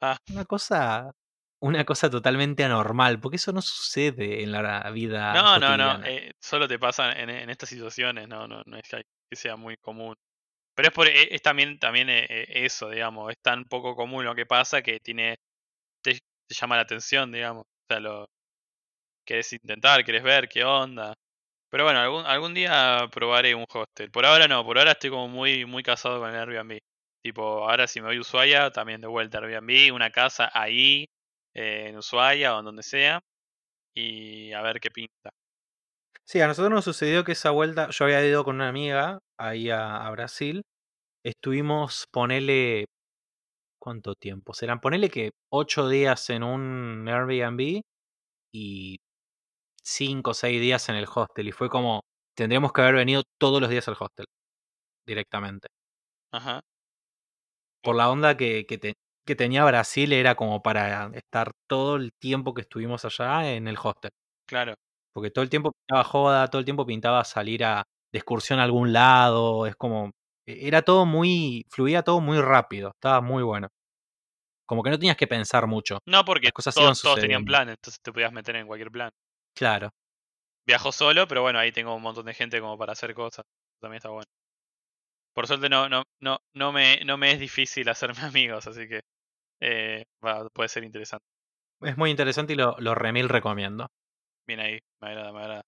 Ah, 0.00 0.16
Una 0.28 0.44
cosa, 0.44 1.12
una 1.60 1.84
cosa 1.84 2.10
totalmente 2.10 2.64
anormal, 2.64 3.20
porque 3.20 3.36
eso 3.36 3.52
no 3.52 3.62
sucede 3.62 4.42
en 4.42 4.50
la 4.50 4.90
vida 4.90 5.32
no, 5.32 5.56
no, 5.60 5.76
no. 5.76 6.04
eh, 6.04 6.32
solo 6.40 6.66
te 6.66 6.80
pasa 6.80 7.12
en, 7.12 7.30
en 7.30 7.48
estas 7.48 7.68
situaciones, 7.68 8.26
no, 8.26 8.48
no, 8.48 8.60
no 8.66 8.76
es 8.76 8.88
que, 8.88 9.36
sea 9.36 9.54
muy 9.54 9.76
común. 9.76 10.16
Pero 10.74 10.88
es, 10.88 10.94
por, 10.94 11.06
es, 11.06 11.28
es 11.30 11.42
también, 11.42 11.78
también 11.78 12.10
eh, 12.10 12.26
eh, 12.28 12.46
eso, 12.64 12.90
digamos, 12.90 13.30
es 13.30 13.38
tan 13.40 13.66
poco 13.66 13.94
común 13.94 14.24
lo 14.24 14.34
que 14.34 14.46
pasa 14.46 14.82
que 14.82 14.98
tiene 14.98 15.36
te, 16.02 16.14
te 16.14 16.54
llama 16.56 16.74
la 16.74 16.82
atención, 16.82 17.30
digamos. 17.30 17.62
O 17.62 17.86
sea, 17.88 18.00
lo 18.00 18.26
querés 19.24 19.52
intentar, 19.52 20.04
querés 20.04 20.24
ver 20.24 20.48
qué 20.48 20.64
onda. 20.64 21.14
Pero 21.72 21.84
bueno, 21.84 22.00
algún, 22.00 22.26
algún 22.26 22.52
día 22.52 23.08
probaré 23.10 23.54
un 23.54 23.64
hostel. 23.66 24.10
Por 24.10 24.26
ahora 24.26 24.46
no, 24.46 24.62
por 24.62 24.76
ahora 24.76 24.92
estoy 24.92 25.08
como 25.08 25.26
muy, 25.26 25.64
muy 25.64 25.82
casado 25.82 26.20
con 26.20 26.28
el 26.28 26.36
Airbnb. 26.36 26.78
Tipo, 27.22 27.66
ahora 27.66 27.86
si 27.86 27.98
me 28.02 28.08
voy 28.08 28.18
a 28.18 28.20
Ushuaia, 28.20 28.70
también 28.70 29.00
de 29.00 29.06
vuelta 29.06 29.38
Airbnb, 29.38 29.94
una 29.94 30.10
casa 30.10 30.50
ahí, 30.52 31.06
eh, 31.54 31.86
en 31.88 31.96
Ushuaia 31.96 32.54
o 32.54 32.58
en 32.58 32.66
donde 32.66 32.82
sea, 32.82 33.20
y 33.96 34.52
a 34.52 34.60
ver 34.60 34.80
qué 34.80 34.90
pinta. 34.90 35.30
Sí, 36.26 36.42
a 36.42 36.46
nosotros 36.46 36.70
nos 36.70 36.84
sucedió 36.84 37.24
que 37.24 37.32
esa 37.32 37.52
vuelta, 37.52 37.88
yo 37.88 38.04
había 38.04 38.22
ido 38.22 38.44
con 38.44 38.56
una 38.56 38.68
amiga 38.68 39.18
ahí 39.38 39.70
a, 39.70 40.06
a 40.06 40.10
Brasil, 40.10 40.60
estuvimos, 41.24 42.06
ponele, 42.12 42.84
¿cuánto 43.80 44.14
tiempo? 44.14 44.52
Serán, 44.52 44.80
ponele 44.80 45.08
que 45.08 45.30
ocho 45.50 45.88
días 45.88 46.28
en 46.28 46.42
un 46.42 47.08
Airbnb 47.08 47.80
y 48.52 48.98
cinco 49.82 50.30
o 50.32 50.34
seis 50.34 50.60
días 50.60 50.88
en 50.88 50.96
el 50.96 51.06
hostel. 51.12 51.48
Y 51.48 51.52
fue 51.52 51.68
como, 51.70 52.02
tendríamos 52.36 52.72
que 52.72 52.82
haber 52.82 52.94
venido 52.96 53.22
todos 53.38 53.60
los 53.60 53.70
días 53.70 53.88
al 53.88 53.96
hostel, 53.98 54.26
directamente. 55.06 55.68
Ajá, 56.32 56.62
Por 57.82 57.96
la 57.96 58.10
onda 58.10 58.36
que, 58.36 58.66
que, 58.66 58.78
te- 58.78 58.94
que 59.26 59.34
tenía 59.36 59.64
Brasil 59.64 60.12
era 60.12 60.34
como 60.34 60.62
para 60.62 61.10
estar 61.14 61.52
todo 61.68 61.96
el 61.96 62.12
tiempo 62.20 62.54
que 62.54 62.62
estuvimos 62.62 63.04
allá 63.04 63.52
en 63.54 63.68
el 63.68 63.76
hostel. 63.82 64.10
claro. 64.46 64.74
Porque 65.14 65.30
todo 65.30 65.42
el 65.42 65.50
tiempo 65.50 65.72
pintaba 65.72 66.04
joda, 66.04 66.48
todo 66.48 66.60
el 66.60 66.64
tiempo 66.64 66.86
pintaba 66.86 67.24
salir 67.24 67.64
a, 67.64 67.84
de 68.12 68.18
excursión 68.18 68.60
a 68.60 68.64
algún 68.64 68.92
lado. 68.92 69.66
Es 69.66 69.76
como. 69.76 70.10
e- 70.46 70.66
Era 70.68 70.82
todo 70.82 71.06
muy. 71.06 71.64
Fluía 71.70 72.02
todo 72.02 72.20
muy 72.20 72.40
rápido. 72.40 72.90
Estaba 72.94 73.20
muy 73.20 73.42
bueno. 73.42 73.68
Como 74.66 74.82
que 74.82 74.90
no 74.90 74.98
tenías 74.98 75.16
que 75.16 75.26
pensar 75.26 75.66
mucho. 75.66 75.98
No, 76.06 76.24
porque 76.24 76.46
Las 76.46 76.52
cosas 76.52 76.74
todos, 76.74 77.00
todos 77.00 77.20
tenían 77.20 77.40
sucediendo. 77.40 77.50
plan, 77.50 77.68
entonces 77.68 78.00
te 78.02 78.12
podías 78.12 78.32
meter 78.32 78.56
en 78.56 78.66
cualquier 78.66 78.90
plan. 78.90 79.10
Claro. 79.54 79.90
Viajo 80.66 80.90
solo, 80.90 81.28
pero 81.28 81.42
bueno, 81.42 81.58
ahí 81.60 81.70
tengo 81.70 81.94
un 81.94 82.02
montón 82.02 82.26
de 82.26 82.34
gente 82.34 82.60
como 82.60 82.76
para 82.78 82.92
hacer 82.94 83.14
cosas. 83.14 83.44
También 83.80 83.98
está 83.98 84.08
bueno. 84.10 84.26
Por 85.34 85.46
suerte 85.46 85.68
no, 85.68 85.88
no, 85.88 86.02
no, 86.20 86.38
no 86.54 86.72
me, 86.72 87.00
no 87.04 87.16
me 87.18 87.32
es 87.32 87.38
difícil 87.40 87.88
hacerme 87.88 88.20
amigos, 88.22 88.66
así 88.66 88.88
que 88.88 89.00
eh, 89.60 90.04
va, 90.24 90.48
puede 90.50 90.68
ser 90.68 90.84
interesante. 90.84 91.26
Es 91.82 91.98
muy 91.98 92.10
interesante 92.10 92.54
y 92.54 92.56
lo, 92.56 92.76
lo 92.78 92.94
remil 92.94 93.28
recomiendo. 93.28 93.88
Bien 94.46 94.60
ahí, 94.60 94.78
me 95.00 95.08
agrada, 95.08 95.32
me 95.32 95.40
agrada. 95.40 95.62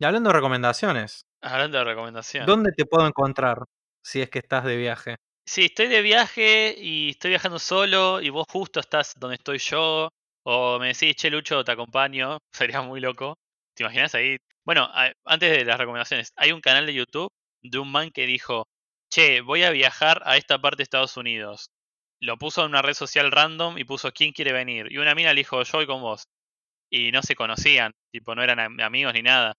Y 0.00 0.04
hablando 0.04 0.30
de 0.30 0.34
recomendaciones, 0.34 1.22
Hablando 1.40 1.78
de 1.78 1.84
recomendación. 1.84 2.48
¿dónde 2.48 2.72
te 2.72 2.86
puedo 2.86 3.06
encontrar 3.06 3.58
si 4.02 4.22
es 4.22 4.30
que 4.30 4.40
estás 4.40 4.64
de 4.64 4.76
viaje? 4.76 5.16
Sí, 5.46 5.64
estoy 5.64 5.86
de 5.88 6.02
viaje 6.02 6.74
y 6.78 7.10
estoy 7.10 7.30
viajando 7.30 7.58
solo 7.58 8.20
y 8.20 8.28
vos 8.30 8.46
justo 8.50 8.80
estás 8.80 9.14
donde 9.18 9.36
estoy 9.36 9.58
yo. 9.58 10.10
O 10.50 10.78
me 10.80 10.88
decís, 10.88 11.14
che, 11.16 11.30
Lucho, 11.30 11.62
te 11.64 11.72
acompaño. 11.72 12.38
Sería 12.52 12.82
muy 12.82 13.00
loco. 13.00 13.36
¿Te 13.74 13.82
imaginas 13.84 14.14
ahí? 14.14 14.36
Bueno, 14.64 14.88
antes 15.24 15.50
de 15.50 15.64
las 15.64 15.78
recomendaciones, 15.78 16.32
hay 16.36 16.52
un 16.52 16.60
canal 16.60 16.86
de 16.86 16.94
YouTube 16.94 17.30
de 17.62 17.78
un 17.78 17.90
man 17.90 18.10
que 18.10 18.26
dijo, 18.26 18.66
che, 19.10 19.40
voy 19.40 19.62
a 19.64 19.70
viajar 19.70 20.22
a 20.24 20.36
esta 20.36 20.58
parte 20.60 20.78
de 20.78 20.82
Estados 20.84 21.16
Unidos. 21.16 21.70
Lo 22.20 22.36
puso 22.38 22.62
en 22.62 22.70
una 22.70 22.82
red 22.82 22.94
social 22.94 23.30
random 23.30 23.78
y 23.78 23.84
puso, 23.84 24.12
¿quién 24.12 24.32
quiere 24.32 24.52
venir? 24.52 24.88
Y 24.90 24.98
una 24.98 25.14
mina 25.14 25.32
le 25.32 25.40
dijo, 25.40 25.62
yo 25.62 25.78
voy 25.78 25.86
con 25.86 26.02
vos. 26.02 26.24
Y 26.90 27.10
no 27.12 27.22
se 27.22 27.34
conocían, 27.36 27.92
tipo, 28.12 28.34
no 28.34 28.42
eran 28.42 28.60
am- 28.60 28.80
amigos 28.80 29.14
ni 29.14 29.22
nada. 29.22 29.54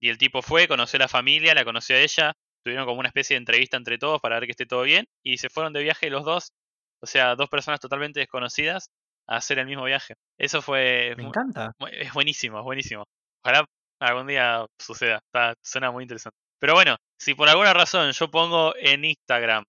Y 0.00 0.08
el 0.08 0.18
tipo 0.18 0.42
fue, 0.42 0.68
conoció 0.68 0.96
a 0.98 1.00
la 1.02 1.08
familia, 1.08 1.54
la 1.54 1.64
conoció 1.64 1.96
a 1.96 2.00
ella, 2.00 2.32
tuvieron 2.64 2.86
como 2.86 2.98
una 3.00 3.08
especie 3.08 3.34
de 3.34 3.38
entrevista 3.38 3.76
entre 3.76 3.98
todos 3.98 4.20
para 4.20 4.36
ver 4.36 4.46
que 4.46 4.52
esté 4.52 4.66
todo 4.66 4.82
bien, 4.82 5.06
y 5.22 5.38
se 5.38 5.48
fueron 5.50 5.72
de 5.72 5.82
viaje 5.82 6.10
los 6.10 6.24
dos, 6.24 6.52
o 7.00 7.06
sea, 7.06 7.36
dos 7.36 7.48
personas 7.48 7.80
totalmente 7.80 8.20
desconocidas, 8.20 8.90
a 9.28 9.36
hacer 9.36 9.58
el 9.58 9.66
mismo 9.66 9.84
viaje. 9.84 10.14
Eso 10.38 10.62
fue 10.62 11.14
Me 11.16 11.24
encanta. 11.24 11.72
es 11.90 12.12
buenísimo, 12.12 12.58
es 12.58 12.64
buenísimo. 12.64 13.04
Ojalá 13.44 13.64
algún 14.00 14.26
día 14.26 14.66
suceda, 14.78 15.20
está, 15.24 15.54
suena 15.62 15.90
muy 15.90 16.04
interesante. 16.04 16.36
Pero 16.60 16.74
bueno, 16.74 16.96
si 17.18 17.34
por 17.34 17.48
alguna 17.48 17.72
razón 17.72 18.12
yo 18.12 18.30
pongo 18.30 18.74
en 18.76 19.04
Instagram, 19.04 19.64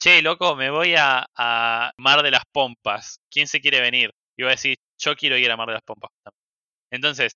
che, 0.00 0.22
loco, 0.22 0.56
me 0.56 0.70
voy 0.70 0.94
a, 0.96 1.26
a 1.36 1.92
Mar 1.98 2.22
de 2.22 2.30
las 2.30 2.44
Pompas, 2.52 3.18
¿quién 3.30 3.46
se 3.46 3.60
quiere 3.60 3.80
venir? 3.80 4.10
Y 4.36 4.42
voy 4.42 4.50
a 4.50 4.54
decir, 4.54 4.76
yo 4.98 5.14
quiero 5.16 5.36
ir 5.36 5.50
a 5.50 5.56
Mar 5.56 5.68
de 5.68 5.74
las 5.74 5.82
Pompas. 5.82 6.10
Entonces, 6.90 7.32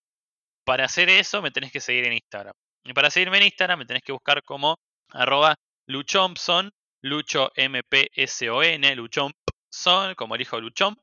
para 0.64 0.85
hacer 0.85 1.08
eso 1.08 1.42
me 1.42 1.50
tenés 1.50 1.72
que 1.72 1.80
seguir 1.80 2.06
en 2.06 2.14
Instagram. 2.14 2.54
Y 2.85 2.92
para 2.92 3.11
seguirme 3.11 3.38
en 3.38 3.44
Instagram 3.44 3.80
me 3.80 3.87
tenés 3.87 4.02
que 4.02 4.12
buscar 4.12 4.42
como 4.42 4.76
arroba 5.11 5.54
luchompson, 5.87 6.70
lucho 7.02 7.50
M-P-S-O-N, 7.54 8.96
luchompson, 8.96 10.14
como 10.16 10.35
el 10.35 10.40
hijo 10.40 10.56
de 10.56 10.62
Luchomp. 10.62 10.98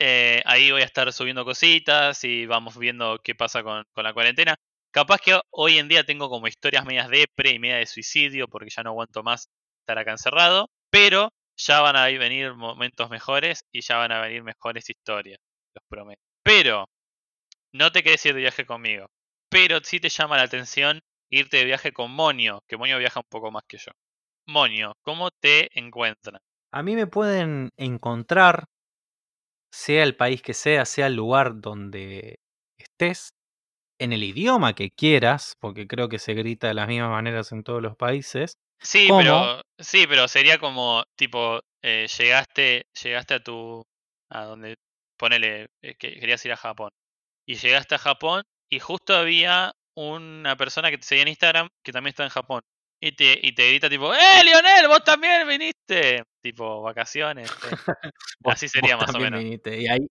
Eh, 0.00 0.42
ahí 0.44 0.70
voy 0.70 0.82
a 0.82 0.84
estar 0.84 1.12
subiendo 1.12 1.44
cositas 1.44 2.22
y 2.24 2.46
vamos 2.46 2.78
viendo 2.78 3.18
qué 3.22 3.34
pasa 3.34 3.62
con, 3.62 3.84
la 3.96 4.12
cuarentena. 4.12 4.56
Capaz 4.90 5.20
que 5.20 5.40
hoy 5.50 5.78
en 5.78 5.88
día 5.88 6.04
tengo 6.04 6.28
como 6.30 6.46
historias 6.46 6.84
medias 6.84 7.08
depre 7.08 7.50
y 7.50 7.58
media 7.58 7.76
de 7.76 7.86
suicidio 7.86 8.48
porque 8.48 8.70
ya 8.70 8.82
no 8.82 8.90
aguanto 8.90 9.22
más 9.22 9.48
estar 9.80 9.98
acá 9.98 10.12
encerrado. 10.12 10.70
Pero 10.90 11.30
ya 11.56 11.80
van 11.80 11.96
a 11.96 12.04
venir 12.06 12.54
momentos 12.54 13.10
mejores 13.10 13.64
y 13.72 13.80
ya 13.82 13.96
van 13.96 14.12
a 14.12 14.20
venir 14.20 14.42
mejores 14.42 14.88
historias, 14.88 15.38
los 15.74 15.84
prometo. 15.88 16.22
Pero 16.42 16.88
no 17.72 17.92
te 17.92 18.02
querés 18.02 18.24
ir 18.26 18.34
de 18.34 18.40
viaje 18.40 18.64
conmigo, 18.64 19.06
pero 19.50 19.80
sí 19.82 20.00
te 20.00 20.08
llama 20.08 20.36
la 20.36 20.44
atención 20.44 21.00
irte 21.30 21.58
de 21.58 21.64
viaje 21.64 21.92
con 21.92 22.10
Monio, 22.10 22.62
que 22.66 22.76
Monio 22.76 22.98
viaja 22.98 23.20
un 23.20 23.28
poco 23.28 23.50
más 23.50 23.64
que 23.68 23.78
yo. 23.78 23.92
Monio, 24.46 24.96
¿cómo 25.02 25.30
te 25.30 25.68
encuentran? 25.78 26.40
A 26.72 26.82
mí 26.82 26.94
me 26.94 27.06
pueden 27.06 27.70
encontrar, 27.76 28.64
sea 29.72 30.02
el 30.02 30.16
país 30.16 30.42
que 30.42 30.54
sea, 30.54 30.84
sea 30.84 31.06
el 31.06 31.14
lugar 31.14 31.60
donde 31.60 32.38
estés, 32.78 33.30
en 34.00 34.12
el 34.12 34.22
idioma 34.22 34.74
que 34.74 34.90
quieras, 34.90 35.56
porque 35.60 35.86
creo 35.86 36.08
que 36.08 36.18
se 36.18 36.34
grita 36.34 36.68
de 36.68 36.74
las 36.74 36.88
mismas 36.88 37.10
maneras 37.10 37.52
en 37.52 37.64
todos 37.64 37.82
los 37.82 37.96
países. 37.96 38.54
Sí, 38.80 39.08
pero 39.10 39.60
sí, 39.78 40.06
pero 40.08 40.28
sería 40.28 40.58
como 40.58 41.02
tipo 41.16 41.60
eh, 41.82 42.06
llegaste, 42.16 42.86
llegaste 43.02 43.34
a 43.34 43.42
tu 43.42 43.82
a 44.30 44.44
donde 44.44 44.76
ponele 45.18 45.68
eh, 45.82 45.96
que 45.98 46.14
querías 46.20 46.44
ir 46.44 46.52
a 46.52 46.56
Japón 46.56 46.90
y 47.46 47.56
llegaste 47.56 47.96
a 47.96 47.98
Japón 47.98 48.44
y 48.70 48.78
justo 48.78 49.16
había 49.16 49.72
una 49.96 50.56
persona 50.56 50.90
que 50.90 50.98
te 50.98 51.04
seguía 51.04 51.22
en 51.22 51.28
Instagram 51.28 51.68
que 51.82 51.92
también 51.92 52.10
está 52.10 52.22
en 52.22 52.30
Japón 52.30 52.60
y 53.00 53.12
te 53.12 53.38
y 53.42 53.52
te 53.52 53.68
grita 53.68 53.90
tipo, 53.90 54.14
¡Eh, 54.14 54.44
Lionel, 54.44 54.88
vos 54.88 55.02
también 55.02 55.46
viniste! 55.48 56.22
Tipo 56.42 56.82
vacaciones. 56.82 57.50
Vos- 58.40 58.54
Así 58.54 58.68
sería 58.68 58.96
más 58.96 59.14
o 59.14 59.18
menos. 59.18 59.40
viniste. 59.42 59.80
Y 59.80 59.88
ahí, 59.88 60.06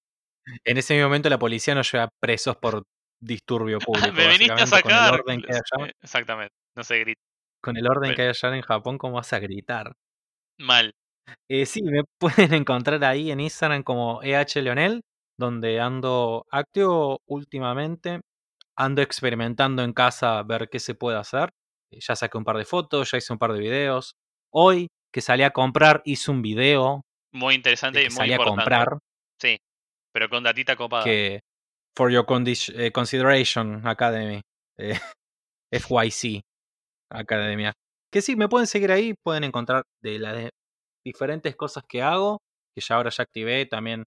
en 0.66 0.78
ese 0.78 1.02
momento, 1.02 1.30
la 1.30 1.40
policía 1.40 1.76
nos 1.76 1.92
lleva 1.92 2.10
presos 2.22 2.58
por 2.58 2.84
disturbio 3.22 3.80
público. 3.86 4.12
Me 4.14 4.28
viniste 4.28 4.52
a 4.52 4.56
básicamente, 4.66 4.82
con 4.84 4.92
el 4.92 4.98
sacar. 4.98 5.14
orden 5.22 5.42
que 5.42 5.54
hay 5.54 5.60
allá, 5.60 5.88
Eh, 5.90 5.94
Exactamente, 6.04 6.54
no 6.76 6.84
se 6.84 7.00
grita. 7.00 7.22
con 7.64 7.78
el 7.78 7.88
orden 7.88 8.10
Pero- 8.10 8.16
que 8.16 8.22
hay 8.24 8.28
allá 8.30 8.56
en 8.56 8.62
Japón, 8.62 8.98
¿cómo 8.98 9.16
vas 9.16 9.34
a 9.34 9.40
gritar? 9.40 9.94
Mal. 10.60 10.92
Eh, 11.50 11.66
sí, 11.66 11.82
me 11.84 12.04
pueden 12.52 12.54
encontrar 12.54 13.04
ahí 13.04 13.32
en 13.32 13.40
Instagram 13.40 13.84
como 13.84 14.22
EH 14.24 14.62
Leonel, 14.62 15.02
donde 15.40 15.80
ando 15.80 16.46
activo 16.52 17.20
últimamente. 17.28 18.22
Ando 18.80 19.02
experimentando 19.02 19.84
en 19.84 19.92
casa 19.94 20.40
a 20.40 20.44
ver 20.44 20.70
qué 20.70 20.80
se 20.80 20.94
puede 20.96 21.18
hacer. 21.18 21.50
Eh, 21.92 22.00
Ya 22.02 22.16
saqué 22.16 22.38
un 22.38 22.44
par 22.46 22.58
de 22.58 22.66
fotos, 22.66 23.10
ya 23.12 23.18
hice 23.18 23.34
un 23.34 23.40
par 23.40 23.54
de 23.54 23.60
videos. 23.60 24.14
Hoy 24.54 24.88
que 25.14 25.22
salí 25.22 25.44
a 25.44 25.52
comprar, 25.52 26.02
hice 26.06 26.32
un 26.32 26.42
video 26.42 27.02
Muy 27.34 27.56
interesante 27.56 28.02
y 28.02 28.06
muy 28.06 28.12
salí 28.12 28.32
a 28.32 28.36
importante. 28.36 28.62
comprar. 28.62 28.98
Sí, 29.42 29.58
pero 30.14 30.30
con 30.30 30.44
datita 30.44 30.76
copada. 30.76 31.04
que 31.04 31.42
For 31.96 32.12
Your 32.12 32.26
eh, 32.76 32.92
Consideration 32.92 33.88
Academy, 33.88 34.42
eh, 34.78 35.00
FYC 35.72 36.42
Academia. 37.12 37.74
Que 38.12 38.22
sí, 38.22 38.36
me 38.36 38.48
pueden 38.48 38.68
seguir 38.68 38.92
ahí, 38.92 39.14
pueden 39.24 39.44
encontrar 39.44 39.84
de 40.02 40.20
las 40.20 40.36
de- 40.36 40.50
diferentes 41.06 41.56
cosas 41.56 41.84
que 41.88 42.02
hago, 42.02 42.40
que 42.76 42.82
ya 42.82 42.96
ahora 42.96 43.10
ya 43.10 43.24
activé, 43.24 43.66
también 43.66 44.04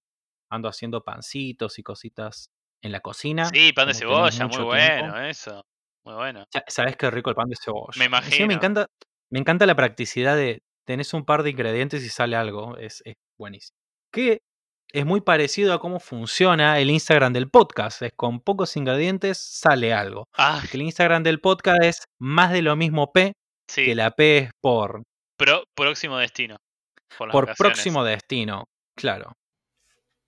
ando 0.51 0.69
haciendo 0.69 1.01
pancitos 1.03 1.79
y 1.79 1.83
cositas 1.83 2.49
en 2.83 2.91
la 2.91 2.99
cocina. 2.99 3.45
Sí, 3.45 3.73
pan 3.73 3.87
de 3.87 3.93
cebolla, 3.93 4.47
muy 4.47 4.55
tiempo. 4.55 4.65
bueno 4.65 5.21
eso. 5.21 5.61
Muy 6.03 6.15
bueno. 6.15 6.45
Sabes 6.67 6.97
qué 6.97 7.11
rico 7.11 7.29
el 7.29 7.35
pan 7.35 7.49
de 7.49 7.55
cebolla. 7.55 7.97
Me 7.97 8.05
imagino. 8.05 8.47
me 8.47 8.53
encanta, 8.55 8.87
me 9.31 9.39
encanta 9.39 9.65
la 9.65 9.75
practicidad 9.75 10.35
de 10.35 10.61
tenés 10.85 11.13
un 11.13 11.25
par 11.25 11.43
de 11.43 11.49
ingredientes 11.51 12.03
y 12.03 12.09
sale 12.09 12.35
algo. 12.35 12.77
Es, 12.77 13.01
es 13.05 13.15
buenísimo. 13.37 13.75
Que 14.11 14.39
es 14.93 15.05
muy 15.05 15.21
parecido 15.21 15.73
a 15.73 15.79
cómo 15.79 15.99
funciona 15.99 16.79
el 16.79 16.89
Instagram 16.91 17.33
del 17.33 17.49
podcast. 17.49 18.01
Es 18.01 18.11
con 18.15 18.41
pocos 18.41 18.75
ingredientes 18.75 19.37
sale 19.37 19.93
algo. 19.93 20.27
Ah, 20.37 20.61
el 20.73 20.81
Instagram 20.81 21.23
del 21.23 21.39
podcast 21.39 21.83
es 21.83 22.03
más 22.19 22.51
de 22.51 22.61
lo 22.61 22.75
mismo 22.75 23.11
P, 23.13 23.33
sí. 23.69 23.85
que 23.85 23.95
la 23.95 24.11
P 24.11 24.37
es 24.37 24.49
por, 24.61 25.03
Pro- 25.37 25.63
próximo 25.75 26.17
destino. 26.17 26.57
Por, 27.17 27.31
por 27.31 27.55
próximo 27.55 28.03
destino. 28.03 28.65
Claro. 28.95 29.33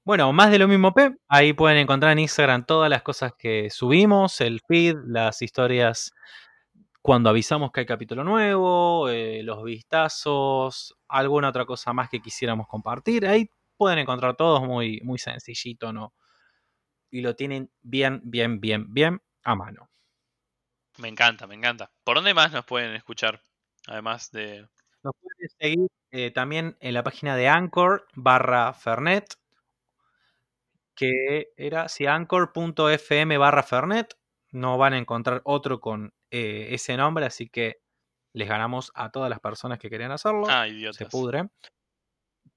Bueno, 0.06 0.34
más 0.34 0.52
de 0.52 0.60
lo 0.60 0.68
mismo 0.68 0.94
P. 0.94 1.12
Ahí 1.30 1.54
pueden 1.54 1.78
encontrar 1.78 2.12
en 2.12 2.20
Instagram 2.20 2.66
todas 2.66 2.90
las 2.90 3.04
cosas 3.04 3.32
que 3.38 3.70
subimos, 3.70 4.42
el 4.42 4.60
feed, 4.68 4.96
las 5.06 5.42
historias 5.42 6.12
cuando 7.04 7.30
avisamos 7.30 7.74
que 7.74 7.82
hay 7.82 7.86
capítulo 7.86 8.24
nuevo, 8.24 9.10
eh, 9.10 9.44
los 9.44 9.62
vistazos, 9.62 10.96
alguna 11.10 11.50
otra 11.50 11.66
cosa 11.66 11.92
más 11.92 12.10
que 12.10 12.22
quisiéramos 12.22 12.66
compartir. 12.66 13.28
Ahí 13.28 13.52
pueden 13.76 14.00
encontrar 14.00 14.38
todos 14.38 14.62
muy, 14.64 15.02
muy 15.04 15.20
sencillito, 15.20 15.92
¿no? 15.92 16.14
Y 17.12 17.20
lo 17.20 17.36
tienen 17.36 17.70
bien, 17.82 18.22
bien, 18.24 18.62
bien, 18.62 18.94
bien 18.94 19.22
a 19.44 19.54
mano. 19.54 19.90
Me 20.98 21.10
encanta, 21.10 21.46
me 21.46 21.56
encanta. 21.56 21.92
¿Por 22.06 22.16
dónde 22.16 22.34
más 22.34 22.54
nos 22.54 22.64
pueden 22.64 22.96
escuchar? 22.96 23.42
Además 23.86 24.32
de. 24.32 24.66
Nos 25.04 25.14
pueden 25.20 25.50
seguir 25.60 25.88
eh, 26.12 26.32
también 26.32 26.78
en 26.80 26.94
la 26.94 27.04
página 27.04 27.36
de 27.36 27.50
Anchor 27.50 28.08
barra 28.16 28.72
Fernet, 28.72 29.26
que 30.96 31.52
era 31.58 31.90
si 31.90 32.06
anchor.fm 32.06 33.38
barra 33.38 33.64
Fernet. 33.64 34.18
No 34.52 34.78
van 34.78 34.94
a 34.94 35.00
encontrar 35.00 35.42
otro 35.44 35.82
con 35.82 36.14
eh, 36.34 36.70
ese 36.76 36.98
nombre, 36.98 37.26
así 37.26 37.48
que 37.50 37.78
les 38.34 38.50
ganamos 38.50 38.92
a 38.96 39.12
todas 39.12 39.30
las 39.30 39.40
personas 39.40 39.80
que 39.80 39.90
querían 39.90 40.12
hacerlo. 40.12 40.48
Ah, 40.50 40.66
se 40.68 40.74
idiotas. 40.74 41.10
pudre. 41.10 41.50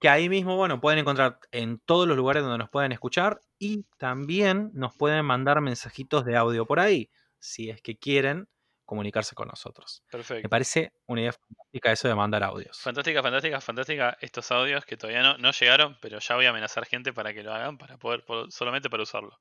Que 0.00 0.08
ahí 0.08 0.28
mismo, 0.28 0.56
bueno, 0.56 0.80
pueden 0.80 0.98
encontrar 0.98 1.38
en 1.52 1.78
todos 1.80 2.06
los 2.06 2.16
lugares 2.16 2.42
donde 2.42 2.58
nos 2.58 2.68
pueden 2.68 2.92
escuchar 2.92 3.40
y 3.58 3.84
también 3.96 4.70
nos 4.74 4.94
pueden 4.96 5.24
mandar 5.24 5.60
mensajitos 5.62 6.24
de 6.26 6.36
audio 6.36 6.66
por 6.66 6.80
ahí, 6.80 7.10
si 7.38 7.70
es 7.70 7.80
que 7.80 7.96
quieren 7.96 8.46
comunicarse 8.84 9.34
con 9.34 9.48
nosotros. 9.48 10.02
Me 10.06 10.18
Perfecto. 10.18 10.48
parece 10.50 10.92
una 11.06 11.22
idea 11.22 11.32
fantástica 11.32 11.92
eso 11.92 12.08
de 12.08 12.14
mandar 12.14 12.42
audios. 12.44 12.78
Fantástica, 12.80 13.22
fantástica, 13.22 13.60
fantástica 13.60 14.16
estos 14.20 14.50
audios 14.52 14.84
que 14.84 14.96
todavía 14.96 15.22
no, 15.22 15.38
no 15.38 15.50
llegaron, 15.52 15.96
pero 16.00 16.18
ya 16.18 16.34
voy 16.36 16.44
a 16.46 16.50
amenazar 16.50 16.84
gente 16.86 17.12
para 17.12 17.32
que 17.32 17.42
lo 17.42 17.52
hagan, 17.54 17.78
para 17.78 17.96
poder, 17.96 18.24
por- 18.24 18.52
solamente 18.52 18.90
para 18.90 19.02
usarlo. 19.02 19.40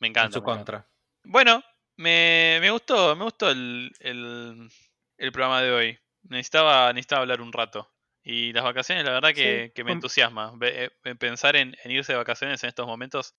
Me 0.00 0.08
En 0.08 0.10
encanta. 0.10 0.38
su 0.40 0.42
me 0.42 0.52
encanta. 0.52 0.72
contra. 0.82 0.90
Bueno, 1.24 1.62
me, 1.96 2.58
me 2.60 2.70
gustó, 2.70 3.16
me 3.16 3.24
gustó 3.24 3.50
el, 3.50 3.92
el, 4.00 4.68
el 5.18 5.32
programa 5.32 5.62
de 5.62 5.70
hoy. 5.72 5.98
Necesitaba, 6.22 6.92
necesitaba 6.92 7.22
hablar 7.22 7.40
un 7.40 7.52
rato. 7.52 7.92
Y 8.22 8.52
las 8.52 8.64
vacaciones, 8.64 9.04
la 9.04 9.12
verdad 9.12 9.32
que, 9.34 9.66
Sí, 9.66 9.72
que 9.72 9.84
me 9.84 9.92
entusiasma. 9.92 10.52
Eh, 10.62 10.90
Pensar 11.18 11.54
en, 11.56 11.76
en 11.84 11.90
irse 11.92 12.12
de 12.12 12.18
vacaciones 12.18 12.62
en 12.64 12.68
estos 12.68 12.86
momentos 12.86 13.34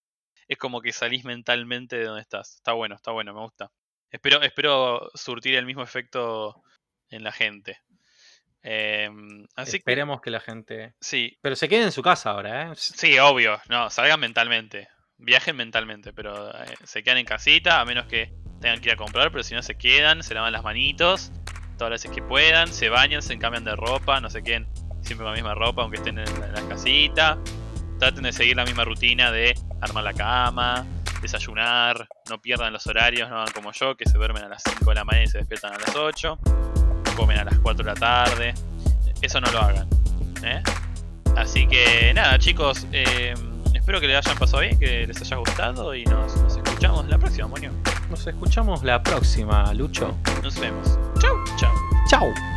es 0.48 0.58
como 0.58 0.80
que 0.82 0.94
salís 0.94 1.26
mentalmente 1.26 1.98
de 1.98 2.06
donde 2.06 2.22
estás. 2.22 2.56
Está 2.56 2.72
bueno, 2.72 2.96
está 2.96 3.12
bueno, 3.12 3.34
me 3.34 3.42
gusta. 3.42 3.70
Espero, 4.10 4.42
espero 4.42 5.12
surtir 5.14 5.56
el 5.56 5.66
mismo 5.66 5.84
efecto 5.84 6.64
en 7.10 7.24
la 7.24 7.34
gente. 7.34 7.82
Em, 8.62 9.46
así 9.56 9.72
que, 9.74 9.78
Esperemos 9.78 10.22
que 10.22 10.30
la 10.32 10.40
gente. 10.40 10.94
sí, 11.02 11.38
Pero 11.42 11.56
se 11.58 11.68
quede 11.68 11.84
en 11.84 11.92
su 11.92 12.02
casa 12.02 12.32
ahora, 12.32 12.72
¿eh? 12.72 12.74
Sí, 12.76 13.20
obvio. 13.20 13.60
No, 13.70 13.90
salgan 13.90 14.20
mentalmente. 14.22 14.88
Viajen 15.20 15.56
mentalmente, 15.56 16.14
pero 16.14 16.52
eh, 16.52 16.76
se 16.84 17.04
quedan 17.04 17.18
en 17.18 17.26
casita 17.26 17.82
a 17.82 17.86
menos 17.86 18.06
que 18.06 18.32
tengan 18.62 18.80
que 18.80 18.90
ir 18.90 18.94
a 18.94 18.98
comprar, 18.98 19.32
pero 19.32 19.44
si 19.44 19.56
no 19.56 19.64
se 19.64 19.76
quedan, 19.76 20.24
se 20.24 20.34
lavan 20.34 20.54
las 20.54 20.64
manitos 20.64 21.32
todas 21.78 21.92
las 21.92 22.02
veces 22.02 22.16
que 22.16 22.24
puedan, 22.24 22.68
se 22.68 22.90
bañan, 22.90 23.22
se 23.22 23.38
cambian 23.38 23.64
de 23.64 23.76
ropa, 23.76 24.20
no 24.20 24.30
se 24.30 24.44
queden 24.44 24.68
siempre 25.02 25.24
con 25.24 25.28
la 25.28 25.34
misma 25.34 25.54
ropa 25.54 25.84
aunque 25.84 25.98
estén 25.98 26.18
en 26.20 26.40
la, 26.40 26.48
la 26.48 26.68
casita. 26.68 27.38
Traten 28.00 28.24
de 28.24 28.34
seguir 28.34 28.56
la 28.56 28.66
misma 28.66 28.84
rutina 28.84 29.32
de 29.32 29.56
armar 29.82 30.04
la 30.04 30.14
cama, 30.14 30.86
desayunar, 31.22 32.08
no 32.30 32.40
pierdan 32.40 32.74
los 32.74 32.86
horarios, 32.86 33.30
no 33.30 33.38
hagan 33.38 33.54
como 33.54 33.72
yo, 33.72 33.96
que 33.96 34.06
se 34.08 34.18
duermen 34.18 34.44
a 34.44 34.50
las 34.50 34.62
5 34.64 34.86
de 34.86 34.96
la 34.96 35.04
mañana 35.04 35.24
y 35.24 35.28
se 35.28 35.40
despiertan 35.40 35.74
a 35.74 35.80
las 35.80 35.96
8, 35.96 36.38
comen 37.16 37.40
a 37.40 37.44
las 37.46 37.58
4 37.60 37.84
de 37.84 37.92
la 37.92 38.00
tarde. 38.00 38.54
Eso 39.22 39.42
no 39.42 39.52
lo 39.52 39.60
hagan. 39.60 39.90
¿eh? 40.44 40.62
Así 41.36 41.68
que 41.68 42.14
nada, 42.14 42.38
chicos, 42.38 42.86
eh, 42.92 43.34
espero 43.88 44.02
que 44.02 44.08
les 44.08 44.18
hayan 44.18 44.38
pasado 44.38 44.60
bien, 44.64 44.78
que 44.78 45.08
les 45.08 45.22
haya 45.22 45.38
gustado 45.38 45.96
y 45.96 46.04
nos, 46.04 46.36
nos 46.36 46.58
escuchamos 46.58 47.08
la 47.08 47.18
próxima, 47.18 47.48
Moño. 47.48 47.72
Nos 48.10 48.28
escuchamos 48.28 48.84
la 48.84 49.02
próxima, 49.02 49.74
Lucho. 49.74 50.14
Nos 50.44 50.60
vemos. 50.60 51.00
Chau, 51.22 51.38
chau. 51.56 51.74
Chau. 52.10 52.57